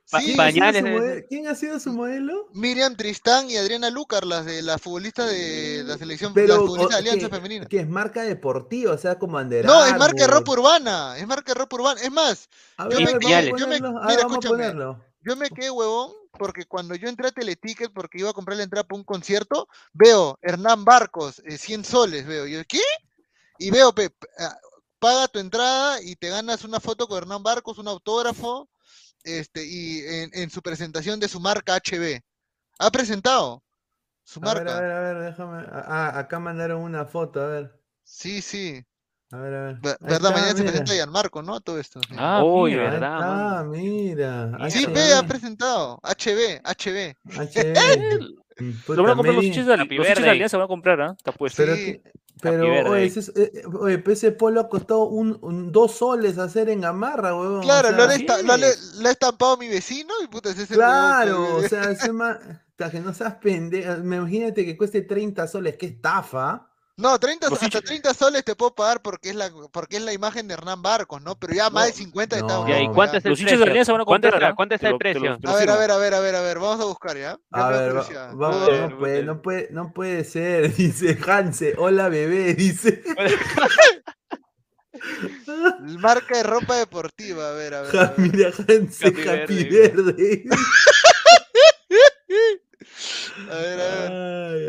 [0.09, 1.25] Pa- Sí, ¿Quién ha sido pañales modelo?
[1.29, 2.49] ¿Quién ha sido su modelo?
[2.53, 6.65] Miriam Tristán y Adriana Lucar, las de las futbolistas de la selección, Pero, las o-
[6.65, 7.65] futbolistas de Alianza que- Femenina.
[7.67, 11.53] Que es marca deportiva, o sea, como No, es marca de ropa urbana, es marca
[11.53, 12.01] de ropa urbana.
[12.01, 14.73] Es más, A yo ver, me quedé- yo me- mira, escúchame.
[15.21, 18.63] yo me quedé huevón porque cuando yo entré a Teleticket porque iba a comprar la
[18.63, 22.47] entrada para un concierto, veo Hernán Barcos, eh, 100 soles, veo.
[22.47, 22.81] Yo, ¿qué?
[23.59, 24.57] Y veo, pe- ah,
[24.99, 28.67] paga tu entrada y te ganas una foto con Hernán Barcos, un autógrafo,
[29.23, 32.19] este, y en, en su presentación de su marca HB.
[32.79, 33.63] Ha presentado
[34.23, 34.77] su A ver, marca.
[34.77, 35.63] a ver, a ver, déjame.
[35.71, 37.79] Ah, acá mandaron una foto, a ver.
[38.03, 38.83] Sí, sí.
[39.31, 39.75] A ver, a ver.
[39.79, 40.17] Ver- Ahí ¿Verdad?
[40.17, 41.61] está, Mañana se presenta Gianmarco, ¿no?
[41.61, 42.01] Todo esto.
[42.01, 42.15] sí.
[42.17, 42.83] Ah, Uy, mira.
[42.91, 43.27] Verdad, está,
[43.63, 43.69] mano.
[43.71, 44.69] mira.
[44.69, 45.99] Sí, pe, ha presentado.
[46.03, 47.15] HB, HB.
[47.25, 48.35] HB.
[48.89, 50.29] Lo van a comprar los hinchas de, birthday.
[50.29, 51.15] Alianza, van a comprar, ¿ah?
[51.17, 51.63] Está puesto.
[51.63, 52.01] Pero, Sí.
[52.41, 56.69] Pero oye, ese, es- eh, eh, oye, ese polo costó un, un- dos soles hacer
[56.69, 57.59] en Gamarra, huevón.
[57.59, 58.95] o Claro, sea, lo, han esta- lo han- es.
[58.95, 61.95] lo ha estampado mi vecino y puta, ese es el Claro, o sea,
[62.75, 63.97] ta, que no seas pendejo.
[64.03, 66.67] Me imagínate que cueste 30 soles, qué estafa.
[67.01, 70.03] No, 30, Los hasta hinchas- 30 soles te puedo pagar porque es la, porque es
[70.03, 71.35] la imagen de Hernán Barcos, ¿no?
[71.37, 72.45] Pero ya más de 50 no.
[72.47, 72.69] estamos.
[72.69, 73.71] ¿y cuánto es el Los hinchas de precio?
[73.71, 74.55] Alianza van a ¿Cuánto está- ¿ah?
[74.55, 75.31] cuánto está Te el precio?
[75.45, 77.37] A ver, a ver, a ver, a ver, a ver, vamos a buscar, ¿ya?
[77.37, 78.29] Ya A ver, va- curiosidad.
[78.29, 78.59] va- Vamos
[78.91, 81.73] no, puede, no, puede, no puede ser, dice Hanse.
[81.77, 83.01] Hola, bebé, dice.
[85.99, 87.95] Marca de ropa deportiva, a ver, a ver.
[87.95, 88.31] a Ja, ver.
[88.31, 90.13] Mira, Hanse, Happy Happy Verde.
[90.13, 90.43] Verde.
[93.49, 94.11] A ver, a ver.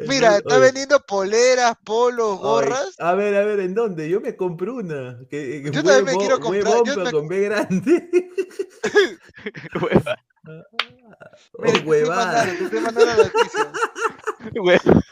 [0.03, 2.95] Ay, Mira, no, está oye, vendiendo poleras, polos, ay, gorras.
[2.99, 4.09] A ver, a ver, ¿en dónde?
[4.09, 5.19] Yo me compro una.
[5.31, 8.09] Que, que Yo también me quiero comprar, yo me- con B grande.
[9.81, 10.17] Hueva,
[11.55, 12.25] Oh, Mira, te estoy huevada.
[12.27, 13.73] mandando, te estoy mandando la noticia.
[14.63, 15.03] hueva.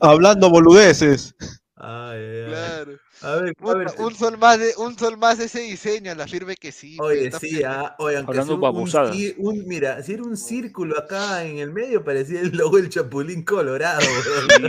[0.00, 1.34] Hablando boludeces.
[1.76, 2.46] Ay, ay, ay.
[2.48, 2.92] Claro.
[3.22, 3.88] A ver, a Puta, ver.
[3.98, 6.96] un sol más de, un sol más de ese diseño, la firme que sí.
[7.00, 9.34] Oye, sí, ah, oye, aunque Hablando un-.
[9.38, 13.44] Un, mira, si era un círculo acá en el medio, parecía el logo del Chapulín
[13.44, 14.00] Colorado.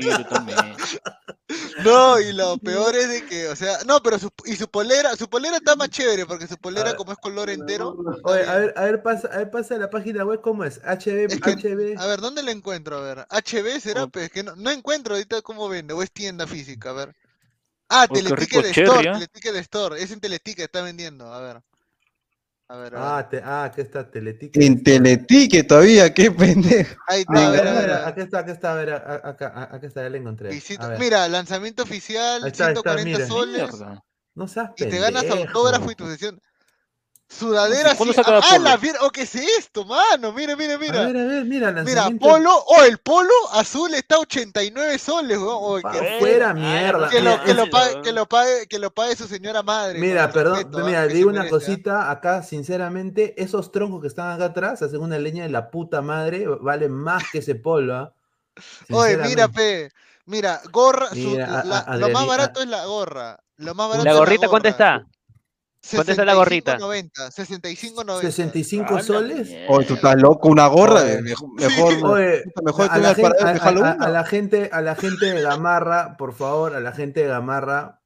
[0.01, 0.09] Sí.
[1.83, 5.15] No, y lo peor es de que, o sea, no, pero su, y su polera,
[5.15, 6.95] su polera está más chévere, porque su polera ver.
[6.95, 7.95] como es color entero.
[8.23, 10.79] Oye, a ver, a ver, pasa, a ver, pasa la página web, ¿cómo es?
[10.83, 11.99] HB, Es que- HB.
[11.99, 12.97] A ver, ¿dónde la encuentro?
[12.97, 14.07] A ver, HB será, Oh.
[14.09, 17.15] pues, que no, no encuentro ahorita cómo vende, o es tienda física, a ver.
[17.95, 19.13] Ah, Teleticket Store, cherry, ¿ah?
[19.13, 21.61] Teleticket Store, es en Teleticket, está vendiendo, a ver.
[22.69, 23.07] A ver, a ver.
[23.07, 24.59] Ah, te, ah, aquí está Teletica.
[24.59, 26.95] En Teletique todavía, qué pendejo.
[27.07, 27.91] Ahí está, Ah, a a ver, ver, a ver.
[27.91, 28.07] a ver.
[28.07, 30.49] aquí está, aquí está, a ver, a- a- acá, a- acá está, ya la encontré.
[30.49, 30.99] Ver.
[30.99, 33.27] Mira, lanzamiento oficial, está, ahí está, 140 mira.
[33.27, 34.03] soles, Mierda.
[34.35, 35.47] No seas y te ganas pendejo.
[35.47, 36.41] autógrafo y tu sesión.
[37.37, 38.17] Sudadera, ¿Cuándo sí.
[38.17, 38.63] saca Ah, Polo?
[38.63, 40.31] la oh, ¿qué es esto, mano?
[40.33, 41.05] Mira, mira, A mira.
[41.05, 45.49] ver, a ver, mira, Mira, polo, oh, el polo azul está a 89 soles, weón.
[45.51, 47.09] Oh, que, fuera Ah, mierda.
[47.09, 49.27] que Mira, lo, que, es- lo es- pague, que, lo pague, que lo pague su
[49.27, 49.99] señora madre.
[49.99, 51.07] Mira, perdón, respeto, mira, ¿ah?
[51.07, 51.59] digo una merece, ¿ah?
[51.59, 56.01] cosita acá, sinceramente, esos troncos que están acá atrás hacen una leña de la puta
[56.01, 58.13] madre, valen más que ese polo, ¿ah?
[58.91, 59.89] Oye, mira, pe.
[60.25, 63.39] Mira, gorra, su- a- la- a- lo más barato a- es la gorra.
[63.57, 64.99] Lo más barato ¿La es gorrita cuánto gorra.
[65.01, 65.07] está?
[65.91, 66.77] ¿Cuánto está la gorrita?
[66.77, 68.21] 65.90, 65.90.
[68.21, 69.49] 65 A la soles.
[69.67, 71.01] Oye, tú estás loco, una gorra.
[71.01, 71.21] Oye.
[71.21, 76.15] Mejor, mejor, Oye, mejor a la, gente, a- la gente, a la gente de Gamarra,
[76.17, 77.99] por favor, a la gente de Gamarra,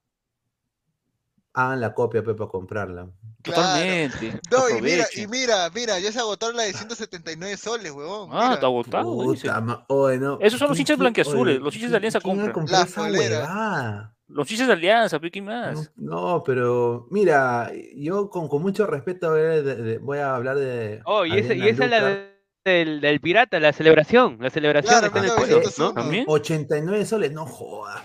[1.54, 3.10] hagan la copia pe, para comprarla.
[3.44, 3.62] Claro.
[3.62, 4.42] Totalmente.
[4.52, 8.30] No, y mira, y mira, mira, ya se agotaron la de 179 soles, huevón.
[8.34, 8.54] Ah, mira.
[8.56, 9.32] está agotado.
[9.32, 9.48] dice.
[9.48, 10.38] Puta ma- oye, no.
[10.42, 12.66] Esos son los ¿Quién- hinchas oye, los hinchas ¿quién- de Alianza compran.
[12.68, 14.17] La huevada?
[14.30, 15.92] Los hinchas de Alianza, ¿quién más?
[15.96, 20.36] No, no, pero mira, yo con, con mucho respeto voy a, de- de- voy a
[20.36, 21.02] hablar de.
[21.06, 22.28] Oh, y, ese, y Ariana esa es la
[22.66, 24.38] del, del pirata, la celebración.
[24.42, 25.88] La celebración Claro, está en el polo, 1901.
[25.90, 25.94] ¿no?
[26.02, 26.26] ¿También?
[26.28, 28.02] 89 soles, no jodas.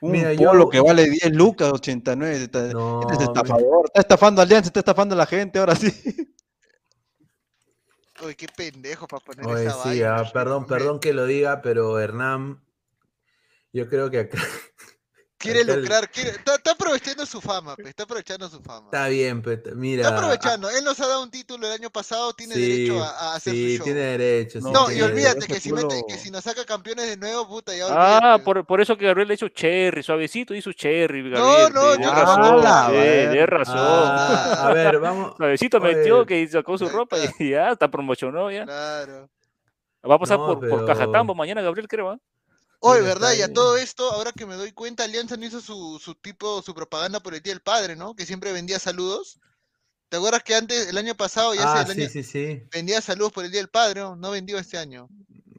[0.00, 2.34] Un Mira, polo yo- que vale 10 lucas, 89.
[2.42, 3.84] Está, No, este es estafador.
[3.86, 5.92] Está estafando a Alianza, está estafando a la gente ahora sí.
[8.24, 10.16] Oye, qué pendejo para poner Oye, esa sí, vaina.
[10.16, 12.60] ah, perdón, perdón que lo diga, pero Hernán,
[13.72, 14.38] yo creo que acá
[15.42, 18.86] Quiere lucrar, quiere, está, está aprovechando su fama, pe, está aprovechando su fama.
[18.86, 20.02] está bien, pero mira.
[20.02, 23.34] Está aprovechando, él nos ha dado un título el año pasado, tiene derecho a, a
[23.34, 23.84] hacer sí, su show.
[23.84, 24.60] tiene derecho.
[24.60, 27.48] sí, No, tiene y olvídate que si, mete- que si nos saca campeones de nuevo,
[27.48, 28.44] puta, ya Ah, olvídate.
[28.44, 31.72] por, por eso que Gabriel le hizo cherry, suavecito hizo cherry, No, Gabriel.
[31.74, 32.62] no, de yo razón, no.
[32.64, 33.46] Ah, bueno.
[33.46, 33.76] razón.
[33.78, 35.34] Ah, a ver, vamos.
[35.36, 38.64] Suavecito oye, metió que sacó su ropa y ya, está promocionó ya.
[38.64, 39.28] Claro.
[40.08, 42.18] Va a pasar No, por, por pero- Cajatambo mañana, Gabriel, creo, ¿ah?
[42.84, 43.32] Oye, Mira, ¿verdad?
[43.34, 46.62] Y a todo esto, ahora que me doy cuenta, Alianza no hizo su, su tipo,
[46.62, 48.14] su propaganda por el Día del Padre, ¿no?
[48.16, 49.38] Que siempre vendía saludos.
[50.08, 52.62] ¿Te acuerdas que antes, el año pasado, ya Ah, el sí, año, sí, sí.
[52.72, 54.16] vendía saludos por el Día del Padre, ¿no?
[54.16, 55.08] No vendió este año.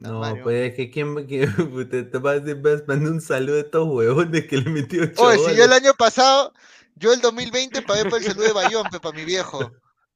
[0.02, 0.42] Ah, No, Mario.
[0.44, 1.46] pues es que quién que,
[1.90, 5.38] te, te vas, te vas mandando un saludo a estos huevones que le metió Oye,
[5.38, 6.52] si yo el año pasado,
[6.94, 9.72] yo el 2020 pagué por el saludo de Bayón, para mi viejo.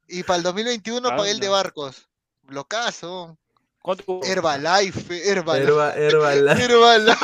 [0.06, 1.48] Y para el 2021 pagué el de.
[1.48, 2.06] Barcos.
[2.42, 3.38] Blocazo.
[3.82, 4.20] ¿Cuánto?
[4.24, 5.66] Herbalife, Herbalife.
[5.70, 6.64] Herba- Herbalife.
[6.64, 7.16] Herbalife.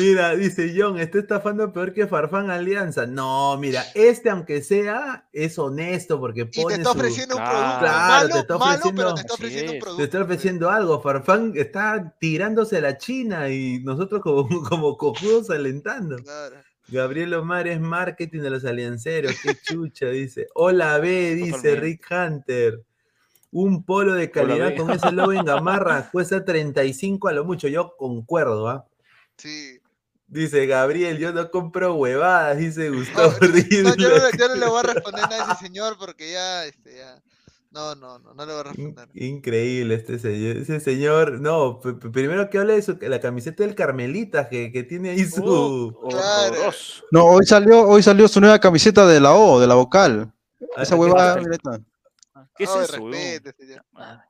[0.00, 3.04] Mira, dice John, está estafando peor que Farfán Alianza.
[3.06, 7.42] No, mira, este aunque sea, es honesto porque Y te pone está su- ofreciendo un
[7.44, 9.96] producto Claro, malo, te está malo, pero ofreciendo- te está ofreciendo un producto.
[9.98, 11.02] Te está ofreciendo algo.
[11.02, 16.16] Farfán está tirándose a la China y nosotros como, como cojudos alentando.
[16.16, 16.56] Claro.
[16.88, 19.34] Gabriel Omar es marketing de los alianceros.
[19.42, 20.46] Qué chucha, dice.
[20.54, 21.76] Hola B, dice.
[21.76, 22.82] Rick Hunter.
[23.56, 27.68] Un polo de calidad con ese logo en gamarra cuesta 35 a lo mucho.
[27.68, 28.84] Yo concuerdo, ¿ah?
[29.36, 29.78] Sí.
[30.26, 34.54] Dice Gabriel, yo no compro huevadas, dice Gustavo No, no, yo, no, le- yo no
[34.56, 37.22] le voy a responder a ese señor porque ya, este, ya.
[37.70, 39.08] No, no, no, no le voy a responder.
[39.14, 40.56] Increíble este señor.
[40.56, 41.80] Ese señor, no,
[42.12, 45.44] primero que hable de su, la camiseta del Carmelita que, que tiene ahí su.
[45.44, 46.56] Uh, Claro.
[47.12, 50.32] No, hoy salió, hoy salió su nueva camiseta de la O, de la vocal.
[50.76, 51.80] Ah, Esa ¿qué huevada, mira esta.
[52.56, 53.84] ¿Qué es Oye, eso, respete, señor.
[53.94, 54.24] Ah,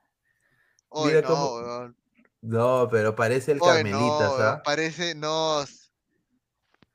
[1.05, 1.97] Mira no, cómo- weón.
[2.41, 4.61] No, pero parece el Oye, Carmelita, no, ¿sabes?
[4.63, 5.59] Parece, no.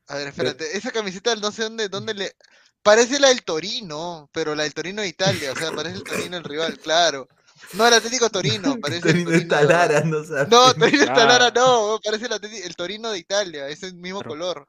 [0.08, 2.36] A ver, espérate, esa camiseta no sé dónde, dónde le.
[2.82, 6.36] Parece la del Torino, pero la del Torino de Italia, o sea, parece el Torino
[6.36, 7.28] el rival, claro.
[7.74, 9.48] No, el Atlético Torino, parece el Torino de Torino.
[9.68, 10.48] Talara, no sabes.
[10.48, 11.52] No, Torino de Talara Ah.
[11.54, 14.68] no, parece el, el Torino de Italia, es el mismo Pero- color.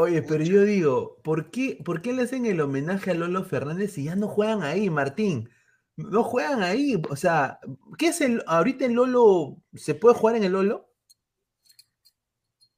[0.00, 3.92] Oye, pero yo digo, ¿por qué, ¿por qué le hacen el homenaje a Lolo Fernández
[3.92, 5.50] si ya no juegan ahí, Martín?
[5.96, 7.58] No juegan ahí, o sea,
[7.98, 9.58] ¿qué es el ahorita en Lolo?
[9.74, 10.90] ¿Se puede jugar en el Lolo?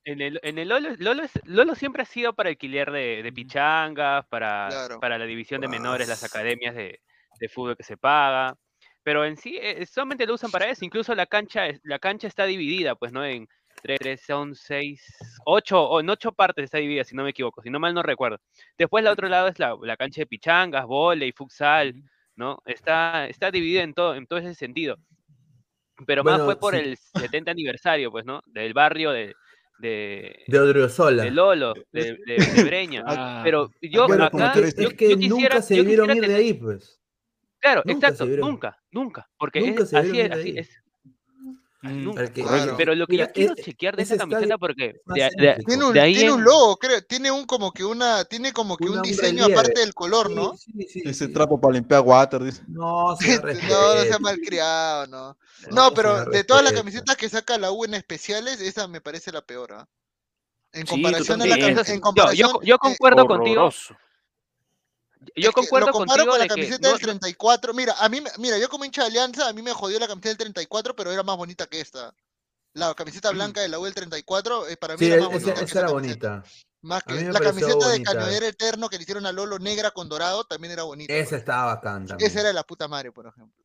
[0.05, 3.33] En el, en el Lolo, Lolo, es- Lolo siempre ha sido para alquiler de, de
[3.33, 4.99] pichangas, para, Claro.
[5.01, 7.01] para la división de menores, las academias de,
[7.39, 8.57] de fútbol que se paga.
[9.05, 10.85] Pero en sí, eh, solamente lo usan para eso.
[10.85, 13.25] Incluso la cancha, la cancha está dividida, pues, ¿no?
[13.25, 13.47] En
[13.83, 15.03] tres, tres, son seis,
[15.47, 18.03] ocho, o en ocho partes está dividida, si no me equivoco, si no mal no
[18.03, 18.39] recuerdo.
[18.79, 21.95] Después, la otro lado es la, la cancha de pichangas, volei, futsal,
[22.37, 22.59] ¿no?
[22.65, 24.97] Está, está dividida en todo, en todo ese sentido.
[26.07, 26.81] Pero más Bueno, fue por sí.
[26.81, 28.41] el 70 aniversario, pues, ¿no?
[28.47, 29.35] Del barrio de,
[29.81, 31.25] de, De Odriozola.
[31.25, 33.03] de Lolo, de, de- de Breña.
[33.07, 36.27] Ah, Pero yo bueno, acá, yo, es que yo quisiera, nunca se yo debieron ir
[36.27, 36.99] de ahí, pues.
[37.61, 40.59] Claro, Nunca exacto, nunca, nunca, porque Nunca es, se así es, así de ahí.
[40.59, 40.83] es,
[41.91, 42.21] nunca.
[42.23, 42.43] correcto.
[42.43, 42.75] Claro.
[42.77, 45.57] Pero lo que Mira, yo quiero e- chequear de esa camiseta estadio porque de, de-.
[45.67, 48.53] Tiene un, de ahí tiene en- un logo, creo, tiene un como que una, tiene
[48.53, 50.57] como que Una- un un diseño aparte del color, ¿no?
[50.57, 51.33] Sí, sí, sí, Ese sí.
[51.33, 52.63] trapo para limpiar water, dice.
[52.69, 53.37] No, se
[53.69, 55.37] no, no sea malcriado, no.
[55.71, 59.01] No, No, pero de todas las camisetas que saca la U en especiales, esa me
[59.01, 59.89] parece la peor, ¿ah?
[60.73, 61.67] En Sí, comparación a la totalmente.
[61.67, 63.95] cami- eso sí, en yo- comparación, yo, yo eh, concuerdo contigo, Horroroso.
[65.37, 67.75] Yo es que concuerdo lo comparo contigo con la de que camiseta no- del 34.
[67.75, 70.07] Mira, a mí, me- mira, yo como hincha de Alianza, a mí me jodió la
[70.09, 72.15] camiseta del 34, pero era más bonita que esta.
[72.75, 75.39] La camiseta blanca de la U del 34, eh, para mí Sí, era más esa,
[75.39, 76.45] bonita que esa era bonita.
[76.81, 78.03] Más que la camiseta de.
[78.03, 81.13] Cañonero Eterno que le hicieron a Lolo negra con dorado también era bonita.
[81.15, 82.29] Esa por estaba bacán también.
[82.31, 83.63] Esa era de la puta madre, por ejemplo.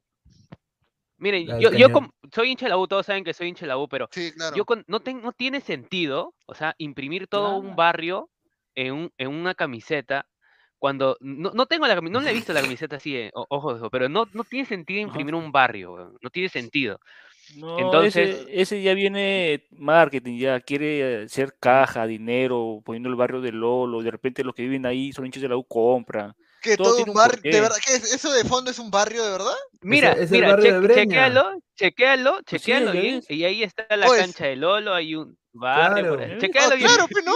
[1.18, 1.88] miren, yo, yo
[2.34, 4.32] soy hincha de la U, todos saben que soy hincha de la U, pero Sí,
[4.34, 4.56] claro.
[4.56, 8.30] yo con- no, ten- no tiene sentido, o sea, imprimir todo un barrio
[8.76, 10.28] en, un- en una camiseta
[10.80, 13.46] cuando no, no tengo la camiseta, no le he visto la camiseta así, eh, o-
[13.50, 17.00] ojo, ojo, pero no, no tiene sentido imprimir un barrio, weón, no tiene sentido.
[17.56, 23.40] No, Entonces- ese, ese ya viene marketing, ya quiere ser caja, dinero, poniendo el barrio
[23.42, 26.34] de Lolo, de repente los que viven ahí son hinchas de la U, compran.
[26.62, 28.14] Que todo todo un barrio, de verdad, ¿qué es?
[28.16, 29.54] ¿Eso de fondo es un barrio de verdad?
[29.82, 31.04] Mira, es el mira, barrio de che- Breña.
[31.04, 33.30] chequéalo, chequéalo, Pues sí, ves.
[33.30, 36.32] Y ahí está la Pues- cancha de Lolo, hay un barrio por Claro.
[36.34, 36.38] ahí.
[36.38, 36.42] ¿Eh?
[36.42, 36.88] Chequéalo Ah, bien.
[36.90, 37.34] claro, pues, ¿no?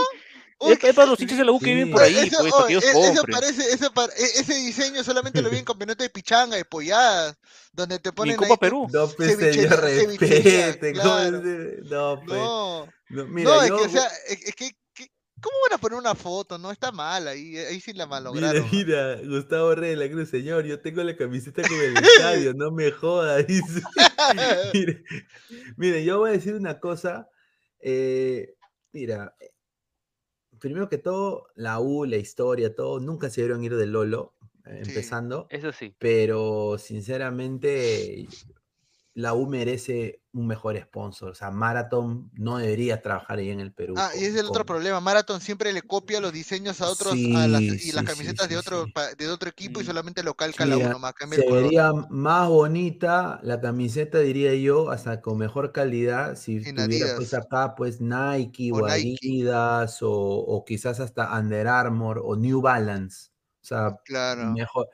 [0.62, 2.54] Uy, Es, es para los hinchas de la U que viven por ahí, Eso, pues,
[2.54, 6.04] oye, ellos e- eso parece, eso par- e- ese diseño solamente lo vi en campeonato
[6.04, 7.36] de pichanga, de polladas,
[7.74, 8.88] donde te Y ponen Copa ahí Perú.
[8.92, 10.94] No, pues señor, respete.
[10.94, 11.42] ¿cómo claro.
[11.42, 12.40] se- No, pues.
[12.40, 15.08] No, no, mira, no, es que, o sea, es, que, que-
[15.42, 16.58] ¿cómo van a poner una foto?
[16.60, 18.62] No, está mal ahí, ahí sí la Mira, malograron.
[18.62, 18.68] ¿no?
[18.72, 22.70] mira, Gustavo Rey de la Cruz, señor, yo tengo la camiseta con el estadio, no
[22.72, 23.82] me joda, dice.
[24.74, 25.04] Mire,
[25.78, 27.28] mire, yo voy a decir una cosa.
[27.80, 28.54] eh,
[28.92, 29.51] mira, eh,
[30.62, 34.36] primero que todo, la U, la historia, todo, nunca se debieron ir de Lolo,
[34.66, 34.92] eh, Sí.
[34.92, 35.94] empezando, Eso sí.
[36.00, 38.28] pero sinceramente,
[39.14, 41.32] la U merece un mejor sponsor.
[41.32, 43.96] O sea, Marathon no debería trabajar ahí en el Perú.
[43.98, 45.02] Ah, y es el otro con- problema.
[45.02, 48.08] Marathon siempre le copia los diseños a otros, a las, Sí, y sí, las sí,
[48.12, 48.92] camisetas de sí, otro, sí.
[48.94, 51.92] pa- de otro equipo y solamente lo calca la uno más, cambia el se vería
[52.10, 57.46] más bonita la camiseta, diría yo, hasta con mejor calidad si En tuviera pues Adidas.
[57.46, 59.18] acá pues Nike O o, Nike.
[59.22, 63.32] Adidas o, o quizás hasta Under Armour o New Balance.
[63.62, 64.52] O sea, Claro.
[64.54, 64.88] mejor.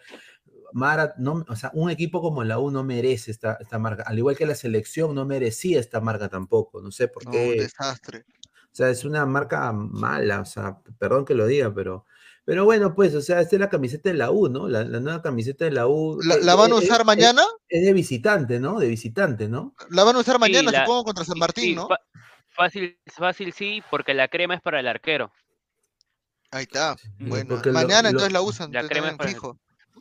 [0.78, 4.18] Mara, no, o sea, un equipo como la U no merece esta, esta marca, al
[4.18, 7.62] igual que la selección no merecía esta marca tampoco, no sé por No, un qué.
[7.62, 8.26] desastre.
[8.66, 12.06] O sea, es una marca mala, o sea, perdón que lo diga, pero,
[12.46, 14.68] pero bueno, pues, o sea, esta es la camiseta de la U, ¿no?
[14.68, 16.20] La, la nueva camiseta de la U.
[16.22, 17.42] ¿La, eh, la van a eh, usar mañana?
[17.68, 18.78] Es de visitante, ¿no?
[18.80, 19.74] De visitante, ¿no?
[19.90, 21.90] La van a usar Sí, mañana, la- supongo, contra San Martín, sí, ¿no?
[22.50, 25.32] fácil, fácil sí, porque la crema es para el arquero.
[26.52, 26.96] Ahí está.
[27.18, 28.72] Bueno, porque mañana lo- entonces la usan.
[28.72, 29.58] La crema es en para- fijo.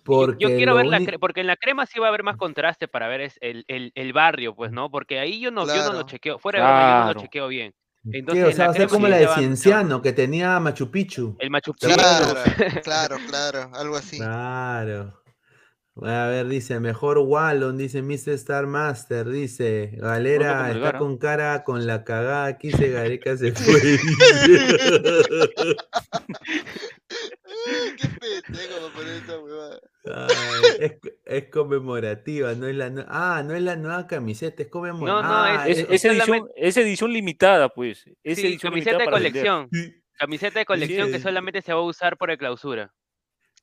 [0.06, 2.08] Yo- Porque yo quiero ver la uni- cre- porque en la crema sí va a
[2.10, 4.90] haber más contraste para ver es el, el, el barrio, pues, ¿no?
[4.90, 6.06] Porque ahí yo no, yo no lo Claro.
[6.06, 7.14] chequeo, fuera de broma, yo no Claro.
[7.14, 7.74] lo chequeo bien.
[8.12, 10.60] Entonces, O en sea, va a ser crema como sí la de Cienciano, que tenía
[10.60, 11.36] Machu Picchu.
[11.40, 11.86] El Machu Sí.
[11.88, 11.98] Picchu.
[11.98, 12.34] Claro,
[12.84, 14.18] claro, claro, algo así.
[14.18, 15.20] Claro.
[16.02, 18.34] A ver, dice, mejor Wallon, dice Mr.
[18.34, 23.52] Star Master, dice, Galera con está con cara con la cagada, aquí se Gareca se
[23.52, 23.80] fue.
[27.96, 29.80] Qué pendejo poner esa huevada.
[30.14, 30.92] Ay, es,
[31.24, 35.22] es conmemorativa, no es la ah, no es la nueva camiseta, es conmemorativa.
[35.22, 38.06] No, no, Ah, es- Es, es- es edición, es edición limitada, pues.
[38.22, 39.68] Es Sí, edición camiseta limitada de colección.
[39.72, 39.94] sí.
[40.18, 42.92] Camiseta de colección que solamente se va a usar por el clausura.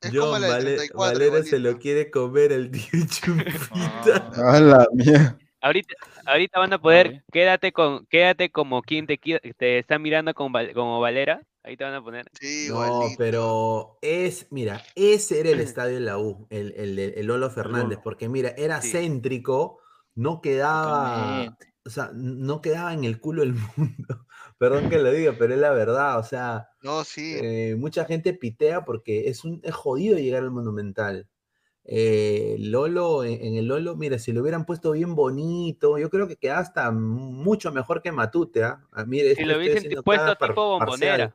[0.01, 1.19] Es como John la del Vale- 34.
[1.19, 4.31] Valera se lo quiere comer el tío Chupita.
[4.35, 5.37] A la mierda.
[5.61, 5.95] Ahorita,
[6.25, 9.17] ahorita van a poder, quédate con, quédate como quien te,
[9.57, 11.41] te está mirando con, como Valera.
[11.63, 12.25] Ahí te van a poner.
[12.39, 13.17] Sí, No, igualito.
[13.17, 18.27] pero es, mira, ese era el estadio de la U, el, el, Lolo Fernández, porque
[18.29, 18.91] mira, era Sí.
[18.91, 19.79] céntrico,
[20.15, 21.73] no quedaba, Totalmente.
[21.85, 24.27] o sea, no quedaba en el culo del mundo.
[24.57, 27.35] Perdón que lo diga, pero es la verdad, o sea, No, sí.
[27.41, 31.29] eh, mucha gente pitea porque es un es jodido llegar al Monumental.
[31.85, 36.27] Eh, Lolo, en, en el Lolo, mira, si lo hubieran puesto bien bonito, yo creo
[36.27, 38.85] que queda hasta mucho mejor que Matute, ¿ah?
[38.91, 41.33] Ah, mire, Si lo hubiesen puesto tipo parcial.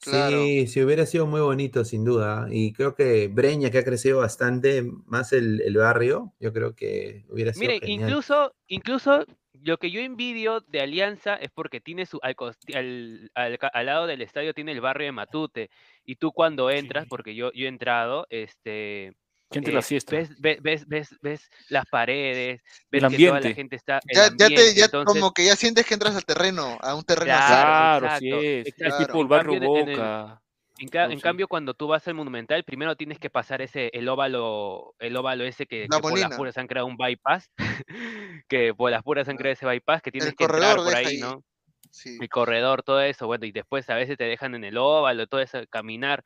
[0.00, 0.38] Claro.
[0.44, 2.46] Sí, sí, hubiera sido muy bonito, sin duda.
[2.50, 7.24] Y creo que Breña, que ha crecido bastante más el, el barrio, yo creo que
[7.28, 8.08] hubiera sido Miren, genial.
[8.10, 9.24] incluso, incluso
[9.64, 13.66] lo que yo envidio de Alianza es porque tiene su al, costi- al, al ca-
[13.74, 15.70] al lado del estadio tiene el barrio de Matute
[16.04, 17.08] y tú cuando entras, Sí.
[17.10, 19.14] porque yo, yo he entrado, este
[19.50, 20.14] Gente eh, la fiesta.
[20.16, 22.60] ves, ves, ves, ves, ves las paredes,
[22.90, 23.54] ves El que toda la ambiente.
[23.54, 26.14] gente está el Ya, ya te, ambiente, ya entonces- como que ya sientes que entras
[26.16, 27.26] al terreno, a un terreno.
[27.34, 28.66] Claro, Claro, sí es.
[28.66, 29.06] Es exacto.
[29.06, 30.42] tipo el En Boca.
[30.80, 31.22] En, ca- No, en sí.
[31.22, 35.42] cambio, cuando tú vas al Monumental, primero tienes que pasar ese, el óvalo, el óvalo
[35.44, 37.50] ese que, La que por las puras han creado un bypass,
[38.48, 41.18] que por las puras han creado ese bypass, que tienes El que entrar por ahí.
[41.18, 41.42] ¿no?
[41.90, 42.16] Sí.
[42.20, 45.40] El corredor, todo eso, bueno, y después a veces te dejan en el óvalo, todo
[45.40, 46.22] eso, caminar,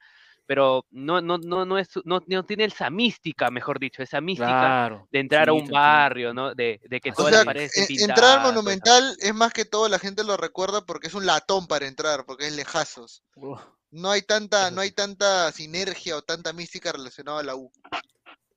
[0.47, 4.49] pero no, no, no, no es, no, no tiene esa mística, mejor dicho, esa mística
[4.49, 5.09] Claro.
[5.11, 5.81] de entrar a sí, un te entiendo.
[5.81, 6.55] barrio, ¿no?
[6.55, 8.09] De, de que todas las paredes pintadas.
[8.09, 11.67] entrar al Monumental es más que todo la gente lo recuerda porque es un latón
[11.67, 13.23] para entrar, porque es lejazos.
[13.37, 13.61] Uf,
[13.91, 14.95] No hay tanta, no hay sí.
[14.95, 17.71] tanta sinergia o tanta mística relacionada a la U.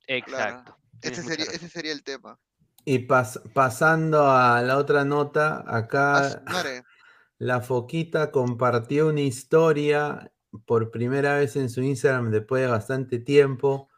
[0.06, 0.76] Exacto.
[1.02, 2.38] Ese tienes mucha sería, ese sería el tema.
[2.84, 6.82] Y pas- pasando a la otra nota, acá madre.
[7.38, 10.32] la Foquita compartió una historia
[10.64, 13.88] por primera vez en su Instagram después de bastante tiempo,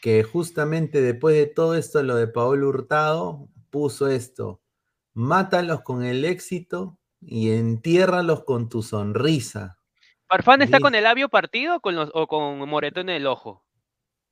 [0.00, 4.60] que justamente después de todo esto, lo de Paolo Hurtado, puso esto,
[5.14, 9.78] mátalos con el éxito y entiérralos con tu sonrisa.
[10.28, 13.64] ¿Farfán está con el labio partido o con, los, o con moretón en el ojo?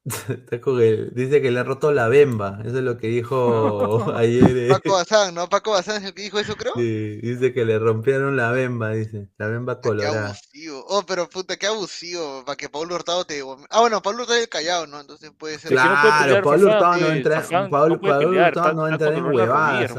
[0.05, 2.59] Está con el- dice que le ha roto la bemba.
[2.65, 4.57] Eso es lo que dijo ayer.
[4.57, 4.69] eh.
[4.71, 5.49] Paco Bazán, ¿no?
[5.49, 6.73] Paco Bazán es el que dijo eso, creo.
[6.75, 9.29] Sí, dice que le rompieron la bemba, dice.
[9.37, 10.27] La bemba Qué colorada.
[10.29, 10.85] abusivo.
[10.89, 12.43] Oh, pero puta, qué abusivo.
[12.47, 13.43] Para que Pablo Hurtado te.
[13.69, 15.01] Ah, bueno, Pablo Hurtado es el callado, ¿no?
[15.01, 15.71] Entonces puede ser.
[15.73, 18.01] no Claro, pelear Pablo Hurtado no pues, entra, Pablo, no Pablo
[18.31, 19.93] pelear, Hurtado está- no entra en huevadas.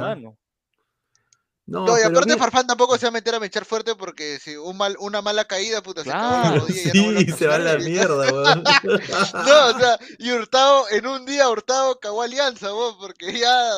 [1.71, 4.57] No, No, y aparte Farfán tampoco se va a meter a mechar fuerte porque si
[4.57, 6.81] un mal, una mala caída, puta, se acabó la Claro, rodilla.
[6.81, 8.63] y ya no Sí, se va a la mierda, weón.
[8.63, 13.69] No, o sea, y Hurtado, en un día Hurtado cagó Alianza, vos, porque ya,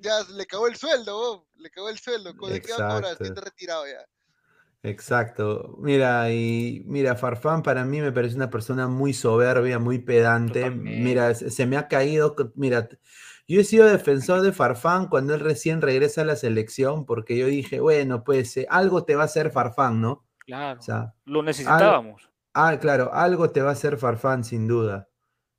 [0.00, 2.88] ya le cagó el sueldo, vos, le cagó el sueldo, ¿con de qué va a
[2.88, 3.04] cobrar?
[3.12, 3.24] Exacto.
[3.24, 4.04] Siente retirado ya.
[4.82, 5.76] Exacto.
[5.80, 10.70] Mira, y mira, Farfán para mí me parece una persona muy soberbia, muy pedante.
[10.70, 12.36] Mira, se, me ha caído.
[12.54, 12.88] Mira,
[13.48, 17.46] yo he sido defensor de Farfán cuando él recién regresa a la selección, porque yo
[17.46, 20.24] dije, bueno, pues eh, algo te va a hacer Farfán, ¿no?
[20.46, 22.30] Claro, O sea, lo necesitábamos.
[22.54, 25.08] ah, claro, algo te va a hacer Farfán, sin duda.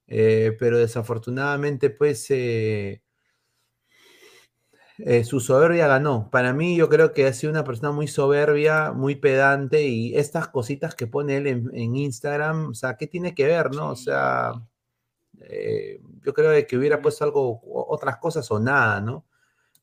[0.08, 3.02] Eh, pero desafortunadamente, pues, eh,
[5.00, 6.30] eh, su soberbia ganó.
[6.32, 10.48] Para mí, yo creo que ha sido una persona muy soberbia, muy pedante y estas
[10.48, 13.92] cositas que pone él en, en Instagram, o sea, ¿qué tiene que ver, no?
[13.92, 14.54] O sea,
[15.50, 19.26] eh, yo creo que hubiera puesto algo, otras cosas o nada, ¿no?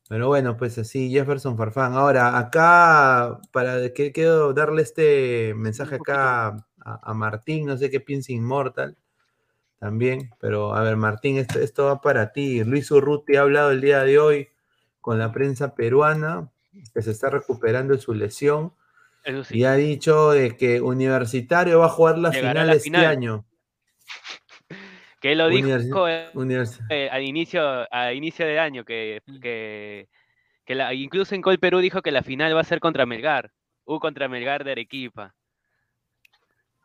[0.07, 1.93] Pero bueno, pues así, Jefferson Farfán.
[1.93, 7.99] Ahora, acá, para que quiero darle este mensaje acá a, a Martín, no sé qué
[7.99, 8.97] piensa Inmortal
[9.79, 12.63] también, pero a ver, Martín, esto, esto va para ti.
[12.63, 14.49] Luis Urruti ha hablado el día de hoy
[15.01, 16.49] con la prensa peruana,
[16.93, 18.73] que se está recuperando de su lesión,
[19.43, 19.59] sí.
[19.59, 23.05] y ha dicho de que Universitario va a jugar la final la este final.
[23.05, 23.45] año.
[25.21, 27.61] Que él lo dijo eh, Univers- eh, al inicio
[27.91, 29.39] a inicio de año que, Mm.
[29.39, 30.07] que,
[30.65, 33.51] que la, incluso en Col Perú dijo que la final va a ser contra Melgar,
[33.85, 35.33] U contra Melgar de Arequipa.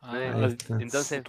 [0.03, 0.75] Ah, Eh, el está.
[0.81, 1.23] Entonces.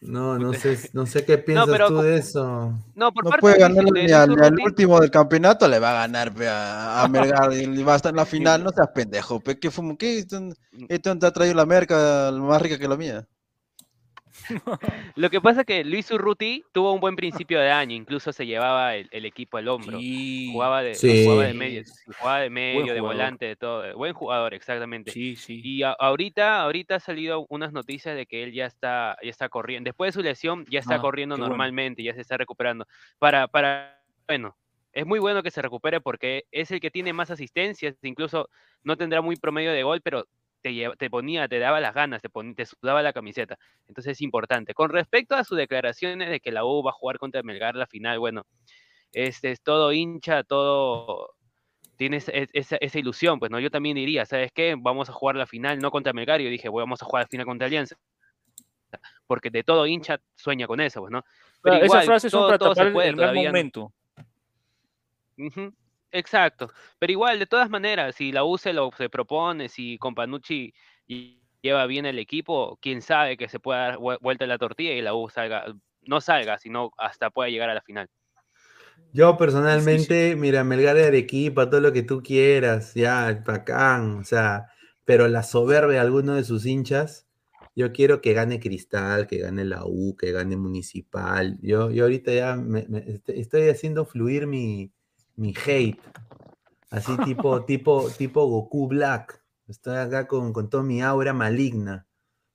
[0.00, 2.72] No, no sé, no sé qué piensas pero tú de eso.
[2.94, 5.80] no, por No parte puede ganar ni al, ni al Urruti, último del campeonato, le
[5.80, 8.62] va a ganar pe, a, a Melgar y va a estar en la final.
[8.62, 9.96] No seas pendejo, pe, ¿qué fumo?
[9.98, 10.18] ¿Qué?
[10.18, 10.38] Esto,
[10.88, 13.26] esto te ha traído la merca más rica que la mía.
[15.16, 18.46] Lo que pasa es que Luis Urruti tuvo un buen principio de año, incluso se
[18.46, 19.98] llevaba el, el equipo al hombro.
[19.98, 21.24] Sí, Jugaba de, Sí.
[21.24, 21.82] jugaba de medio,
[22.18, 23.84] jugaba de medio, de volante, de todo.
[23.84, 25.10] eh, Buen jugador, exactamente.
[25.12, 25.60] sí, sí.
[25.64, 29.48] Y a- ahorita, ahorita ha salido unas noticias de que él ya está, ya está
[29.48, 29.88] corriendo.
[29.88, 31.50] Después de su lesión, ya está Ah, corriendo qué bueno.
[31.50, 32.86] normalmente, ya se está recuperando.
[33.18, 34.56] Para, para, bueno,
[34.92, 37.96] es muy bueno que se recupere porque es el que tiene más asistencias.
[38.02, 38.48] Incluso
[38.82, 40.26] no tendrá muy promedio de gol, pero
[40.62, 43.58] te, lleva- te ponía, te daba las ganas, te, pon- te sudaba la camiseta.
[43.88, 44.72] Entonces es importante.
[44.74, 47.86] Con respecto a sus declaraciones de que la U va a jugar contra Melgar la
[47.86, 48.44] final, bueno,
[49.12, 51.34] este es todo hincha, todo
[51.96, 54.74] tienes e- esa, esa ilusión, pues no, yo también diría, ¿sabes qué?
[54.78, 57.28] Vamos a jugar la final, no contra Melgar, yo dije, "Bueno, vamos a jugar la
[57.28, 57.96] final contra Alianza.
[59.26, 61.22] Porque de todo hincha sueña con eso, pues, ¿no?
[61.62, 63.16] Pero Claro, igual, Esas frases son todo- para todo se tapar puede el
[66.12, 66.70] Exacto.
[66.98, 70.74] Pero igual, de todas maneras, si la U se lo se propone, si Companucci
[71.62, 75.00] lleva bien el equipo, quién sabe que se pueda dar vue- vuelta la tortilla y
[75.02, 75.64] la U salga,
[76.02, 78.08] no salga, sino hasta pueda llegar a la final.
[79.12, 84.68] Yo personalmente, mira, Melgar de Arequipa, todo lo que tú quieras, ya, bacán, o sea,
[85.04, 87.26] pero la soberbia de alguno de sus hinchas,
[87.76, 91.58] yo quiero que gane Cristal, que gane la U, que gane Municipal.
[91.62, 94.92] Yo, yo ahorita ya me- me- est- estoy haciendo fluir mi,
[95.42, 96.00] mi hate,
[96.90, 99.42] así tipo, tipo, tipo Goku Black.
[99.66, 102.06] Estoy acá con, con toda mi aura maligna,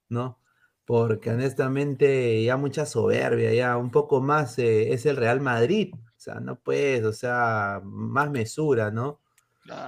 [0.09, 0.39] ¿no?
[0.85, 5.93] Porque honestamente ya mucha soberbia, ya un poco más eh, es el Real Madrid.
[5.95, 9.21] O sea, no puedes, o sea, más mesura, ¿no?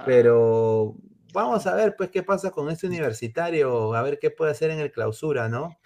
[0.04, 0.96] Pero
[1.32, 4.78] vamos a ver, pues, qué pasa con este universitario, a ver qué puede hacer en
[4.78, 5.78] el clausura, ¿no?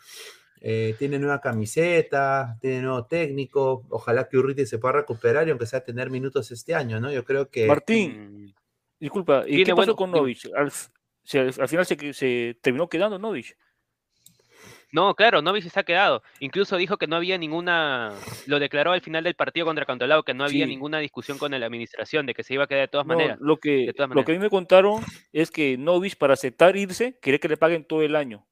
[0.66, 5.66] Eh, tiene nueva camiseta, tiene nuevo técnico, ojalá que Urruti se pueda recuperar y aunque
[5.66, 7.12] sea tener minutos este año, ¿no?
[7.12, 7.66] Yo creo que...
[7.66, 8.54] Martín, Mm,
[8.98, 10.10] disculpa, ¿y qué pasó bueno- con.
[10.10, 10.48] Novich?
[10.56, 10.88] Al, f-
[11.22, 13.54] se- al final se, terminó quedando Novich.
[14.90, 16.22] No, claro, Novich se ha quedado.
[16.38, 18.12] Incluso dijo que no había ninguna,
[18.46, 20.70] lo declaró al final del partido contra Cantolao, que no había Sí.
[20.70, 23.38] ninguna discusión con la administración, de que se iba a quedar de todas No, maneras.
[23.40, 26.74] lo que, de todas lo que a mí me contaron es que Novich para aceptar
[26.76, 28.46] irse quería que le paguen todo el año.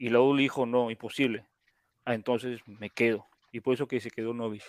[0.00, 1.44] Y U le dijo, no, imposible.
[2.06, 3.26] Ah, entonces me quedo.
[3.52, 4.64] Y por eso que se quedó Novich.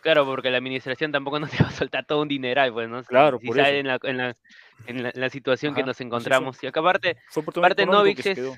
[0.00, 3.04] Claro, porque la administración tampoco no te va a soltar todo un dineral, pues, ¿no?
[3.04, 3.68] Claro, si por eso.
[3.68, 4.36] en la, en la,
[4.86, 6.06] en la- la situación que Ajá, nos pues eso.
[6.06, 6.64] encontramos.
[6.64, 7.18] Y acá aparte,
[7.54, 8.56] Aparte, Novich que es- quedó.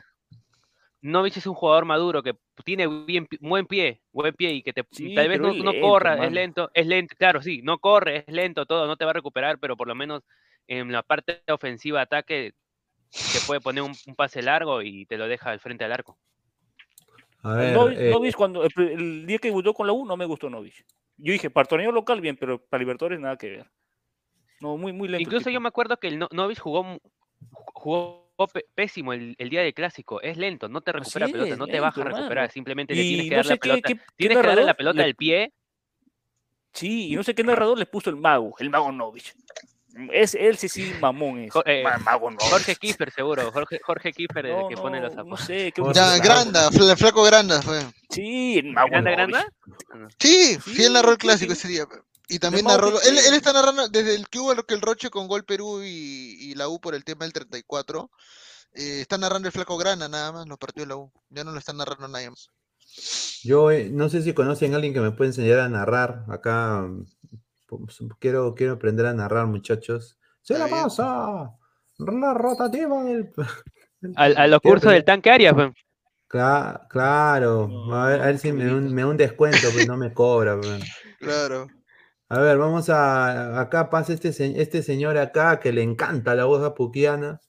[1.03, 4.85] Novich es un jugador maduro que tiene bien, buen pie, buen pie y que te,
[4.93, 8.25] Sí, tal vez no, no lento, corra, es lento, es lento, claro, sí, no corre,
[8.27, 10.23] es lento, todo, no te va a recuperar, pero por lo menos
[10.69, 12.55] en la parte ofensiva, ataque,
[13.11, 16.19] te puede poner un, un pase largo y te lo deja al frente al arco.
[17.43, 20.25] A ver, Novich, eh, Novich cuando, el, día que debutó con la U no me
[20.25, 20.85] gustó Novich.
[21.17, 23.71] Yo dije, para torneo local bien, pero para Libertadores nada que ver.
[24.61, 25.23] No, muy, muy lento.
[25.23, 26.99] Incluso yo me acuerdo que el No- Novich jugó,
[28.75, 30.21] pésimo el, el día del clásico.
[30.21, 33.03] Es lento, no te recupera Así pelota, es, no te baja a recuperar, simplemente le
[33.03, 33.89] tienes que no dar la qué, pelota.
[33.89, 35.53] qué, qué Tienes que darle la pelota le- al pie.
[36.73, 39.35] Sí, y no sé qué narrador le puso el mago, el mago Novich.
[40.13, 41.53] Es, él sí, sí, mamón es.
[41.65, 42.31] Eh, mago.
[42.39, 43.51] Jorge Kiefer, seguro.
[43.53, 45.41] Jorge, Jorge Kiefer, el No, que pone los zapatos.
[45.41, 45.73] no sé.
[45.95, 46.19] Ya.
[46.19, 47.81] Granda, el flaco Granda fue.
[48.11, 49.47] Sí, el mago ¿Granda, granda?
[50.19, 51.59] Sí, sí, él narró el Sí, clásico sí.
[51.61, 51.87] ese día.
[52.29, 52.89] Y también narró.
[53.03, 56.51] Él, está narrando desde el que hubo lo que el Roche con Gol Perú y,
[56.51, 58.11] y la U por el tema del 34.
[58.75, 61.13] eh, está narrando el flaco Grana nada más los partidos de la U.
[61.31, 62.51] Ya no lo está narrando nadie más.
[63.43, 66.25] Yo eh, no sé si conocen a alguien que me pueda enseñar a narrar.
[66.29, 66.87] Acá
[68.19, 70.19] quiero, quiero aprender a narrar, muchachos.
[70.43, 71.51] Se la pasa.
[71.99, 73.33] La rotativa del.
[74.17, 75.73] A, a los cursos del tanque Arias, pues.
[76.29, 77.69] Cla- claro.
[77.93, 80.13] A ver, a ver si me, da un- me da un descuento, pues no me
[80.13, 80.59] cobra.
[80.61, 80.81] pues.
[81.19, 81.67] Claro.
[82.29, 83.61] A ver, vamos a.
[83.61, 84.29] Acá pasa este,
[84.61, 87.41] este señor acá que le encanta la voz apuquiana.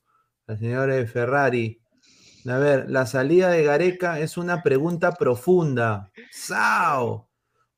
[0.46, 1.82] La señora de Ferrari.
[2.48, 6.12] A ver, la salida de Gareca es una pregunta profunda.
[6.32, 7.27] ¡Sao!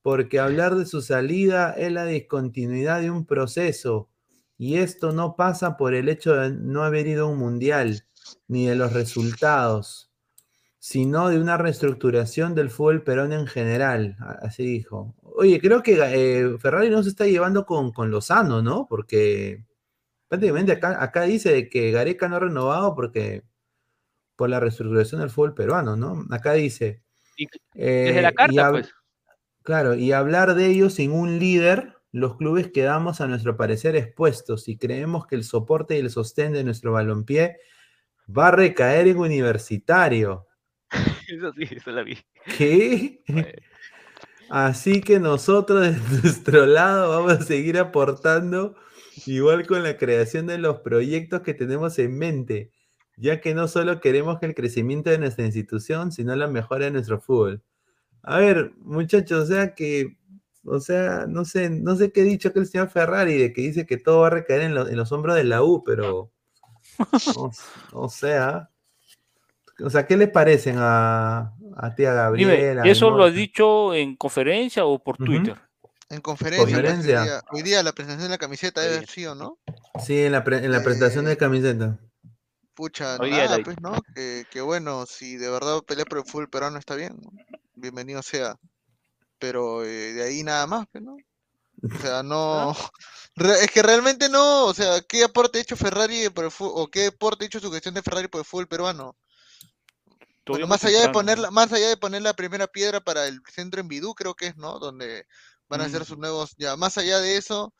[0.02, 4.10] Porque hablar de su salida es la discontinuidad de un proceso.
[4.58, 8.06] Y esto no pasa por el hecho de no haber ido a un mundial,
[8.48, 10.12] ni de los resultados,
[10.80, 14.18] sino de una reestructuración del fútbol peruano en general.
[14.42, 15.16] Así dijo.
[15.22, 18.86] Oye, creo que eh, Ferrari no se está llevando con, con Lozano, ¿no?
[18.90, 19.66] Porque
[20.28, 23.44] prácticamente acá, acá dice que Gareca no ha renovado porque
[24.36, 26.26] por la reestructuración del fútbol peruano, ¿no?
[26.32, 27.02] Acá dice.
[27.38, 28.94] Y- Desde la eh, carta, pues.
[29.70, 34.68] Claro, y hablar de ellos sin un líder, los clubes quedamos a nuestro parecer expuestos
[34.68, 37.58] y creemos que el soporte y el sostén de nuestro balompié
[38.36, 40.48] va a recaer en universitario.
[41.28, 42.18] Eso sí, eso la vi.
[42.58, 43.22] ¿Qué?
[44.50, 45.92] Así que nosotros de
[46.24, 48.76] nuestro lado vamos a seguir aportando
[49.28, 52.72] igual con la creación de los proyectos que tenemos en mente,
[53.18, 56.92] ya que no solo queremos que el crecimiento de nuestra institución, sino la mejora de
[56.92, 57.62] nuestro fútbol.
[58.24, 60.18] A ver, muchachos, o sea que,
[60.64, 63.62] o sea, no sé, no sé qué ha dicho que el señor Ferrari, de que
[63.62, 66.32] dice que todo va a recaer en, lo- en los hombros de la U, pero,
[67.36, 67.52] o,
[67.94, 68.70] o sea,
[69.82, 72.84] o sea, ¿qué le parecen a, a tía Dime, Gabriela?
[72.84, 73.36] a ¿eso lo has Inmortal?
[73.36, 75.18] dicho en conferencia o por.
[75.18, 75.56] Twitter?
[76.10, 76.66] En conferencia.
[76.66, 77.20] Conferencia.
[77.22, 79.60] Hoy, día, hoy día la presentación de la camiseta debe haber sido, ¿no?
[80.04, 81.98] Sí, en la, pre- en la presentación de Eh, camiseta.
[82.74, 84.02] Pucha, Hoy nada, pues, ¿no?
[84.16, 87.32] Que, que bueno, si de verdad pelea por el fútbol peruano está bien, ¿no?
[87.80, 88.56] Bienvenido sea.
[89.40, 91.18] Pero eh, de ahí nada más, pues, ¿no?
[91.84, 92.76] O sea, no.
[93.64, 96.88] Es que realmente no, o sea, ¿qué aporte ha hecho Ferrari por el fútbol, o
[96.90, 99.16] qué aporte ha hecho su gestión de Ferrari por el fútbol peruano?
[100.46, 101.44] Bueno, más allá de temprano, poner ¿no?
[101.44, 104.48] la, más allá de poner la primera piedra para el centro en Bidú, creo que
[104.48, 104.80] es, ¿no?
[104.80, 105.26] Donde
[105.70, 106.06] van a hacer Mm.
[106.06, 107.74] sus nuevos, ya, más allá de eso,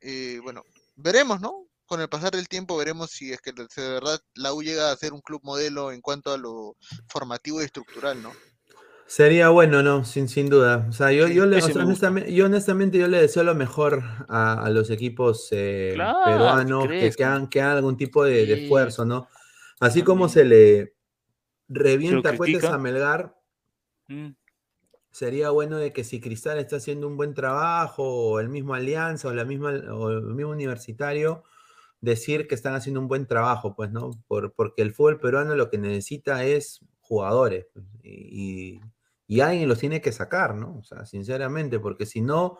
[0.00, 0.62] eh, bueno,
[0.96, 1.66] veremos, ¿no?
[1.86, 4.90] Con el pasar del tiempo veremos si es que de de verdad la U llega
[4.90, 6.76] a ser un club modelo en cuanto a lo
[7.08, 8.32] formativo y estructural, ¿no?
[9.08, 10.04] Sería bueno, ¿no?
[10.04, 10.86] Sin, sin duda.
[10.88, 14.02] O sea, yo, yo, le- o sea, honestamente, yo honestamente yo le deseo lo mejor
[14.28, 18.46] a, a los equipos eh, Claro, peruanos que que, hagan, que hagan algún tipo de,
[18.46, 19.28] de esfuerzo, ¿no?
[19.78, 20.94] Así como se le
[21.68, 22.74] revienta critica.
[22.74, 23.36] a Melgar,
[24.08, 24.30] Mm.
[25.10, 29.28] sería bueno de que si Cristal está haciendo un buen trabajo, o el mismo Alianza,
[29.28, 31.42] o la misma, o el mismo Universitario,
[32.00, 34.10] decir que están haciendo un buen trabajo, pues, ¿no?
[34.28, 38.80] Por, porque el fútbol peruano lo que necesita es jugadores, pues, y,
[39.26, 40.78] y alguien los tiene que sacar, ¿no?
[40.78, 42.58] O sea, sinceramente, porque si no,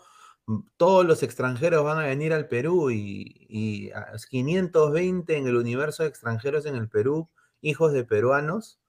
[0.77, 6.03] todos los extranjeros van a venir al Perú y, y a- 520 en el universo
[6.03, 7.29] de extranjeros en el Perú,
[7.61, 8.81] hijos de peruanos,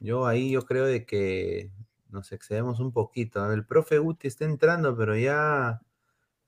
[0.00, 1.72] yo ahí yo creo de que
[2.10, 3.50] nos excedemos un poquito.
[3.52, 5.80] El profe Guti está entrando, pero ya.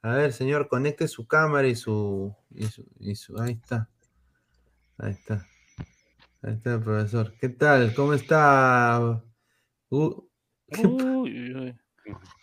[0.03, 2.35] A ver, señor, conecte su cámara y su.
[2.51, 3.91] Y su, y su- ahí está.
[4.99, 5.47] Ahí está.
[6.43, 7.35] Ahí está, profesor.
[7.41, 7.95] ¿Qué tal?
[7.95, 9.23] ¿Cómo está?
[9.91, 10.26] Uh,
[10.85, 11.75] Uy, uy.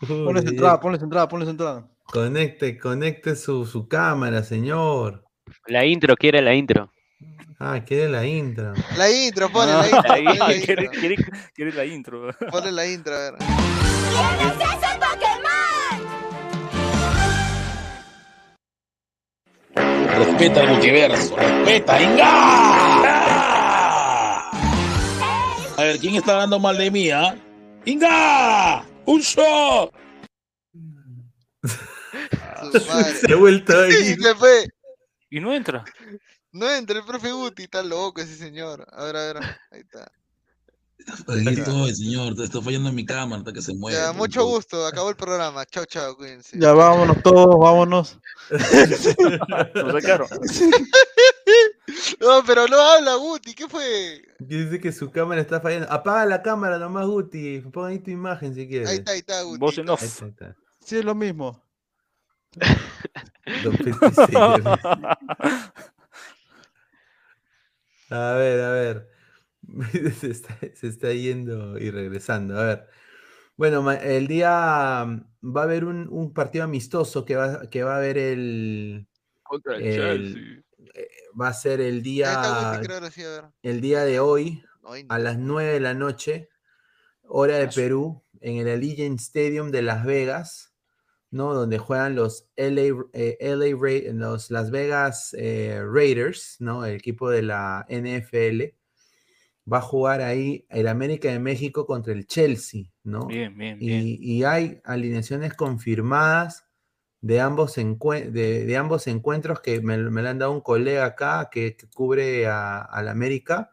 [0.07, 1.87] Ponles entrada, ponles entrada, ponles entrada.
[2.05, 5.23] Conecte, conecte su, su cámara, señor.
[5.67, 6.91] La intro, quiere la intro.
[7.59, 8.73] Ah, quiere la intro.
[8.97, 11.15] La intro, ponle Ah, la intro, ponle la quiere, intro, quiere-
[11.53, 12.29] quiere la intro.
[12.51, 13.33] ponle la intro, a ver.
[19.75, 22.33] Respeta el multiverso, respeta, ¡Inga!
[25.75, 27.35] A ver, ¿quién está hablando mal de mí, ah?
[27.85, 28.85] ¡Inga!
[29.05, 29.93] ¡Un shot!
[33.21, 34.21] Se ha vuelto a Sí, ir.
[34.21, 34.67] se fue.
[35.29, 35.83] Y no entra.
[36.51, 38.85] No entra el profe Guti, está loco ese señor.
[38.91, 39.37] A ver, a ver,
[39.71, 40.09] ahí está.
[41.27, 42.35] Aquí estoy, señor.
[42.35, 43.97] Te está fallando mi cámara hasta que se mueve.
[43.97, 44.85] Ya, mucho gusto.
[44.85, 45.65] Acabó el programa.
[45.65, 46.15] Chao, chao.
[46.15, 46.57] Cuídense.
[46.59, 48.19] Ya vámonos todos, vámonos.
[48.51, 50.27] Nos sacaron.
[52.19, 53.53] No, pero no habla, Guti.
[53.53, 54.23] ¿Qué fue?
[54.39, 55.91] Dice que su cámara está fallando.
[55.91, 57.59] Apaga la cámara nomás, Guti.
[57.71, 58.89] Pon ahí tu imagen si quieres.
[58.89, 59.59] Ahí está, ahí está, Guti.
[59.59, 60.03] Voz en Ahí off.
[60.03, 60.55] está, ahí está.
[60.79, 61.63] Sí, es lo mismo.
[63.63, 64.29] Don 26.
[68.09, 69.09] A ver, a ver.
[70.19, 72.59] Se está, se está yendo y regresando.
[72.59, 72.87] A ver.
[73.55, 77.93] Bueno, el día mm, va a haber un, un partido amistoso que va, que va
[77.95, 79.07] a haber el.
[79.41, 79.95] Contra el el-
[80.33, 80.63] Chelsea.
[80.93, 81.07] Eh,
[81.39, 82.33] va a ser el día,
[83.61, 84.63] el día de hoy
[85.09, 86.49] a las 9 de la noche,
[87.23, 87.67] hora de.
[87.75, 90.73] Perú, en el Allegiant Stadium de Las Vegas,
[91.31, 91.53] ¿no?
[91.53, 96.85] Donde juegan los LA, eh, LA Ra- los Las Vegas eh, Raiders, ¿no?
[96.85, 98.75] El equipo de la NFL.
[99.71, 103.27] Va a jugar ahí el América de México contra el Chelsea, ¿no?
[103.27, 104.01] Bien, bien, bien.
[104.05, 106.65] Y, y hay alineaciones confirmadas
[107.23, 111.47] de ambos, de, de ambos encuentros que me, me lo han dado un colega acá
[111.49, 113.71] que, que cubre a, al América.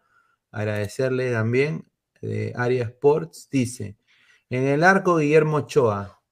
[0.53, 1.89] Agradecerle también
[2.23, 3.49] de Aria Sports.
[3.51, 3.97] Dice:
[4.51, 6.23] En el arco, Guillermo Ochoa,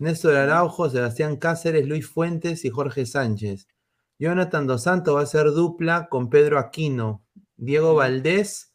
[0.00, 3.68] Néstor Araujo, Sebastián Cáceres, Luis Fuentes y Jorge Sánchez.
[4.18, 7.24] Jonathan Dos Santos va a ser dupla con Pedro Aquino,
[7.56, 8.72] Diego Valdés,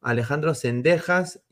[0.00, 1.44] Alejandro Sendejas,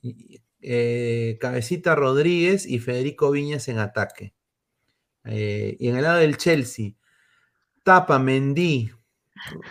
[0.60, 4.34] eh, Cabecita Rodríguez y Federico Viñas en ataque.
[5.24, 6.92] Eh, y en el lado del Chelsea,
[7.82, 8.90] Tapa, Mendy,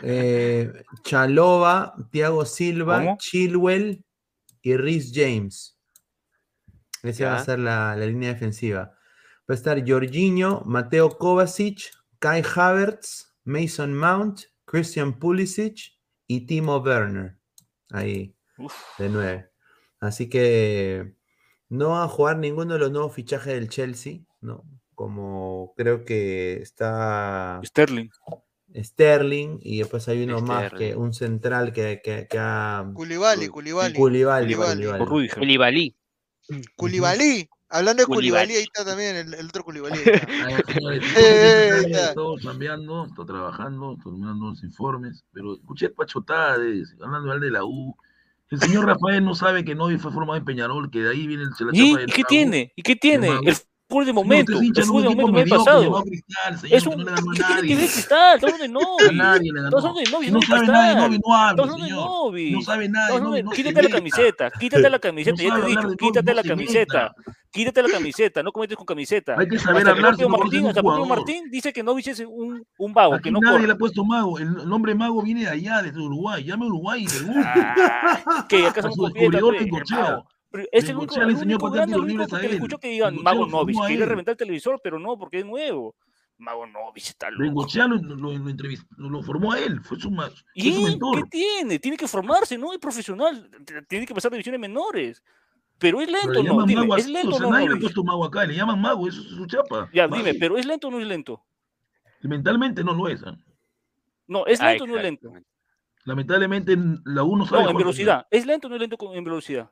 [0.01, 0.71] eh,
[1.03, 3.17] Chalova, Thiago Silva, ¿Cómo?
[3.17, 4.03] Chilwell
[4.61, 5.77] y Rhys James.
[7.03, 8.97] Esa va a ser la, la línea defensiva.
[9.49, 15.97] Va a estar Jorginho, Mateo Kovacic, Kai Havertz, Mason Mount, Christian Pulisic
[16.27, 17.37] y Timo Werner.
[17.91, 19.49] Ahí, Uf, de nueve.
[19.99, 21.15] Así que
[21.69, 24.63] no va a jugar ninguno de los nuevos fichajes del Chelsea, ¿no?
[24.95, 28.09] Como creo que está Sterling.
[28.75, 32.89] Sterling y después hay uno más que un central que, que, que ha...
[32.93, 33.95] Culibali, Culibali.
[33.97, 35.37] Rudiger.
[35.37, 35.95] Koulibaly.
[36.75, 37.49] Culibali.
[37.73, 38.07] Hablando de.
[38.07, 39.97] Culibali, ahí está también el, el otro Culibali.
[40.05, 40.45] está.
[40.45, 46.83] Ay, señores, Eh, estoy cambiando, estoy trabajando, estoy mandando los informes, pero escuché pachotada de,
[47.01, 47.95] hablando mal de la U.
[48.51, 51.43] El señor Rafael no sabe que Novi fue formado en Peñarol, que de ahí viene
[51.43, 51.89] el, se la ¿Y?
[51.89, 52.73] chapa del ¿Y qué tiene?
[52.75, 53.39] ¿Y qué tiene?
[53.43, 53.55] El
[54.05, 54.53] de momento.
[54.53, 55.83] usted es de un equipo momento del mes mediocre pasado.
[55.83, 56.97] llamado Cristal, señor, Es que un.
[56.97, 57.75] no le ganó a ¿Qué tiene que nadie.
[57.75, 58.35] ver Cristal?
[58.35, 59.17] Estamos hablando de A Novi.
[59.17, 59.67] nadie le ganó.
[59.77, 61.01] Estamos hablando de Novi, Si no no sabe nada de.
[61.01, 61.33] Novi, no
[61.77, 62.33] señor.
[62.51, 65.61] No sabe nada de Novi, no Quítate la camiseta, quítate la camiseta, No ya te
[65.61, 67.15] he dicho, quítate no la se camiseta.
[67.51, 69.35] Quítate la camiseta, no cometes con camiseta.
[69.37, 70.81] Hay que saber hablar no Martín, hasta
[71.51, 73.67] dice que Novich es un, un vago, Aquí que no nadie corre.
[73.67, 74.39] le ha puesto mago.
[74.39, 76.43] El nombre mago viene de allá, desde Uruguay.
[76.43, 77.47] Llame a Uruguay y pregunte.
[77.47, 79.11] Ah, que acá somos
[80.53, 80.57] su.
[80.57, 82.53] Pero Es el único, el único grande, el único que le él.
[82.53, 83.77] escuchó que digan Mago Novich.
[83.87, 85.95] Quiere reventar el televisor, pero no, porque es nuevo.
[86.37, 87.43] Mago Novich está loco.
[87.43, 89.81] Bengochea lo, lo, lo entrevistó, lo, lo formó a él.
[89.81, 91.27] Fue su, fue su ¿Y qué mentor.
[91.29, 91.79] tiene?
[91.79, 92.73] Tiene que formarse, ¿no?
[92.73, 93.49] Es profesional.
[93.87, 95.23] Tiene que pasar divisiones menores.
[95.79, 96.65] Pero es Pero lento, le ¿no?
[96.65, 98.45] Dime, ¿es lento O sea, no nadie le ha puesto mago acá.
[98.45, 99.07] Le llaman mago.
[99.07, 99.89] Eso es su chapa.
[99.93, 100.23] Ya, Mago.
[100.23, 101.43] dime, ¿pero es lento o no es lento?
[102.21, 103.21] Mentalmente no lo es.
[103.23, 103.35] ¿ah?
[104.27, 105.33] No, ¿es lento o no es lento?
[106.05, 108.27] Lamentablemente la uno sabe No, en velocidad.
[108.29, 109.71] ¿Es lento o no es lento con- en velocidad?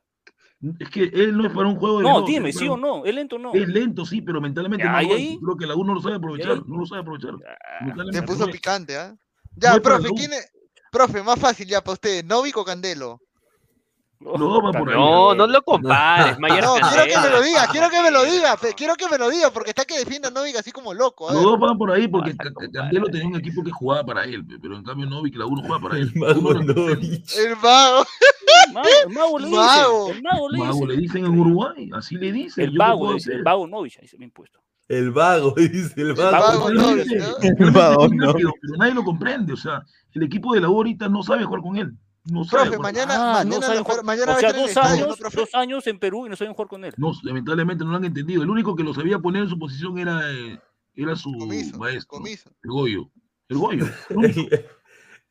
[0.80, 3.04] Es que él no es para un juego de No, dime, ¿sí o no?
[3.04, 3.54] ¿Es lento o no?
[3.54, 5.20] Es lento, sí, pero mentalmente Ya, no ¿y lo es.
[5.20, 5.40] ahí?
[5.44, 6.68] Creo que la uno no lo sabe aprovechar.
[6.68, 7.34] No lo sabe aprovechar.
[8.12, 9.10] Se puso picante, ¿ah?
[9.12, 9.18] No
[9.56, 10.16] Ya, profe, U.
[10.16, 10.52] ¿quién es?
[10.92, 13.22] Profe, más fácil ya para usted, ¿Novik o Candelo?
[14.24, 14.96] Por ahí.
[14.96, 18.24] No, no lo compares, Mayer No, quiero que me lo diga, quiero que me lo
[18.24, 21.30] diga, quiero que me lo diga, porque está que defienda a Novik así como loco.
[21.30, 22.36] A dos van por ahí porque.
[22.72, 25.62] Candelo tenía un equipo que jugaba para él, pe, pero en cambio Novik la uno
[25.66, 26.12] juega para él.
[26.14, 27.36] El mago Novich.
[27.38, 28.06] El mago.
[28.74, 30.06] Mago, el mago le Mago.
[30.06, 30.18] dicen.
[30.18, 31.26] El mago le Mago dicen.
[31.26, 32.64] en Uruguay, así le dicen.
[32.66, 34.60] El ¿yo qué vago, dicen, el vago Novich, ahí se me ha impuesto.
[34.88, 36.32] El vago, dice el vago.
[36.32, 37.20] vago Novich, nadie-
[37.60, 37.66] ¿no?
[37.66, 38.48] El vago Novich.
[38.62, 39.54] pero nadie lo comprende.
[39.54, 39.82] O sea,
[40.14, 41.92] el equipo de la U ahorita no sabe jugar con él.
[42.26, 44.04] No sabe Profe, mañana, Ah, no mañana, la- jugar.
[44.04, 46.00] mañana O va a sea, estar en el dos estadio, ¿no, años, dos años en
[46.00, 46.94] Perú y no saben jugar con él.
[46.98, 48.44] No, lamentablemente no lo han entendido.
[48.44, 50.60] El único que lo sabía poner en su posición era, eh,
[50.96, 52.50] era su Comiso, maestro, comiso.
[52.64, 53.10] el Goyo.
[53.50, 53.86] El Goyo.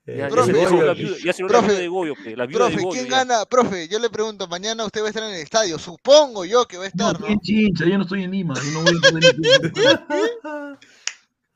[0.06, 2.52] Ya, se la viuda, ya se Profe, de Goyo, la de.
[2.90, 3.18] ¿quién ya.
[3.18, 3.44] gana?
[3.44, 6.78] Profe, yo le pregunto, mañana usted va a estar en el estadio, supongo yo que
[6.78, 7.26] va a No, estar, ¿no?
[7.28, 8.54] en Chincha, yo no estoy en Lima.
[8.54, 8.94] Yo no voy
[10.44, 10.78] a.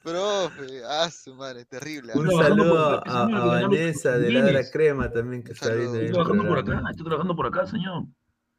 [0.05, 2.13] Profe, ah, su madre, terrible.
[2.15, 4.53] Un saludo a, a Vanessa de bienes.
[4.53, 8.05] Ladra Crema también que está viendo Estoy trabajando por acá, estoy trabajando por acá, señor.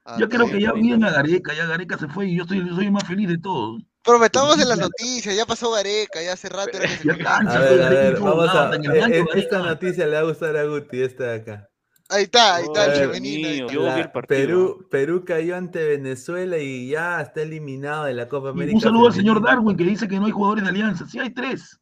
[0.06, 2.68] Ah, Yo creo que ya miren a Gareca, ya Gareca se fue y yo estoy,
[2.68, 3.80] yo soy el más feliz de todos.
[4.04, 7.14] Profe, estamos en las noticias, ya pasó Gareca, ya hace rato era que se Ya
[7.14, 7.24] conoce.
[7.24, 8.76] cansa, A ver, a ver, vamos a.
[8.76, 9.26] eh, eh.
[9.36, 11.70] Esta noticia le va a gustar a Guti, esta de acá.
[12.10, 13.48] Ahí está, ahí está el femenino.
[13.48, 14.10] ahí está.
[14.20, 14.26] el.
[14.28, 18.76] Perú, Perú cayó ante Venezuela y ya está eliminado de la Copa Y América.
[18.76, 19.42] un saludo al señor.
[19.44, 21.08] Darwin que dice que no hay jugadores de alianza.
[21.08, 21.80] Sí hay tres.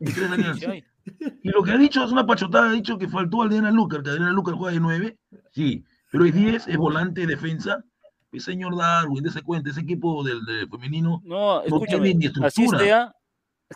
[0.00, 0.70] Hay tres de Sí, alianza.
[0.70, 0.84] hay.
[1.42, 4.10] Y lo que ha dicho es una pachotada, ha dicho que faltó Aldeana Lucar, que
[4.10, 5.18] Aldeana Lucar juega de nueve.
[5.52, 7.82] Sí, pero es 10, es volante, defensa.
[8.32, 12.26] El señor Darwin, dése cuenta, ese equipo del, del femenino No, no escúchame, tiene ni
[12.46, 12.78] así estructura.
[12.78, 13.12] sea.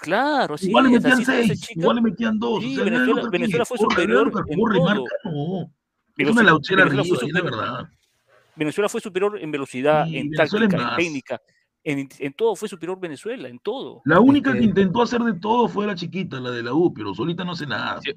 [0.01, 1.81] Claro, sí, igual le metían seis, chica.
[1.81, 2.63] igual le metían dos.
[2.63, 4.85] Sí, o sea, Aldeana Venezuela- fue superior Lucar, en corre, todo.
[4.87, 5.61] marca, no.
[5.63, 5.71] Es
[6.17, 7.65] Venezuela- una lauchera Venezuela arriba, fue es la superior.
[7.67, 7.89] verdad.
[8.57, 11.41] Venezuela fue superior en velocidad, Sí, en Venezuela táctica, en técnica,
[11.85, 14.03] en, en todo fue superior Venezuela, en todo.
[14.05, 16.93] La única que- que intentó hacer de todo fue la chiquita, la de la U,
[16.93, 18.01] pero solita no hace nada.
[18.01, 18.13] Sí.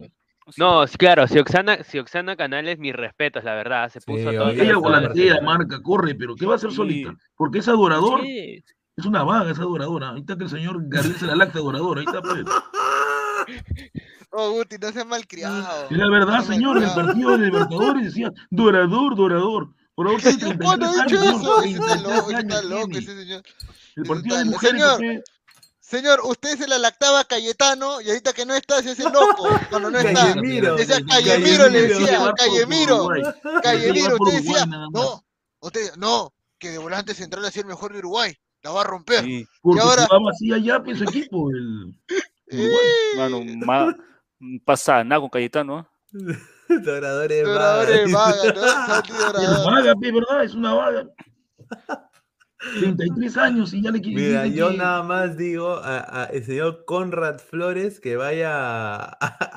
[0.58, 3.90] No, claro, si Oxana, si Oxana Canales, mis respetos, la verdad.
[3.91, 6.76] Se puso a todo Ella volantea, marca, corre, pero ¿qué va a hacer Sí.
[6.78, 7.14] solita?
[7.36, 8.22] Porque es adorador.
[8.22, 8.64] Sí,
[8.98, 10.11] Es una vaga, es adoradora.
[10.11, 11.99] Ahí está que el señor Gabriel se la lacta adorador.
[11.99, 12.44] Ahí está, pues.
[14.32, 15.88] Oh, Guti, no seas malcriado.
[15.90, 16.78] Es la verdad, No señor.
[16.78, 19.69] En el partido de Libertadores decía, dorador, dorador.
[19.95, 21.61] Dorador tiene ¿Qué pone 33 dicho años, eso?
[21.61, 22.99] señor, Ese está 33 loco, ese está loco tiene.
[22.99, 23.44] ese señor.
[23.95, 25.24] El partido de mujeres
[25.80, 29.48] Señor, usted se la lactaba a Cayetano y ahorita que no está se hace loco
[29.69, 30.14] cuando no está.
[30.34, 30.76] Callemiro.
[30.76, 33.07] Decía Callemiro, Callemiro, le decía, por Callemiro.
[33.64, 35.24] Callemiro, por usted decía, no,
[35.61, 38.36] usted, no, que de volante central ha sido el mejor de Uruguay,
[38.68, 39.23] la va a romper.
[39.23, 41.49] sí, Porque ahora- jugaba así allá, pues, su equipo.
[41.52, 41.95] El...
[43.65, 43.95] Ma,
[44.65, 45.77] pasa nada con Cayetano.
[45.80, 45.89] ¿ah?
[46.69, 47.48] Doradores
[48.11, 50.44] vaga, ¿verdad?
[50.44, 51.07] Es una vaga.
[52.80, 56.44] 33 años y ya le quiere Mira, yo que- nada más digo a, a el
[56.44, 58.50] señor Conrad Flores que vaya
[58.96, 59.06] a,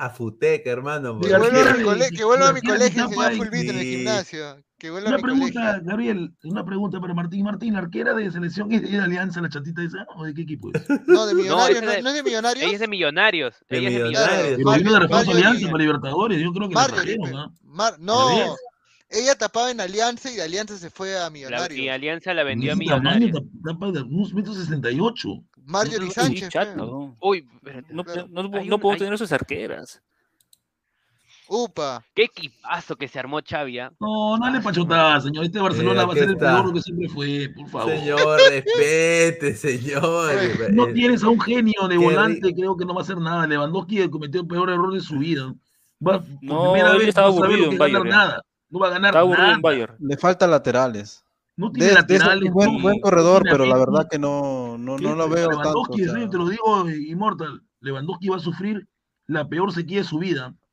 [0.05, 1.17] a, Futec, hermano.
[1.19, 3.79] Porque- vuelva a mi, Arquera cole- de- que vuelva a mi colegio, y- fulbito en
[3.79, 4.57] el gimnasio.
[4.77, 5.81] Que vuelva a Una mi pregunta, colegio.
[5.85, 7.43] Gabriel, una pregunta para Martín.
[7.43, 10.07] Martín, ¿la arquera de selección es de Alianza, la chatita esa?
[10.15, 10.83] ¿O de qué equipo es?
[11.07, 12.65] No, de millonarios, ¿no, de- ¿no es de millonarios?
[12.65, 13.55] Ella es de Millonarios.
[13.69, 14.47] De ella es de Millonarios.
[14.57, 14.89] Pero Mario-
[15.25, 17.51] de Alianza para Libertadores, yo creo que la trajeron, Al
[17.99, 18.51] no, revés.
[19.11, 21.79] Ella tapaba en Alianza y de Alianza se fue a La- Millonarios.
[21.79, 23.31] y Alianza la vendió a Millonarios.
[23.31, 25.29] tap- tapa de unos metros 68.
[25.65, 26.49] Marjorie Sí, Sánchez.
[26.75, 27.15] ¿no?
[27.21, 27.47] Uy,
[27.89, 28.27] No, Claro.
[28.29, 30.01] no, no, no un- puedo hay- tener esas arqueras.
[31.53, 32.01] Upa.
[32.15, 33.79] qué equipazo que se armó Xavi.
[33.79, 33.91] ¿ah?
[33.99, 35.43] No, no le pachotada, señor.
[35.43, 37.93] Este Barcelona Mira, va a ser el peor que siempre fue, por favor.
[37.93, 40.31] Señor, respete, señor.
[40.71, 43.17] No Eh, tienes a un genio de Qué volante, creo que no va a hacer
[43.17, 43.45] nada.
[43.47, 45.53] Lewandowski cometió el peor error de su vida.
[46.05, 48.09] Va, No, primera vez estaba no aburrido en Bayern, ya.
[48.09, 48.45] nada.
[48.71, 49.53] No va a ganar nada.
[49.53, 49.95] en Bayern.
[49.99, 51.23] Le faltan laterales.
[51.57, 52.49] No tiene De, laterales.
[52.51, 55.61] un buen, corredor, pero la verdad que no, no, no lo veo tanto.
[55.63, 56.13] Lewandowski, o en sea.
[56.13, 57.61] serio, te lo digo, Immortal.
[57.81, 58.87] Lewandowski va a sufrir
[59.27, 60.53] la peor sequía de su vida.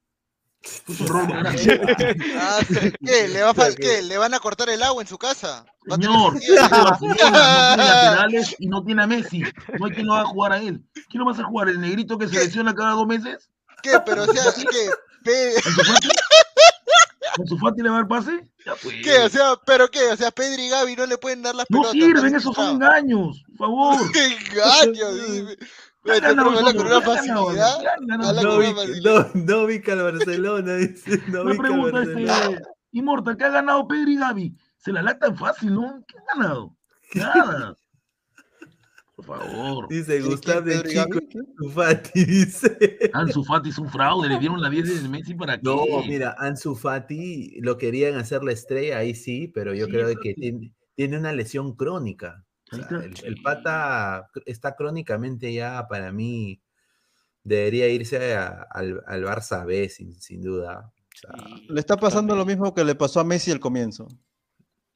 [2.40, 2.58] Ah,
[3.04, 3.28] ¿Qué?
[3.32, 4.02] ¿Le, va a ¿Qué?
[4.02, 5.64] ¿Le van a cortar el agua en su casa?
[5.88, 9.42] Señor, no tiene laterales y no tiene a Messi.
[9.78, 10.82] No hay quien lo va a jugar a él.
[11.08, 11.68] ¿Quién lo va a hacer jugar?
[11.68, 13.48] ¿El negrito que se lesiona cada dos meses?
[13.82, 13.92] ¿Qué?
[14.04, 14.90] Pero, o sea, ¿qué?
[15.24, 16.08] Pe- ¿Ansu
[17.38, 17.52] Fati?
[17.54, 18.50] ¿Ansu Fati le va a dar pase?
[18.66, 18.96] Ya pues.
[19.02, 19.18] ¿Qué?
[19.24, 20.00] O sea, ¿pero qué?
[20.12, 21.92] O sea, Pedri y Gaby no le pueden dar las No pelotas.
[21.92, 23.42] sirven, están esos son engaños.
[23.56, 24.12] Por favor.
[24.12, 25.12] ¡Qué engaño!
[25.32, 25.56] dime.
[26.04, 27.82] Ya ganamos hombre habla con una nosotros, ya ganamos, facilidad.
[27.82, 28.28] ya ganamos.
[28.28, 31.22] habla No con vi, no, no que al Barcelona, dice.
[31.28, 32.50] No vi que al Barcelona.
[32.50, 32.62] este,
[32.92, 34.56] Immortal, ¿qué ha ganado Pedri y Gaby?
[34.78, 36.02] Se la lactan fácil, ¿no?
[36.06, 36.74] ¿Qué ha ganado?
[37.14, 37.74] Nada.
[39.18, 39.88] Por favor.
[39.90, 43.10] Dice ¿Quién- Gustavo de Chico Ansu Fati, dice.
[43.12, 45.64] Ansu Fati es un fraude, le dieron la 10 de Messi para qué.
[45.64, 50.08] No, mira, Ansu Fati lo querían hacer la estrella, ahí sí, pero yo Sí, creo
[50.20, 50.40] que sí.
[50.40, 52.44] tiene, tiene una lesión crónica.
[52.70, 56.60] O sea, el, el pata está crónicamente ya para mí,
[57.42, 60.92] debería irse a- al, al Barça B, sin, sin duda.
[60.94, 64.06] O sea, Le está pasando lo mismo que le pasó a Messi al comienzo.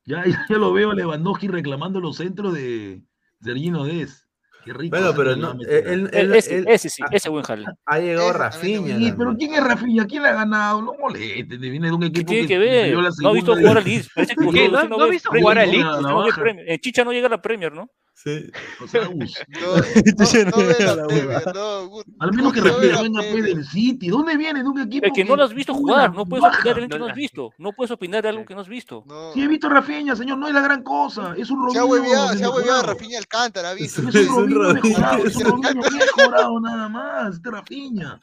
[0.04, 3.02] Ya, ya lo veo a Lewandowski reclamando los centros de
[3.42, 4.28] Sergino Des.
[4.64, 4.96] Qué rico.
[4.96, 7.64] Bueno, pero no, él, él- ese, él- ese sí, ese buen jale.
[7.86, 9.36] ha llegado me Sí, pero.
[9.36, 10.06] ¿quién es Rafinha?
[10.06, 10.82] ¿Quién le ha ganado?
[10.82, 12.94] No moleste, viene de un ¿Qué equipo tiene que que ver?
[12.96, 14.08] la No ha visto jugar al Leeds.
[14.36, 16.22] ¿No- ha visto jugar al ¿no?
[16.24, 16.36] Leeds?
[16.66, 17.88] La Chicha no llega a la Premier, ¿no?
[18.14, 18.50] Sí.
[18.80, 20.62] O sea, No, no, no
[20.96, 22.02] la no.
[22.20, 24.08] Al menos que la venga pues, del City.
[24.08, 24.62] ¿Dónde viene?
[24.62, 26.12] De un equipo Es que no lo has visto jugar.
[26.14, 27.50] No puedes opinar de algo que No has la- visto.
[27.58, 29.04] No puedes opinar de algo que no has visto.
[29.34, 31.34] Sí, he visto a Rafinha, señor, no es la gran cosa.
[31.36, 34.02] Es un Se ha Robinho hueveado, se ha hueveado Rafinha Alcántara, ¿ha visto?
[34.08, 37.40] Es Es un Robinho Robinho, mejorado, es es un Robinho mejorado nada más.
[37.42, 38.08] Rafinha.
[38.14, 38.20] Más.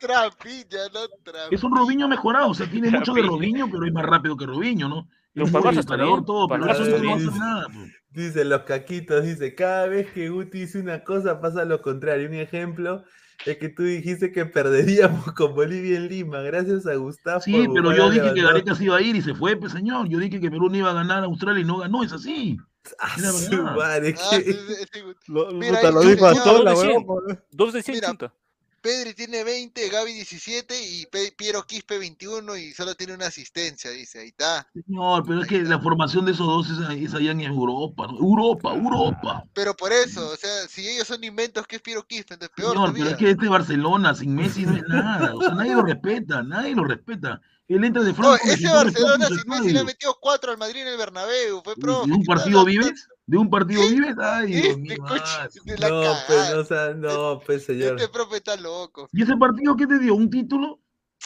[0.00, 1.48] Trapiña, no Trapiña.
[1.50, 3.30] Es un Robinho mejorado, o sea, tiene mucho de Rafinha.
[3.36, 5.08] Robinho, pero es más rápido que Robinho, ¿no?
[5.34, 7.12] Disparador bien, todo, no va a bien.
[7.12, 7.66] hacer nada.
[7.72, 7.92] pues.
[8.10, 12.28] Dice los caquitos, dice, cada vez que Guti dice una cosa pasa lo contrario.
[12.28, 13.04] Un ejemplo
[13.46, 17.40] es que tú dijiste que perderíamos con Bolivia en Lima, gracias a Gustavo.
[17.40, 18.42] Sí, pero yo dije que.
[18.42, 20.08] Gareca se iba a ir y se fue, pues señor.
[20.08, 22.56] Yo dije que Perú no iba a ganar a Australia y no ganó, es así.
[23.00, 26.82] Ah, su madre, Ah, que- sí, sí, sí, Gut- Lo, Mira, dijo a sola, Dos
[26.82, 27.40] de huevón.
[27.50, 28.34] Dos de 100 Mira, chunta.
[28.80, 33.90] Pedri tiene 20, Gaby 17 y Pe- Piero Quispe 21 y solo tiene una asistencia,
[33.90, 34.20] dice.
[34.20, 34.66] Ahí está.
[34.72, 38.18] Señor, pero es que la formación de esos dos es, es allá en Europa, ¿no?
[38.18, 39.44] Europa, Europa.
[39.54, 42.34] Pero por eso, o sea, si ellos son inventos, ¿qué es Piero Quispe?
[42.34, 45.34] Entonces peor Señor, pero es que este Barcelona sin Messi no es nada.
[45.34, 47.40] O sea, nadie lo respeta, nadie lo respeta.
[47.68, 48.38] Él entra de No, Franco.
[48.44, 52.04] ese Barcelona sin Messi le ha metido 4 al Madrid en el Bernabéu, fue pro.
[52.06, 53.06] ¿De un partido vives?
[53.26, 54.16] ¿De un partido vives?
[54.18, 54.96] Ay, Dios Este mío.
[55.06, 55.48] ah.
[55.64, 57.92] de No, pues, no, o sea, no, pues, señor.
[58.00, 59.08] Este profe está loco.
[59.12, 60.14] ¿Y ese partido qué te dio?
[60.14, 60.80] ¿Un título?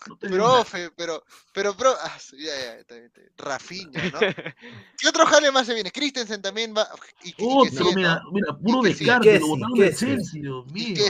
[0.08, 0.16] No.
[0.18, 3.32] Profe, pero, pero, pro, ah, ya, ya, está bien, está bien.
[3.36, 4.18] Rafinha, ¿no?
[4.98, 5.92] ¿Qué otro jale más se viene?
[5.92, 6.88] Christensen también va.
[7.22, 8.32] Y, y Oh, que pero sí, mira, ¿no?
[8.32, 10.06] mira, puro que descarte, Que lo botaron que sí.
[10.06, 11.04] Chelsea, Dios Y mío.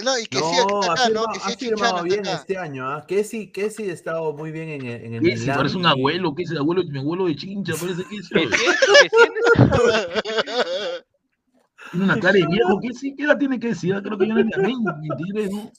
[0.00, 0.06] Que sí.
[0.06, 1.26] No, y que sí No, está ha acá, ¿no?
[1.26, 2.34] firmado, Que ha sí es firmado bien acá.
[2.34, 3.04] este año, ¿ah?
[3.06, 5.36] Que sí, que sí ha estado muy bien en el, en el ¿Qué?
[5.36, 6.82] Si Milán parece un abuelo, ¿qué es el abuelo?
[6.84, 8.28] Mi abuelo de chincha, parece que es.
[8.28, 9.16] Que sí, que sí,
[11.90, 13.14] Tiene una cara de viejo, ¿qué sí?
[13.16, 13.94] ¿Qué edad tiene que decir?
[14.02, 15.72] Creo que yo no tenía 20, 23, ¿no?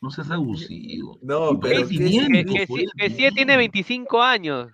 [0.00, 1.18] No seas abusivo.
[1.22, 3.32] No, Y pero que que, que sí, eso, que sí niño.
[3.34, 4.72] tiene 25 años.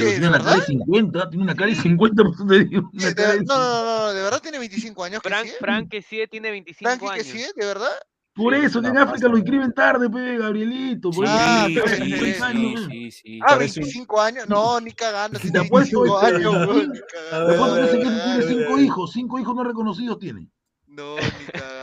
[0.00, 0.66] Pero ¿Qué, tiene de una cara de verdad?
[0.66, 2.90] 50, tiene una cara de 50, por eso te digo.
[2.90, 5.22] ¿Qué, Una cara de No, no, no, no, de verdad tiene 25 años.
[5.22, 5.52] que Frank, sí?
[5.60, 7.46] Frank que sí tiene 25 Frankie que años.
[7.46, 7.92] sí, de verdad.
[8.34, 11.10] Por eso que en África lo inscriben tarde, pe, Gabrielito.
[11.10, 13.40] Por eso Ah, de sí, 50 años, sí, sí, sí.
[13.42, 14.48] Ah, Parece un- 25 años.
[14.48, 16.66] No, ni cagando, Si tiene te apuesto 25 este, años, ¿no?
[16.74, 17.46] weón, ni A cagando.
[17.48, 18.84] ver, ¿Cuánto a ver, dice que tiene ver, cinco a ver.
[18.84, 19.12] hijos?
[19.12, 20.48] Cinco hijos no reconocidos tiene.
[20.86, 21.74] No, ni cagando.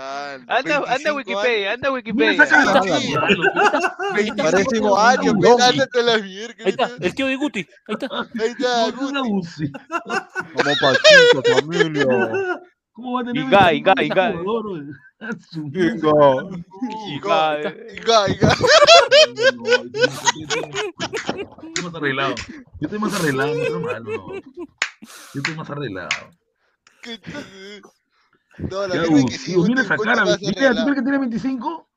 [0.47, 2.47] Anda, anda 25 Wikipedia, anda Wikipedia.
[2.47, 2.81] cara.
[2.83, 3.13] Sí.
[3.13, 3.71] mano, pe.
[4.13, 6.55] 25 un años, ándate la mierda.
[6.65, 7.67] Ahí está, el tío de Guti.
[7.87, 8.07] Ahí está.
[8.39, 8.85] Ahí está,
[9.19, 9.79] abusivo.
[10.53, 12.05] Como Pachito, familia.
[12.93, 14.31] ¿Cómo va a tener Inga, 25 Inga, Inga.
[14.31, 14.43] Inga.
[14.43, 14.83] madre.
[17.15, 18.55] Iga, Iga, Iga, Iga.
[19.55, 19.83] No, yo
[21.67, 22.35] estoy más arreglado.
[22.79, 24.33] Yo estoy más arreglado, no malo.
[25.33, 26.09] Yo estoy más arreglado.
[27.01, 27.81] ¿Qué tal?
[28.57, 29.55] No, la Qué verdad es que sí.
[29.57, 30.25] Mira esa cara.
[30.25, 31.89] Mira, ¿tú crees que tiene 25?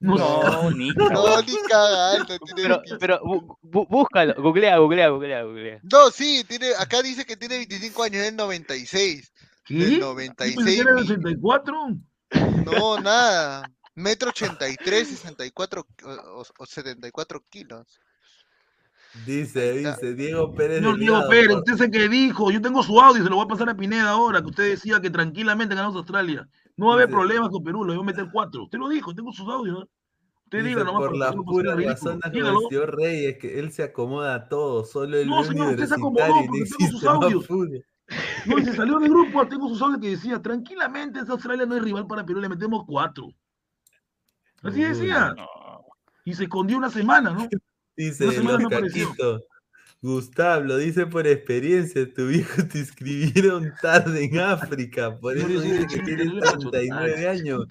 [0.00, 2.98] No, No, ni No, ni cagando, tiene Pero, 25.
[3.00, 5.80] pero bu- búscalo, googlea, googlea, googlea, googlea.
[5.84, 9.32] No, sí, tiene, acá dice que tiene 25 años, es del 96.
[9.64, 9.74] ¿Qué?
[9.74, 10.74] Del Yo pensé 96.
[10.74, 11.88] que era del mi- 84.
[12.64, 13.70] No, nada.
[13.94, 16.10] Metro 83, 64 o,
[16.40, 17.86] o- o 74 kilos.
[19.26, 20.78] Dice, dice Diego Pérez.
[20.78, 23.48] Señor Diego Pérez, usted sé que dijo, yo tengo su audio, se lo voy a
[23.48, 26.48] pasar a Pineda ahora, que usted decía que tranquilamente ganamos Australia.
[26.76, 28.64] No va a haber Dice- problemas con Perú, le voy a meter cuatro.
[28.64, 29.80] Usted lo dijo, tengo sus audios.
[29.80, 29.88] ¿no?
[30.44, 31.94] Usted dice, diga nomás por para la que pura ridículo.
[31.94, 35.86] razón el señor Reyes, que él se acomoda a todo, solo el No, señor, usted
[35.86, 37.46] se acomodó porque tengo sus audios.
[38.46, 41.76] No, y se salió del grupo, tengo sus audios que decía, tranquilamente esta Australia no
[41.76, 43.28] es rival para Perú, le metemos cuatro.
[44.62, 45.34] Así decía.
[46.24, 47.46] Y se escondió una semana, ¿no?
[47.96, 49.42] Dice los no caquitos.
[50.04, 55.60] Gustavo, lo dice por experiencia, tu viejo te inscribieron tarde en África, por No, eso
[55.60, 57.28] dice que Chile, tiene yo le macho 39 tarde.
[57.28, 57.64] años,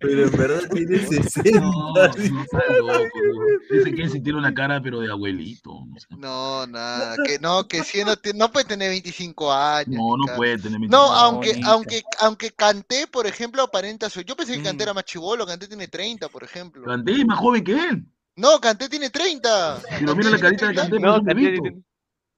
[0.00, 1.60] pero en verdad tiene 60.
[1.60, 3.18] No, no está loco.
[3.22, 3.76] ¿no?
[3.76, 5.70] Dice que él sí tiene una cara, pero de abuelito.
[5.86, 6.06] No, sé.
[6.18, 7.14] No, nada.
[7.24, 9.94] Que no, que sí, no, no puede tener 25 años.
[9.94, 11.14] no, no puede tener No, 25.
[11.14, 11.70] aunque, Bonita.
[11.70, 14.22] aunque, aunque Canté, por ejemplo, aparenta su.
[14.22, 14.86] Yo pensé que Canté Mm.
[14.86, 16.82] era más chivolo, Canté tiene 30, por ejemplo.
[16.84, 18.04] Canté es más joven que él.
[18.38, 19.82] No, Canté tiene 30.
[19.98, 21.82] Pero mira la carita de 30, Canté, No, parece un Canté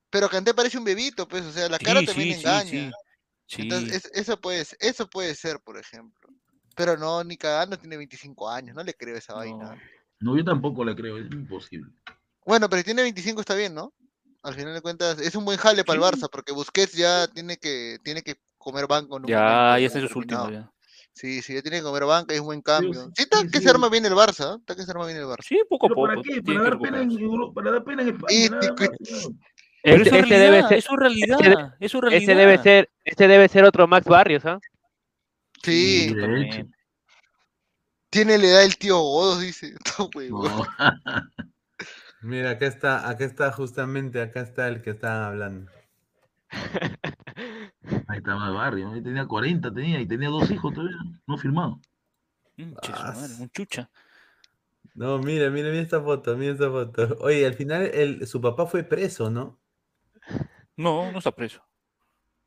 [0.09, 2.71] Pero Canté parece un bebito, pues, o sea, la cara Sí, también sí, sí, engaña.
[2.71, 2.91] sí.
[3.47, 3.63] Sí.
[3.63, 6.31] Entonces, es- eso, puede, eso puede ser, por ejemplo.
[6.75, 9.77] Pero no, ni cagando tiene 25 años, no le creo esa vaina.
[10.21, 11.93] No, yo tampoco le creo, es imposible.
[12.47, 13.93] Bueno, pero si tiene 25 está bien, ¿no?
[14.43, 17.59] Al final de cuentas, es un buen jale para el Barça, porque Busquets ya tiene
[17.59, 20.47] que, tiene que comer banco en un Ya, momento ya está en sus determinado.
[20.47, 20.65] últimos.
[20.65, 20.73] Ya.
[21.21, 22.95] Sí, sí, ya tiene que comer banca y es un buen cambio.
[23.09, 23.65] sí, Sí, está sí, que sí.
[23.65, 24.57] se arma bien el Barça, ¿eh?
[24.59, 25.45] está que se arma bien el Barça.
[25.47, 26.07] Sí, poco a ¿Pero poco.
[26.09, 26.43] para qué?
[26.43, 27.11] Para dar pena en.
[27.11, 28.67] Europa, para dar pena en España, Este,
[29.83, 32.23] eso es este debe realidad, ser, es realidad, eso es realidad.
[32.23, 34.59] ese debe ser, este debe ser otro Max Barrios, ¿ah?
[35.63, 36.15] Sí,
[38.09, 39.75] tiene la edad del tío Godos, dice.
[39.99, 40.51] No, huevón.
[40.53, 40.67] No.
[42.23, 45.71] Mira, acá está, acá está justamente, acá está el que estaban hablando.
[48.09, 50.97] Ahí estaba el barrio, ahí tenía 40, tenía, y tenía dos hijos todavía,
[51.27, 51.81] no firmado.
[52.57, 53.91] Mm, Ah, madre, un chucha.
[54.95, 57.17] No, mira, mira, mira esta foto, mira esta foto.
[57.21, 59.59] Oye, al final el, su papá fue preso, ¿no?
[60.77, 61.63] No, no está preso.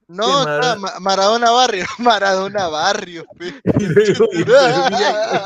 [0.07, 3.25] No, ¿Qué, está Mara- Ma- Maradona Barrio, Maradona Barrio.
[3.37, 3.53] pe.
[3.79, 5.43] Y luego- y luego, mira,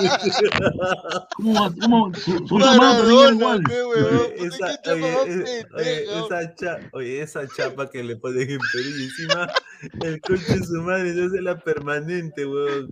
[1.36, 3.64] ¿Cómo, va- cómo, su, su hermano también era Maradona, igual.
[3.64, 4.16] pe, huevón.
[4.16, 6.26] Oye, esa, chapa más oye, es- oye, pendejo.
[6.26, 9.54] esa cha- oye, esa chapa que le ponen en Perú y encima
[10.02, 12.92] el coche de su madre no es la permanente, weón.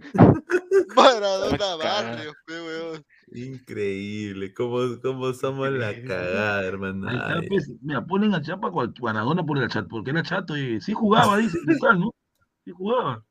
[0.96, 1.76] Maradona.
[1.78, 2.54] Barrio, pe.
[3.36, 7.10] Increíble, cómo, cómo somos la cagada, hermano.
[7.10, 8.72] Está, pues, mira, ponen a Chapa
[9.02, 11.58] Maradona por el chat, porque era chato y sí jugaba, dice,
[11.98, 12.12] ¿no?
[12.64, 13.26] Sí jugaba.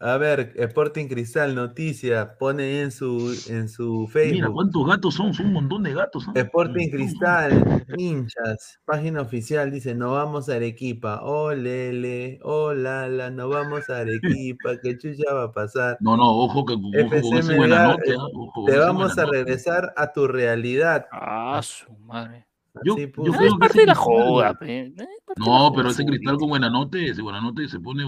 [0.00, 4.54] A ver, Sporting Cristal, noticia, pone en su, en su Mira, Facebook.
[4.54, 5.32] ¿cuántos gatos son?
[5.34, 6.26] Son un montón de gatos.
[6.26, 6.34] ¿no?
[6.34, 13.48] Sporting Cristal, hinchas, página oficial, dice, no vamos a Arequipa, oh lele, oh lala, no
[13.48, 15.96] vamos a Arequipa, que chucha va a pasar.
[16.00, 18.14] No, no, ojo que ojo con FC ese buena nota, eh,
[18.54, 19.38] con te vamos buena a nota.
[19.38, 21.06] regresar a tu realidad.
[21.10, 22.46] Ah, su madre.
[22.84, 24.58] Yo, Así yo creo es parte de la joda.
[24.60, 25.06] Eh, la
[25.38, 28.04] No, pero ese cristal con Buenanote, ese Buenanote se pone,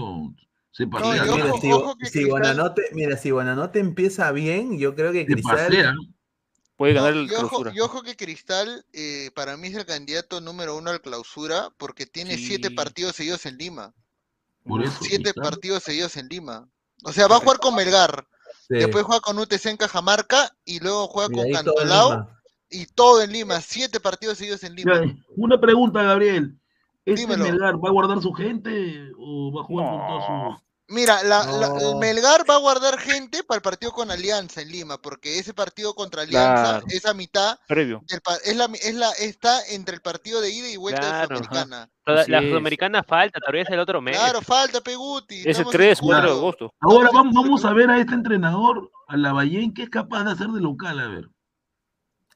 [0.71, 1.25] se pasea.
[1.25, 1.33] y ¿no?
[1.35, 5.11] ojo, Mira, si, ojo que si Cristal- Buenanote, mira, si Buenanote empieza bien, yo creo
[5.11, 5.93] que Se Cristal pasea.
[6.77, 7.71] Puede ganar el y, ojo, clausura.
[7.75, 12.05] y ojo que Cristal eh, para mí es el candidato número uno al clausura porque
[12.05, 13.93] tiene siete partidos seguidos en Lima.
[14.63, 14.97] Por eso.
[15.01, 15.43] Siete Cristal.
[15.43, 16.69] partidos seguidos en Lima.
[17.03, 18.25] O sea, va a jugar con Melgar,
[18.67, 22.29] sí, después juega con UTC en Cajamarca y luego juega con todo Cantolao
[22.69, 23.59] y todo en Lima.
[23.61, 25.01] Siete partidos seguidos en Lima.
[25.35, 26.58] Una pregunta, Gabriel.
[27.09, 27.43] ¿Este Dímelo.
[27.43, 30.25] Melgar va a guardar su gente o va a jugar con toda
[30.57, 30.63] su.
[30.91, 31.99] Mira, la, la- el No.
[31.99, 35.93] Melgar va a guardar gente para el partido con Alianza en Lima, porque ese partido
[35.93, 36.85] contra Alianza Claro.
[36.89, 38.01] es a mitad, Previo.
[38.07, 41.27] del es la, es la, está entre el partido de ida y vuelta de Claro.
[41.37, 41.89] Sudamericana.
[42.03, 44.17] Toda- la sudamericana falta, todavía es el otro mes.
[44.17, 45.41] Claro, falta Peguti.
[45.41, 46.73] Ese estamos en 3, 4 de agosto.
[46.79, 50.47] Ahora vamos, vamos a ver a este entrenador, a Lavallén, qué es capaz de hacer
[50.47, 51.29] de local, a ver.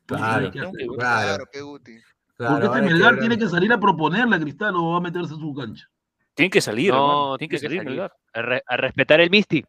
[0.06, 1.98] Claro, que- claro, Claro, Peguti.
[2.36, 5.34] Claro, Porque este Melgar tiene que salir a proponerle a Cristal o va a meterse
[5.34, 5.88] en su cancha.
[6.34, 7.38] Tiene que salir, No, hermano.
[7.38, 7.90] Tiene que salir, salir.
[7.92, 8.14] Melgar.
[8.34, 9.64] A, re- a respetar el Misty.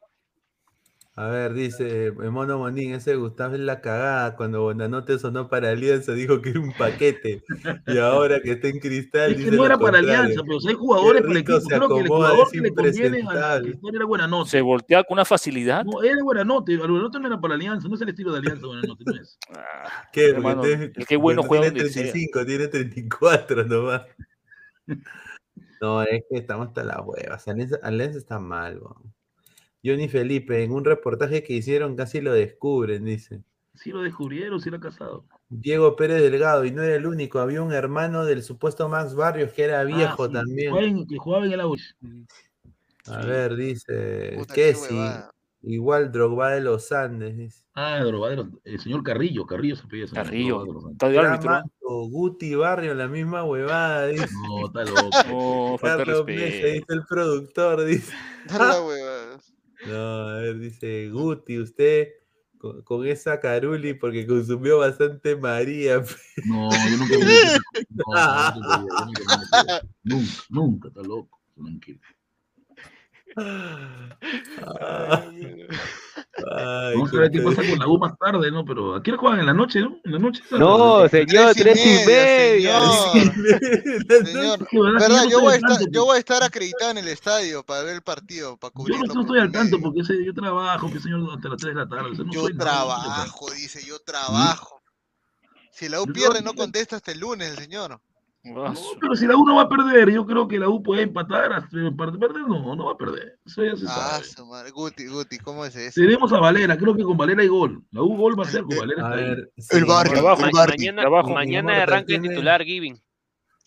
[1.17, 4.35] A ver, dice el Mono Monín, ese Gustavo es la cagada.
[4.35, 7.45] Cuando Bonanote sonó para Alianza, dijo que era un paquete.
[7.87, 10.23] Y ahora que está en cristal, Es que dice no era para contrario.
[10.23, 11.61] Alianza, pero si hay jugadores Qué rico equipo.
[11.61, 13.61] se Creo que el jugador es que le conviene a.
[13.61, 14.51] Cristal era Buenanote.
[14.51, 15.85] Se voltea con una facilidad.
[15.85, 16.73] No, era Buenanote.
[16.73, 19.39] El Buenanote no era para Alianza, no es el estilo de Alianza Buenanote, no es.
[19.57, 20.31] Ah, ¿Qué?
[20.31, 22.03] hermano, el que bueno juega tiene donde sea.
[22.11, 24.03] 35, tiene 34 nomás.
[25.81, 27.47] No, es que estamos hasta las huevas.
[27.47, 29.15] Alianza, Alianza está mal, weón.
[29.85, 33.43] Johnny Felipe, en un reportaje que hicieron casi lo descubren, dice.
[33.75, 35.25] Si lo descubrieron, si era casado.
[35.49, 39.53] Diego Pérez Delgado, y no era el único, había un hermano del supuesto Max Barrios
[39.53, 41.07] que era viejo Ah, sí, también.
[41.07, 41.95] que jugaba en el Ausch.
[43.07, 43.29] A Sí.
[43.29, 44.97] ver, dice, que qué sí,
[45.63, 47.65] igual Drogba de los Andes, dice.
[47.75, 50.65] Ah, Drobadero, el señor Carrillo, Carrillo se nombre, Carrillo.
[50.93, 51.63] Está de árbitro.
[51.81, 54.29] Guti Barrio, la misma huevada, dice.
[54.49, 55.73] No, está loco.
[55.73, 56.27] De Carlos respeto.
[56.67, 58.13] dice el productor, dice.
[58.47, 59.04] Dale la huevada.
[59.87, 62.09] No, a ver, dice Guti, usted
[62.59, 66.03] con, con esa caruli porque consumió bastante María.
[66.47, 67.15] No, yo nunca
[70.03, 71.41] Nunca, nunca, está loco.
[71.55, 72.01] Tranquilo.
[73.37, 75.67] Ay,
[76.95, 78.65] Vamos a ver qué pasa con la U más tarde, ¿no?
[78.65, 79.99] Pero aquí juegan en la noche, ¿no?
[80.05, 80.43] En la noche.
[80.51, 82.81] No, señor, Tres y media.
[84.25, 87.83] Señor, yo estoy voy, a estar, yo voy a estar acreditado en el estadio para
[87.83, 89.15] ver el partido, para Yo cubrirlo.
[89.15, 91.89] no, estoy al tanto porque ese, yo trabajo, que señor, hasta las 3 de la
[91.89, 92.11] tarde.
[92.11, 94.83] o sea, no Yo nada, trabajo, dice, yo trabajo.
[95.73, 98.01] Si la U pierde, no contesta hasta el lunes, el señor.
[98.47, 100.83] Ah, No, pero si la U no va a perder, yo creo que la U
[100.83, 101.51] puede empatar.
[101.53, 103.39] hasta- Para perder, no, no va a perder.
[103.47, 104.25] Eso ya se Ah, sabe.
[104.25, 104.71] su madre.
[104.71, 105.99] Guti, Guti, ¿cómo es eso?
[106.01, 107.83] Tenemos a Valera, creo que con Valera hay gol.
[107.91, 109.07] La U gol va a ser con Valera.
[109.07, 110.53] A ver, El sí, barrio, el Ma- Bardi.
[110.77, 111.31] mañana Trabajo.
[111.31, 113.01] mañana arranque tiene- titular Giving.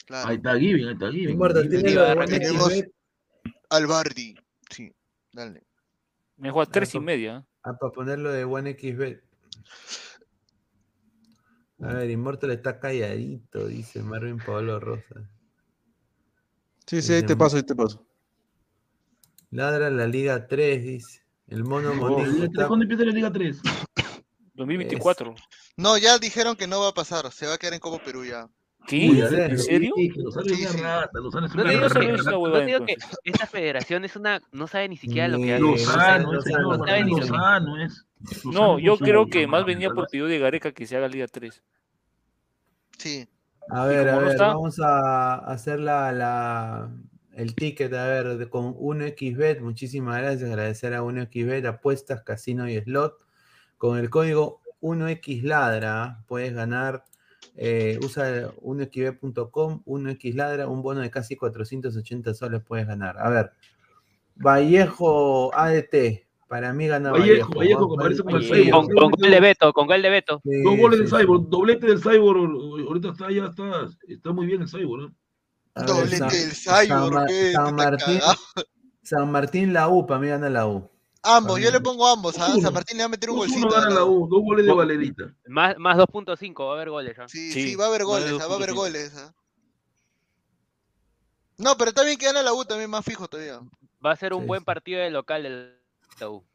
[0.06, 0.30] Claro.
[0.30, 1.42] Ahí está Giving, ahí está Giving.
[1.42, 2.44] A arrancar.
[2.44, 2.92] XB.
[3.72, 4.36] Al Bardi.
[4.70, 4.94] Sí,
[5.34, 5.64] dale.
[6.38, 7.02] Me juega tres y Eso.
[7.02, 7.46] media.
[7.64, 9.20] Ah, para ponerlo de buen XB.
[11.82, 15.30] A ver, Immortal está calladito, dice Marvin Pablo Rosa.
[16.88, 18.06] Sí, sí, ahí te paso, ahí te paso.
[19.52, 21.22] Ladra la Liga 3, dice.
[21.48, 23.62] El mono tres, ¿Cuándo empieza la Liga 3?
[24.56, 25.36] 2024.
[25.78, 28.26] No, ya dijeron que no va a pasar, se va a quedar en Copa Perú
[28.26, 28.50] ya.
[28.88, 29.06] ¿Qué?
[29.06, 29.92] ¿En serio?
[29.98, 30.80] Sí, que los árabes Sí, es sí.
[30.80, 32.00] una rata, los árabes son No te
[32.30, 33.20] digo, huevada, te digo que entonces.
[33.26, 35.62] esta federación es una, no sabe ni siquiera lo que hace.
[35.62, 38.06] Lozano, no sabe, no ni Lozano es.
[38.82, 41.62] Yo creo que más venía por pedido de Gareca que se haga Liga 3.
[42.98, 43.28] Sí.
[43.70, 46.90] A ver, a ver, vamos a hacer la, la-
[47.36, 49.60] el ticket, a ver, de- con 1xbet.
[49.60, 53.18] Muchísimas gracias, agradecer a 1xbet, apuestas, casino y slot.
[53.78, 57.04] Con el código 1xladra puedes ganar,
[57.58, 63.18] eh, usa 1xbet.com, 1xladra, un bono de casi 480 soles puedes ganar.
[63.20, 63.52] A ver,
[64.36, 67.90] Vallejo ADT, para mí gana Vallejo, Vallejo.
[67.90, 68.64] Que parece como el Vallejo.
[68.84, 68.88] Cyborg.
[68.88, 70.42] Con, con gol de Beto, con gol de Beto.
[70.44, 72.88] Sí, Dos goles del sí, Cyborg, doblete del Cyborg.
[72.88, 75.12] Ahorita está, ya está, está muy bien el Cyborg.
[75.76, 77.30] ver, Doblete San- del Cyborg.
[77.54, 78.20] San Martín.
[79.04, 80.90] San Martín la U, para mí gana la U.
[81.36, 82.38] Ambos, yo le pongo ambos.
[82.40, 82.62] A Uno.
[82.62, 83.76] San Martín le va a meter un 2-1 golcito.
[83.78, 84.28] a la U.
[84.30, 85.24] Dos goles de Valerita.
[85.48, 87.20] Más, más 2.5, va a haber goles.
[87.20, 87.26] ¿ah?
[87.28, 88.76] Sí, Sí, sí, va a haber de goles, ah, va a haber 2.5.
[88.76, 89.14] goles.
[89.18, 89.34] ah.
[91.58, 93.60] No, pero está bien que gana la U también más fijo todavía.
[94.06, 95.78] Va a ser un Sí, buen partido de local del
[96.20, 96.47] la U.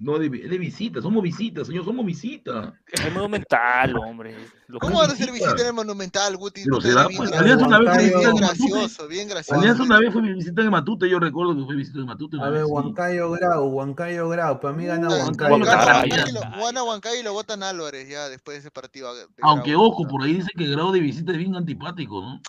[0.00, 2.72] No, de, de visita, somos visita, señor, somos visita.
[2.86, 4.36] Es monumental, hombre.
[4.68, 6.62] Lo ¿Cómo van a hacer visita en el Monumental, Guti?
[6.62, 9.60] Pero se da, bien pues, Alianza una vez fue visita en gracioso, bien gracioso.
[9.60, 12.36] Alianza una vez fue visita en Matute, yo recuerdo que fue visita en Matute.
[12.40, 12.64] A ver.
[12.66, 14.60] Huancayo Grau, Huancayo Grau.
[14.60, 15.56] Para mí gana Huancayo.
[15.56, 16.84] Huancayo.
[16.84, 19.12] Huancayo, y lo votan Álvarez ya después de ese partido.
[19.16, 19.82] de Aunque Grau.
[19.82, 22.40] ojo, por ahí dice que grado de visita es bien antipático, ¿no?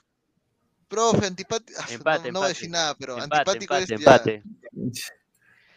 [0.88, 1.80] Profe, antipático.
[1.90, 4.44] Empate, no, no voy a decir nada, pero Empate, antipático empate,
[4.92, 5.19] es ya.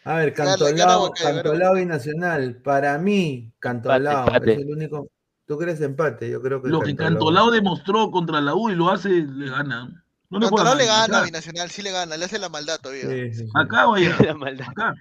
[0.05, 2.57] A ver, Cantolao, Cantolao y Nacional.
[2.57, 4.53] Para mí, Cantolao empate.
[4.53, 5.07] es el único.
[5.45, 6.29] ¿Tú crees empate?
[6.29, 10.03] Yo creo que Lo que Cantolao demostró contra la U y lo hace, le gana.
[10.29, 11.25] No le Cantolao le mal, gana a acá.
[11.25, 13.03] Binacional, sí le gana, le hace la maldad todavía.
[13.03, 13.51] Sí, sí, sí.
[13.53, 14.67] Acá vaya, La maldad.
[14.69, 14.93] acá.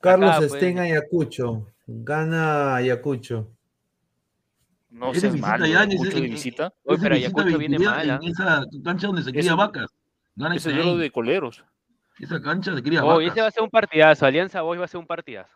[0.00, 0.52] Carlos Acá, pues.
[0.52, 1.66] Sten Ayacucho.
[1.86, 3.50] Gana Ayacucho.
[4.90, 6.72] No malo, ya, Ayacucho es- de visita.
[6.84, 8.18] Oye, pero Ayacucho viene mal, ¿ah?
[8.22, 9.90] En esa cancha donde se cría vacas.
[10.36, 11.64] Gana Ese duelo de coleros.
[12.20, 13.32] Esa cancha se cría Hoy vacas.
[13.36, 14.26] ese va a ser un partidazo.
[14.26, 15.52] Alianza Boys va a ser un partidazo.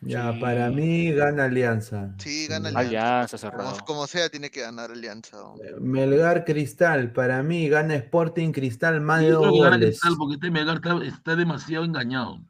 [0.00, 0.40] Ya, Sí.
[0.40, 2.14] para mí gana Alianza.
[2.18, 2.76] Sí, gana Sí.
[2.76, 3.18] Alianza.
[3.18, 3.84] Alianza Como, cerrado.
[3.84, 5.36] como sea, tiene que ganar Alianza.
[5.36, 5.56] ¿no?
[5.80, 9.78] Melgar Cristal, para mí gana Sporting Cristal más de dos goles.
[9.78, 12.40] Cristal porque este Melgar está, está demasiado engañado.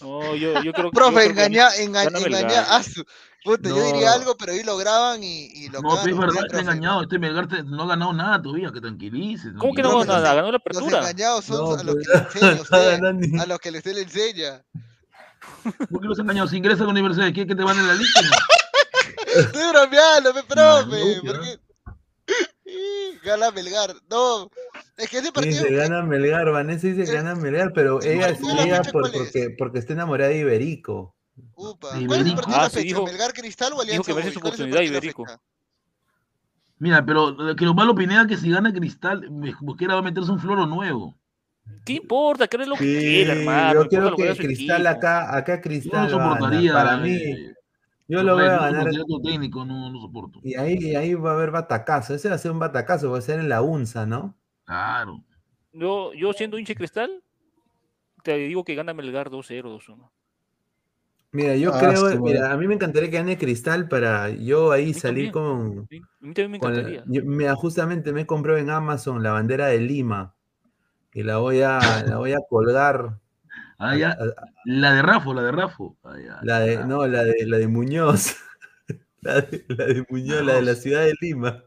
[0.00, 0.94] No, yo, yo creo que.
[0.96, 2.66] Profe, yo creo que engaña, enga- gana engaña Melgar.
[2.70, 3.04] a su.
[3.44, 6.60] Puta, yo diría algo, pero ahí lo graban y, y lo No, es verdad, está
[6.60, 7.02] engañado.
[7.02, 9.52] Este Melgar te- no ha ganado nada todavía, que tranquilice.
[9.58, 10.34] ¿Cómo que no ganó los nada?
[10.34, 10.98] Ganó la Los apertura.
[10.98, 14.64] engañados son No, a los que pues, le enseña A los que usted le enseña.
[15.90, 16.50] ¿Por qué los engañados?
[16.50, 18.20] Si ingresas a la universidad, ¿qué que te van en la lista?
[19.36, 21.20] Estoy bromeando, profe.
[21.24, 21.58] ¿por qué?
[23.24, 23.94] Gana Melgar.
[24.10, 24.50] No,
[24.96, 25.62] es que ese partido.
[25.64, 29.14] Dice, gana Melgar, Vanessa dice que gana Melgar, pero el ella, de ella por- ¿cuál
[29.14, 29.20] es?
[29.20, 31.14] porque, porque está enamorada de Iberico.
[31.54, 31.88] Upa.
[32.06, 32.82] ¿Cuál es el partido de Ah, la fecha?
[32.84, 35.24] dijo- ¿Melgar Cristal o dijo Alianza que merece oportunidad, de Iberico.
[36.80, 39.28] Mira, pero lo que lo malo Pineda que si gana Cristal,
[39.60, 41.16] Mosquera va a meterse un floro nuevo.
[41.84, 42.46] ¿Qué importa?
[42.46, 43.82] ¿Qué es lo que Sí, quiere, hermano?
[43.82, 44.88] yo creo que Cristal equipo.
[44.98, 46.10] acá, acá no Cristal ganar.
[46.10, 46.72] soportaría.
[46.72, 47.54] Para mí, eh,
[48.08, 48.70] yo lo voy a ganar.
[48.70, 50.40] soportaría otro técnico, no, no soporto.
[50.42, 52.14] Y ahí, y ahí va a haber batacazo.
[52.14, 54.34] Ese va a ser un batacazo, va a ser en la UNSA, ¿no?
[54.64, 55.24] Claro.
[55.72, 57.22] Yo, yo siendo hincha de cristal,
[58.22, 60.10] te digo que gana Melgar 2-0, 2-1.
[61.30, 64.72] Mira, yo Ah, creo, sí, mira, a mí me encantaría que gane Cristal para yo
[64.72, 65.32] ahí salir también.
[65.32, 67.04] con, Sí, A mí también me con encantaría.
[67.06, 70.34] yo- mira, justamente me compré en Amazon la bandera de Lima
[71.12, 73.18] y la voy a, la voy a colgar.
[73.78, 74.10] Ah, a- ya.
[74.10, 74.16] a-
[74.64, 75.96] La de Rafo, la de Rafo.
[76.04, 76.38] Ah, ya.
[76.42, 78.36] la de, no, la de, la de Muñoz.
[79.20, 81.62] La de, la de Muñoz, la de la ciudad de Lima,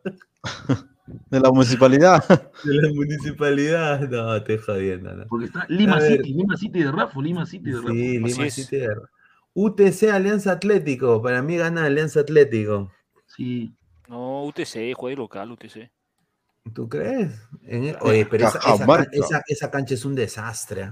[1.29, 2.23] De la municipalidad.
[2.63, 3.99] de la municipalidad.
[4.09, 5.25] No, te jodiendo, ¿no?
[5.27, 6.17] Porque está Lima A ver.
[6.17, 7.89] City, Lima City de Rafo, Lima City de Rafo.
[7.89, 8.53] Sí, Lima es.
[8.53, 8.95] City de-
[9.53, 12.89] UTC Alianza Atlético, para mí gana Alianza Atlético.
[13.27, 13.75] Sí.
[14.07, 15.91] No, UTC, juega local, UTC.
[16.73, 17.33] ¿Tú crees?
[17.63, 18.59] En el- Oye, pero esa,
[19.11, 20.91] esa- esa cancha es un desastre.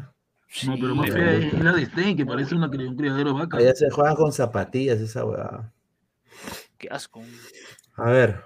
[0.51, 0.65] ¿Ah?
[0.67, 3.39] No, pero más Sí, fea es, la de Stein, que parece una, un criadero de
[3.39, 3.59] vacas.
[3.59, 5.71] Allá se juega con zapatillas esa weá.
[6.77, 7.21] Qué asco.
[7.95, 8.41] A ver,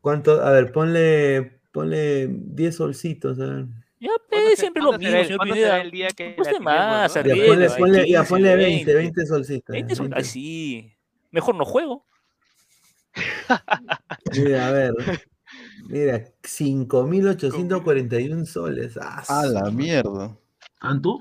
[0.00, 0.42] ¿cuánto?
[0.42, 3.38] A ver, ponle, ponle 10 solcitos.
[3.40, 3.64] a ver.
[4.00, 5.80] Ya, ¿Cuándo pues, se- siempre lo mismo, el- señor Pineda.
[5.80, 7.22] el día que la tiremos, más, no?
[7.22, 8.94] Ponle, ponle- ya, 15, ponle 20, 20.
[8.94, 9.72] 20 solcitos.
[9.72, 10.20] 20 son 20.
[10.20, 10.92] así.
[11.30, 12.04] Mejor no juego.
[14.36, 14.92] Mira, a ver.
[15.88, 18.98] Mira, 5.841 soles.
[19.00, 20.36] Ah, A la mierda.
[20.84, 21.20] ¿Tanto?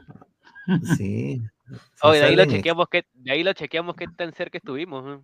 [0.98, 1.42] Sí.
[2.04, 5.22] Oye, de ahí lo chequeamos que, de ahí lo chequeamos qué tan cerca estuvimos.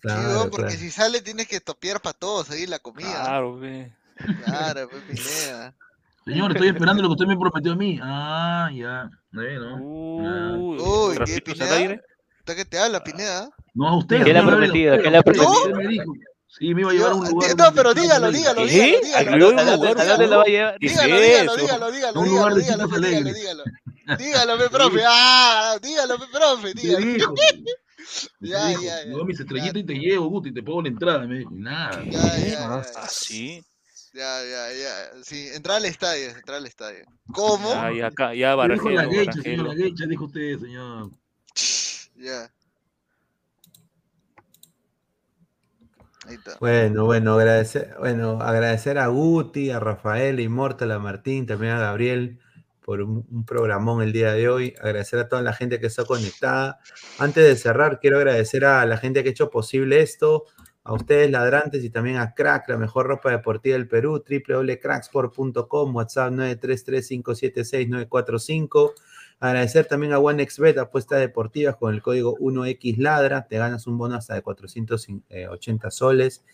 [0.00, 0.78] Claro, porque claro.
[0.78, 3.10] si sale tienes que topear para todos ahí la comida.
[3.10, 3.92] Claro, ve.
[4.44, 5.74] Claro, pues Pineda.
[6.24, 7.98] Señor, estoy esperando lo que usted me prometió a mí.
[8.00, 9.10] Ah, ya.
[9.32, 9.76] Eh, ¿no?
[9.82, 11.76] Uy, Uy, ¿qué, Pineda?
[11.76, 12.00] aire.
[12.38, 13.50] Está que te habla, Pineda.
[13.74, 14.22] No, a usted.
[14.22, 14.94] ¿Qué le ha prometido?
[14.94, 16.04] usted, ¿Qué le ha a usted, prometido?
[16.58, 17.56] Sí, me iba a llevar a un Yo- lugar.
[17.56, 19.00] No, pero dígalo, dígalo, ¿Qué?
[19.02, 19.38] dígalo, ¿A dígalo.
[19.38, 21.90] qué dígalo, dígalo, Dígalo, dígalo,
[22.60, 23.64] dígalo, dígalo,
[24.08, 25.00] Un dígalo, pe, profe.
[25.06, 27.34] Ah, dígalo, pe, profe, dígalo.
[28.40, 29.04] Ya, dijo, ya, ya.
[29.04, 31.20] "Lleva mis estrellitas y te llevo, Guti, te pago la entrada.
[31.26, 32.02] Me dijo, nada.
[32.04, 33.62] Ya, ya, ya, Ah, sí.
[34.12, 35.22] ya, ya, ya.
[35.22, 37.04] Sí, entrar al estadio, entrar al estadio.
[37.32, 37.72] ¿Cómo?
[37.94, 41.10] Ya, acá, ya Me dijo la señor, la dijo usted, señor.
[42.16, 42.50] Ya.
[46.60, 51.80] Bueno, bueno, agradecer, bueno, agradecer a Guti, a Rafael, a Immortal, a Martín, también a
[51.80, 52.38] Gabriel
[52.80, 54.74] por un, un programón el día de hoy.
[54.80, 56.78] Agradecer a toda la gente que está conectada.
[57.18, 60.44] Antes de cerrar, quiero agradecer a la gente que ha hecho posible esto,
[60.82, 66.32] a ustedes ladrantes y también a Crack, la mejor ropa deportiva del Perú, www.cracksport.com, WhatsApp
[66.32, 68.94] 933576945.
[69.40, 74.34] Agradecer también a OneXBet, apuestas deportivas con el código 1XLadra, te ganas un bono hasta
[74.34, 76.44] de 480 soles.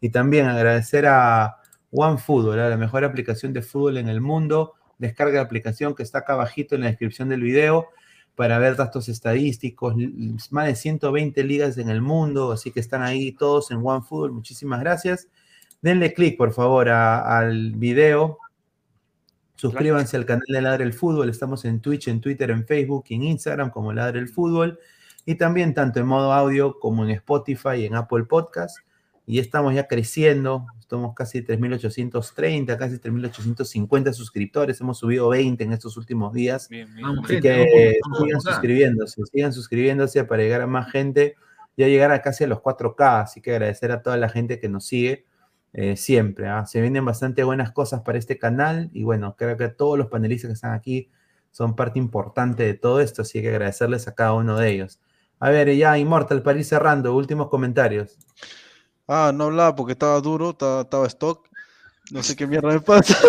[0.00, 1.56] Y también agradecer a
[1.90, 4.74] OneFootball, la mejor aplicación de fútbol en el mundo.
[4.98, 7.88] descarga la aplicación que está acá abajito en la descripción del video
[8.34, 9.94] para ver datos estadísticos,
[10.50, 14.32] más de 120 ligas en el mundo, así que están ahí todos en OneFootball.
[14.32, 15.28] Muchísimas gracias.
[15.80, 18.38] Denle click, por favor, al video.
[19.56, 21.30] Suscríbanse al canal de Ladre el Fútbol.
[21.30, 24.80] Estamos en Twitch, en Twitter, en Facebook y en Instagram como Ladre el Fútbol.
[25.24, 28.78] Y también tanto en modo audio como en Spotify y en Apple Podcast.
[29.26, 30.66] Y estamos ya creciendo.
[30.80, 34.80] Estamos casi 3.830, casi 3.850 suscriptores.
[34.80, 36.68] Hemos subido 20 en estos últimos días.
[36.68, 37.06] Bien, bien.
[37.06, 41.36] Vamos, Así que sigan suscribiéndose, sigan suscribiéndose para llegar a más gente,
[41.76, 44.68] ya llegar a casi a los 4K, así que agradecer a toda la gente que
[44.68, 45.24] nos sigue
[45.74, 46.48] eh, siempre.
[46.48, 46.64] ¿ah?
[46.66, 50.48] Se vienen bastante buenas cosas para este canal y bueno, creo que todos los panelistas
[50.48, 51.10] que están aquí
[51.50, 55.00] son parte importante de todo esto, así que agradecerles a cada uno de ellos.
[55.40, 58.16] A ver, ya Immortal, para ir cerrando, últimos comentarios.
[59.06, 61.48] Ah, no hablaba porque estaba duro, estaba, estaba stock.
[62.10, 63.16] No sé qué mierda me pasa.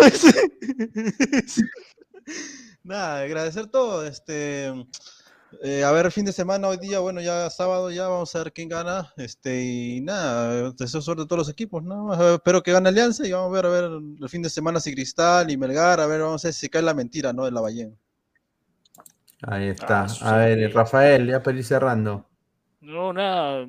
[2.82, 4.06] Nada, agradecer todo.
[4.06, 4.72] Este,
[5.62, 8.52] eh, a ver, fin de semana hoy día, bueno, ya sábado, ya vamos a ver
[8.52, 9.12] quién gana.
[9.16, 12.08] Este, y nada, deseo suerte a todos los equipos, ¿no?
[12.08, 13.90] Ver, espero que gane Alianza y vamos a ver, a ver,
[14.20, 16.82] el fin de semana si Cristal y Melgar, a ver, vamos a ver si cae
[16.82, 17.44] la mentira, ¿no?
[17.44, 17.96] De la Ballén.
[19.42, 20.02] Ahí está.
[20.02, 20.24] Ah, sí.
[20.24, 22.26] A ver, Rafael, ya para ir cerrando.
[22.80, 23.66] No, nada.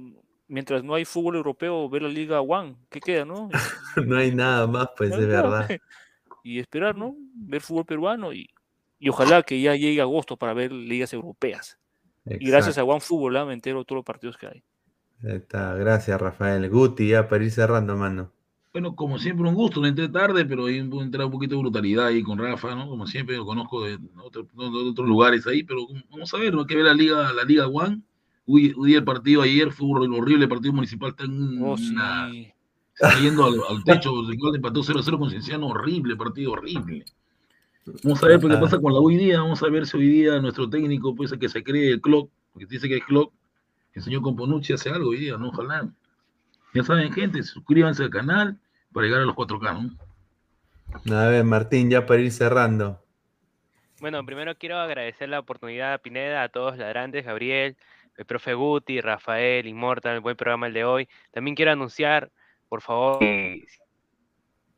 [0.48, 2.78] Mientras no hay fútbol europeo, ver la Liga One.
[2.90, 3.50] ¿Qué queda, no?
[4.06, 5.68] No hay nada más, pues, de verdad.
[6.44, 7.14] Y esperar, ¿no?
[7.34, 8.50] Ver fútbol peruano y,
[9.00, 11.78] y ojalá que ya llegue agosto para ver ligas europeas.
[12.40, 13.46] Y gracias a OneFootball ¿ah?
[13.46, 14.64] me entero de todos los partidos que hay.
[15.24, 16.70] Está, gracias Rafael.
[16.70, 18.32] Guti, ya para ir cerrando, mano.
[18.74, 19.80] Bueno, como siempre, un gusto.
[19.82, 22.88] No entré tarde, pero ahí pude entrar un poquito de brutalidad ahí con Rafa, ¿no?
[22.88, 26.66] Como siempre, lo conozco de, otro- de otros lugares ahí, pero vamos a ver, hay
[26.66, 28.02] que ver la Liga, la Liga One.
[28.46, 31.92] Hoy, hoy el partido ayer fue un horrible, el partido municipal está en Oh, sí.
[31.92, 32.30] una-
[33.22, 37.06] yendo al, al techo, igual empató 0-0 con Cienciano, horrible, partido horrible.
[38.04, 40.10] Vamos a ver pues, qué pasa con la hoy día, vamos a ver si hoy
[40.10, 43.34] día nuestro técnico, pues el que se cree el clock, porque dice que es clock,
[43.94, 45.50] el señor Componucci hace algo hoy día, ¿no?
[45.50, 45.90] Ojalá.
[46.74, 48.60] Ya saben, gente, suscríbanse al canal
[48.94, 49.98] para llegar a los 4K,
[51.04, 51.18] ¿no?
[51.18, 53.02] A ver, Martín, ya para ir cerrando.
[54.00, 57.78] Bueno, primero quiero agradecer la oportunidad a Pineda, a todos ladrantes, Gabriel,
[58.18, 61.10] el profe Guti, Rafael, Immortal, buen programa el de hoy.
[61.32, 62.32] También quiero anunciar,
[62.70, 63.66] por favor, si,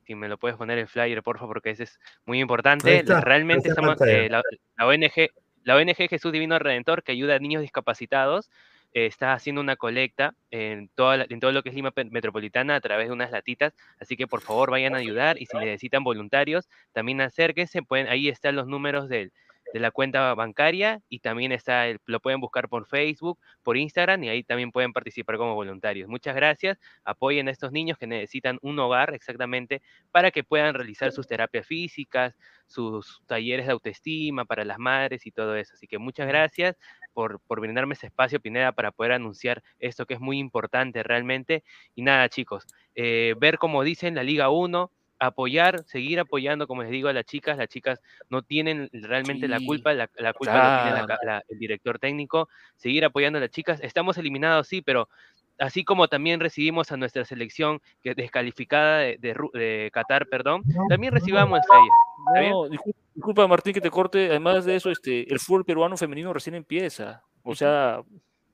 [0.10, 2.96] si me lo puedes poner el flyer, por favor, porque ese es muy importante.
[2.98, 4.42] está, Realmente estamos, eh, la,
[4.76, 5.30] la ONG,
[5.64, 8.50] la ONG Jesús Divino Redentor, que ayuda a niños discapacitados,
[8.94, 12.76] eh, está haciendo una colecta en, toda la- en todo lo que es Lima Metropolitana
[12.76, 16.04] a través de unas latitas, así que por favor vayan a ayudar y si necesitan
[16.04, 19.32] voluntarios, también acérquense, pueden, ahí están los números del,
[19.72, 24.24] de la cuenta bancaria y también está el- lo pueden buscar por Facebook, por Instagram
[24.24, 26.08] y ahí también pueden participar como voluntarios.
[26.10, 29.82] Muchas gracias, apoyen a estos niños que necesitan un hogar exactamente
[30.12, 32.36] para que puedan realizar sus terapias físicas,
[32.66, 35.74] sus talleres de autoestima para las madres y todo eso.
[35.74, 36.76] Así que muchas gracias
[37.14, 41.64] por, por brindarme ese espacio, Pineda, para poder anunciar esto que es muy importante realmente.
[41.96, 42.66] Y nada, chicos,
[42.96, 47.26] eh, ver como dicen la Liga 1, apoyar, seguir apoyando, como les digo a las
[47.26, 51.22] chicas, las chicas no tienen realmente la culpa, la, la culpa tiene la claro.
[51.26, 53.80] la- el director técnico, seguir apoyando a las chicas.
[53.84, 55.10] Estamos eliminados, sí, pero
[55.58, 60.64] así como también recibimos a nuestra selección que descalificada de, de Ru- de Qatar, perdón,
[60.88, 62.50] también recibamos a ella.
[62.50, 64.30] No, discul- disculpa, Martín que te corte.
[64.30, 67.24] Además de eso, este, el fútbol peruano femenino recién empieza.
[67.44, 68.02] O sea,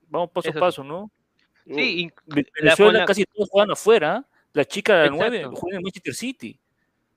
[0.08, 1.10] vamos paso Eso a paso, ¿no?
[1.66, 2.10] Sí,
[2.60, 4.24] Venezuela casi todos juegan afuera.
[4.56, 5.56] La chica de la 9 Exacto.
[5.56, 6.58] juega en Manchester City.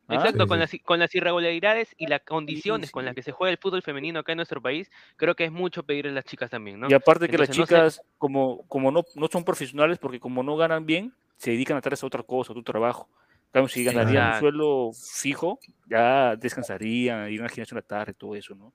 [0.09, 0.15] ¿ah?
[0.15, 0.59] Exacto, Sí, con, sí.
[0.59, 3.05] Las, con las irregularidades y las condiciones con sí.
[3.05, 5.83] las que se juega el fútbol femenino acá en nuestro país, creo que es mucho
[5.83, 6.89] pedirle a las chicas también, ¿no?
[6.89, 10.19] Y aparte que las Entonces, no sé- chicas, como, como no, no son profesionales, porque
[10.19, 13.07] como no ganan bien, se dedican a hacer otra cosa, a tu trabajo.
[13.51, 18.35] Cambio, si ganarían un sueldo fijo, ya descansarían, irían al gimnasio en la tarde, todo
[18.35, 18.73] eso, ¿no?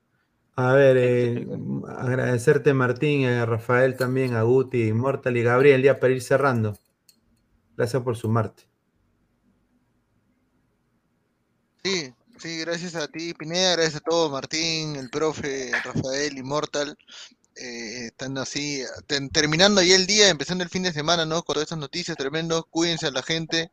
[0.56, 1.86] A ver, eh, Exacto.
[1.88, 6.78] agradecerte Martín, a Rafael también, a Guti, Immortal y Gabriel, ya para ir cerrando.
[7.76, 8.64] Gracias por sumarte.
[11.82, 16.96] Sí, sí, gracias a ti, Pineda, gracias a todos, Martín, el profe, Rafael, Immortal,
[17.56, 21.42] eh, estando así, ten- terminando ahí el día, empezando el fin de semana, ¿no?
[21.42, 23.70] Con todas estas noticias tremendas, cuídense a la gente,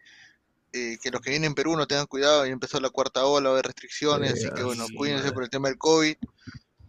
[0.73, 3.49] eh, que los que vienen en Perú no tengan cuidado, ya empezó la cuarta ola,
[3.49, 5.33] haber restricciones, Sí, así que bueno, sí, cuídense madre.
[5.33, 6.15] por el tema del COVID.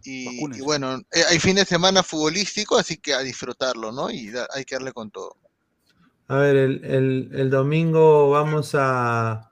[0.05, 4.09] Y, bueno, eh, hay fin de semana futbolístico, así que a disfrutarlo, ¿no?
[4.11, 5.37] Y da- hay que darle con todo.
[6.27, 9.51] A ver, el, el- domingo vamos a,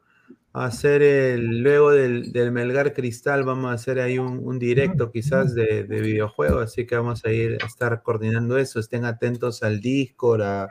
[0.54, 5.84] hacer el, luego del, del Melgar Cristal, vamos a hacer ahí un, directo quizás de,
[5.84, 8.80] de videojuegos, así que vamos a ir a estar coordinando eso.
[8.80, 10.68] Estén atentos al Discord, a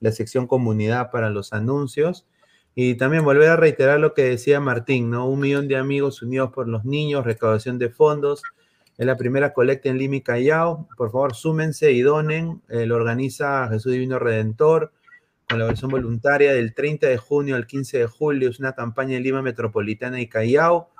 [0.00, 2.26] la sección comunidad para los anuncios.
[2.74, 5.28] Y también volver a reiterar lo que decía Martín, ¿no?
[5.28, 8.42] Un millón de amigos unidos por los niños, recaudación de fondos.
[8.96, 10.86] Es la primera colecta en Lima y Callao.
[10.96, 12.62] Por favor, súmense y donen.
[12.68, 14.92] Eh, lo organiza Jesús Divino Redentor
[15.48, 18.50] con la versión voluntaria del 30 de junio al 15 de julio.
[18.50, 20.90] Es una campaña en Lima Metropolitana y Callao.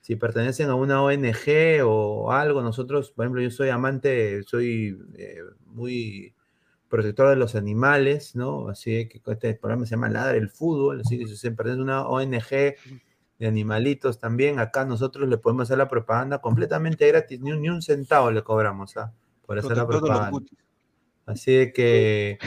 [0.00, 5.38] si pertenecen a una ONG o algo, nosotros, por ejemplo, yo soy amante, soy eh,
[5.66, 6.34] muy
[6.88, 8.68] protector de los animales, ¿no?
[8.68, 11.84] Así que este programa se llama Ladra el Fútbol, así que si se pertenece a
[11.84, 12.74] una ONG
[13.38, 17.68] de animalitos también, acá nosotros le podemos hacer la propaganda completamente gratis, ni un, ni
[17.68, 19.12] un centavo le cobramos, ¿ah?
[19.46, 20.46] Por hacer la Protector propaganda.
[21.26, 22.38] Así que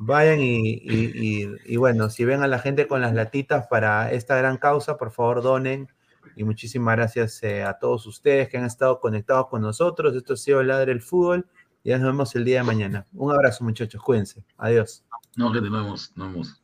[0.00, 1.12] vayan y, y-
[1.44, 4.96] y- y bueno, si ven a la gente con las latitas para esta gran causa,
[4.96, 5.88] por favor donen.
[6.36, 10.14] Y muchísimas gracias eh, a todos ustedes que han estado conectados con nosotros.
[10.14, 11.46] Esto ha sido Ladre el Fútbol.
[11.82, 13.06] Y ya nos vemos el día de mañana.
[13.14, 14.00] Un abrazo, muchachos.
[14.02, 14.44] Cuídense.
[14.58, 15.02] Adiós.
[15.36, 16.62] No, gente, nos vemos, nos vemos.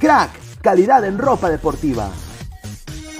[0.00, 0.30] Crack,
[0.62, 2.10] calidad en ropa deportiva.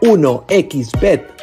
[0.00, 1.36] 1xbet.com,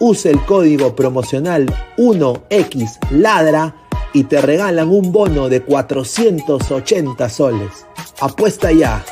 [0.00, 1.66] use el código promocional
[1.96, 3.74] 1xladra
[4.12, 7.86] y te regalan un bono de 480 soles.
[8.20, 9.04] Apuesta ya.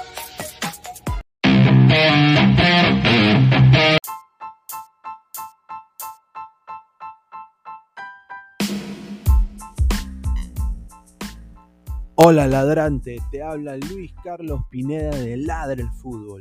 [12.17, 16.41] Hola ladrante, te habla Luis Carlos Pineda de Ladre el Fútbol.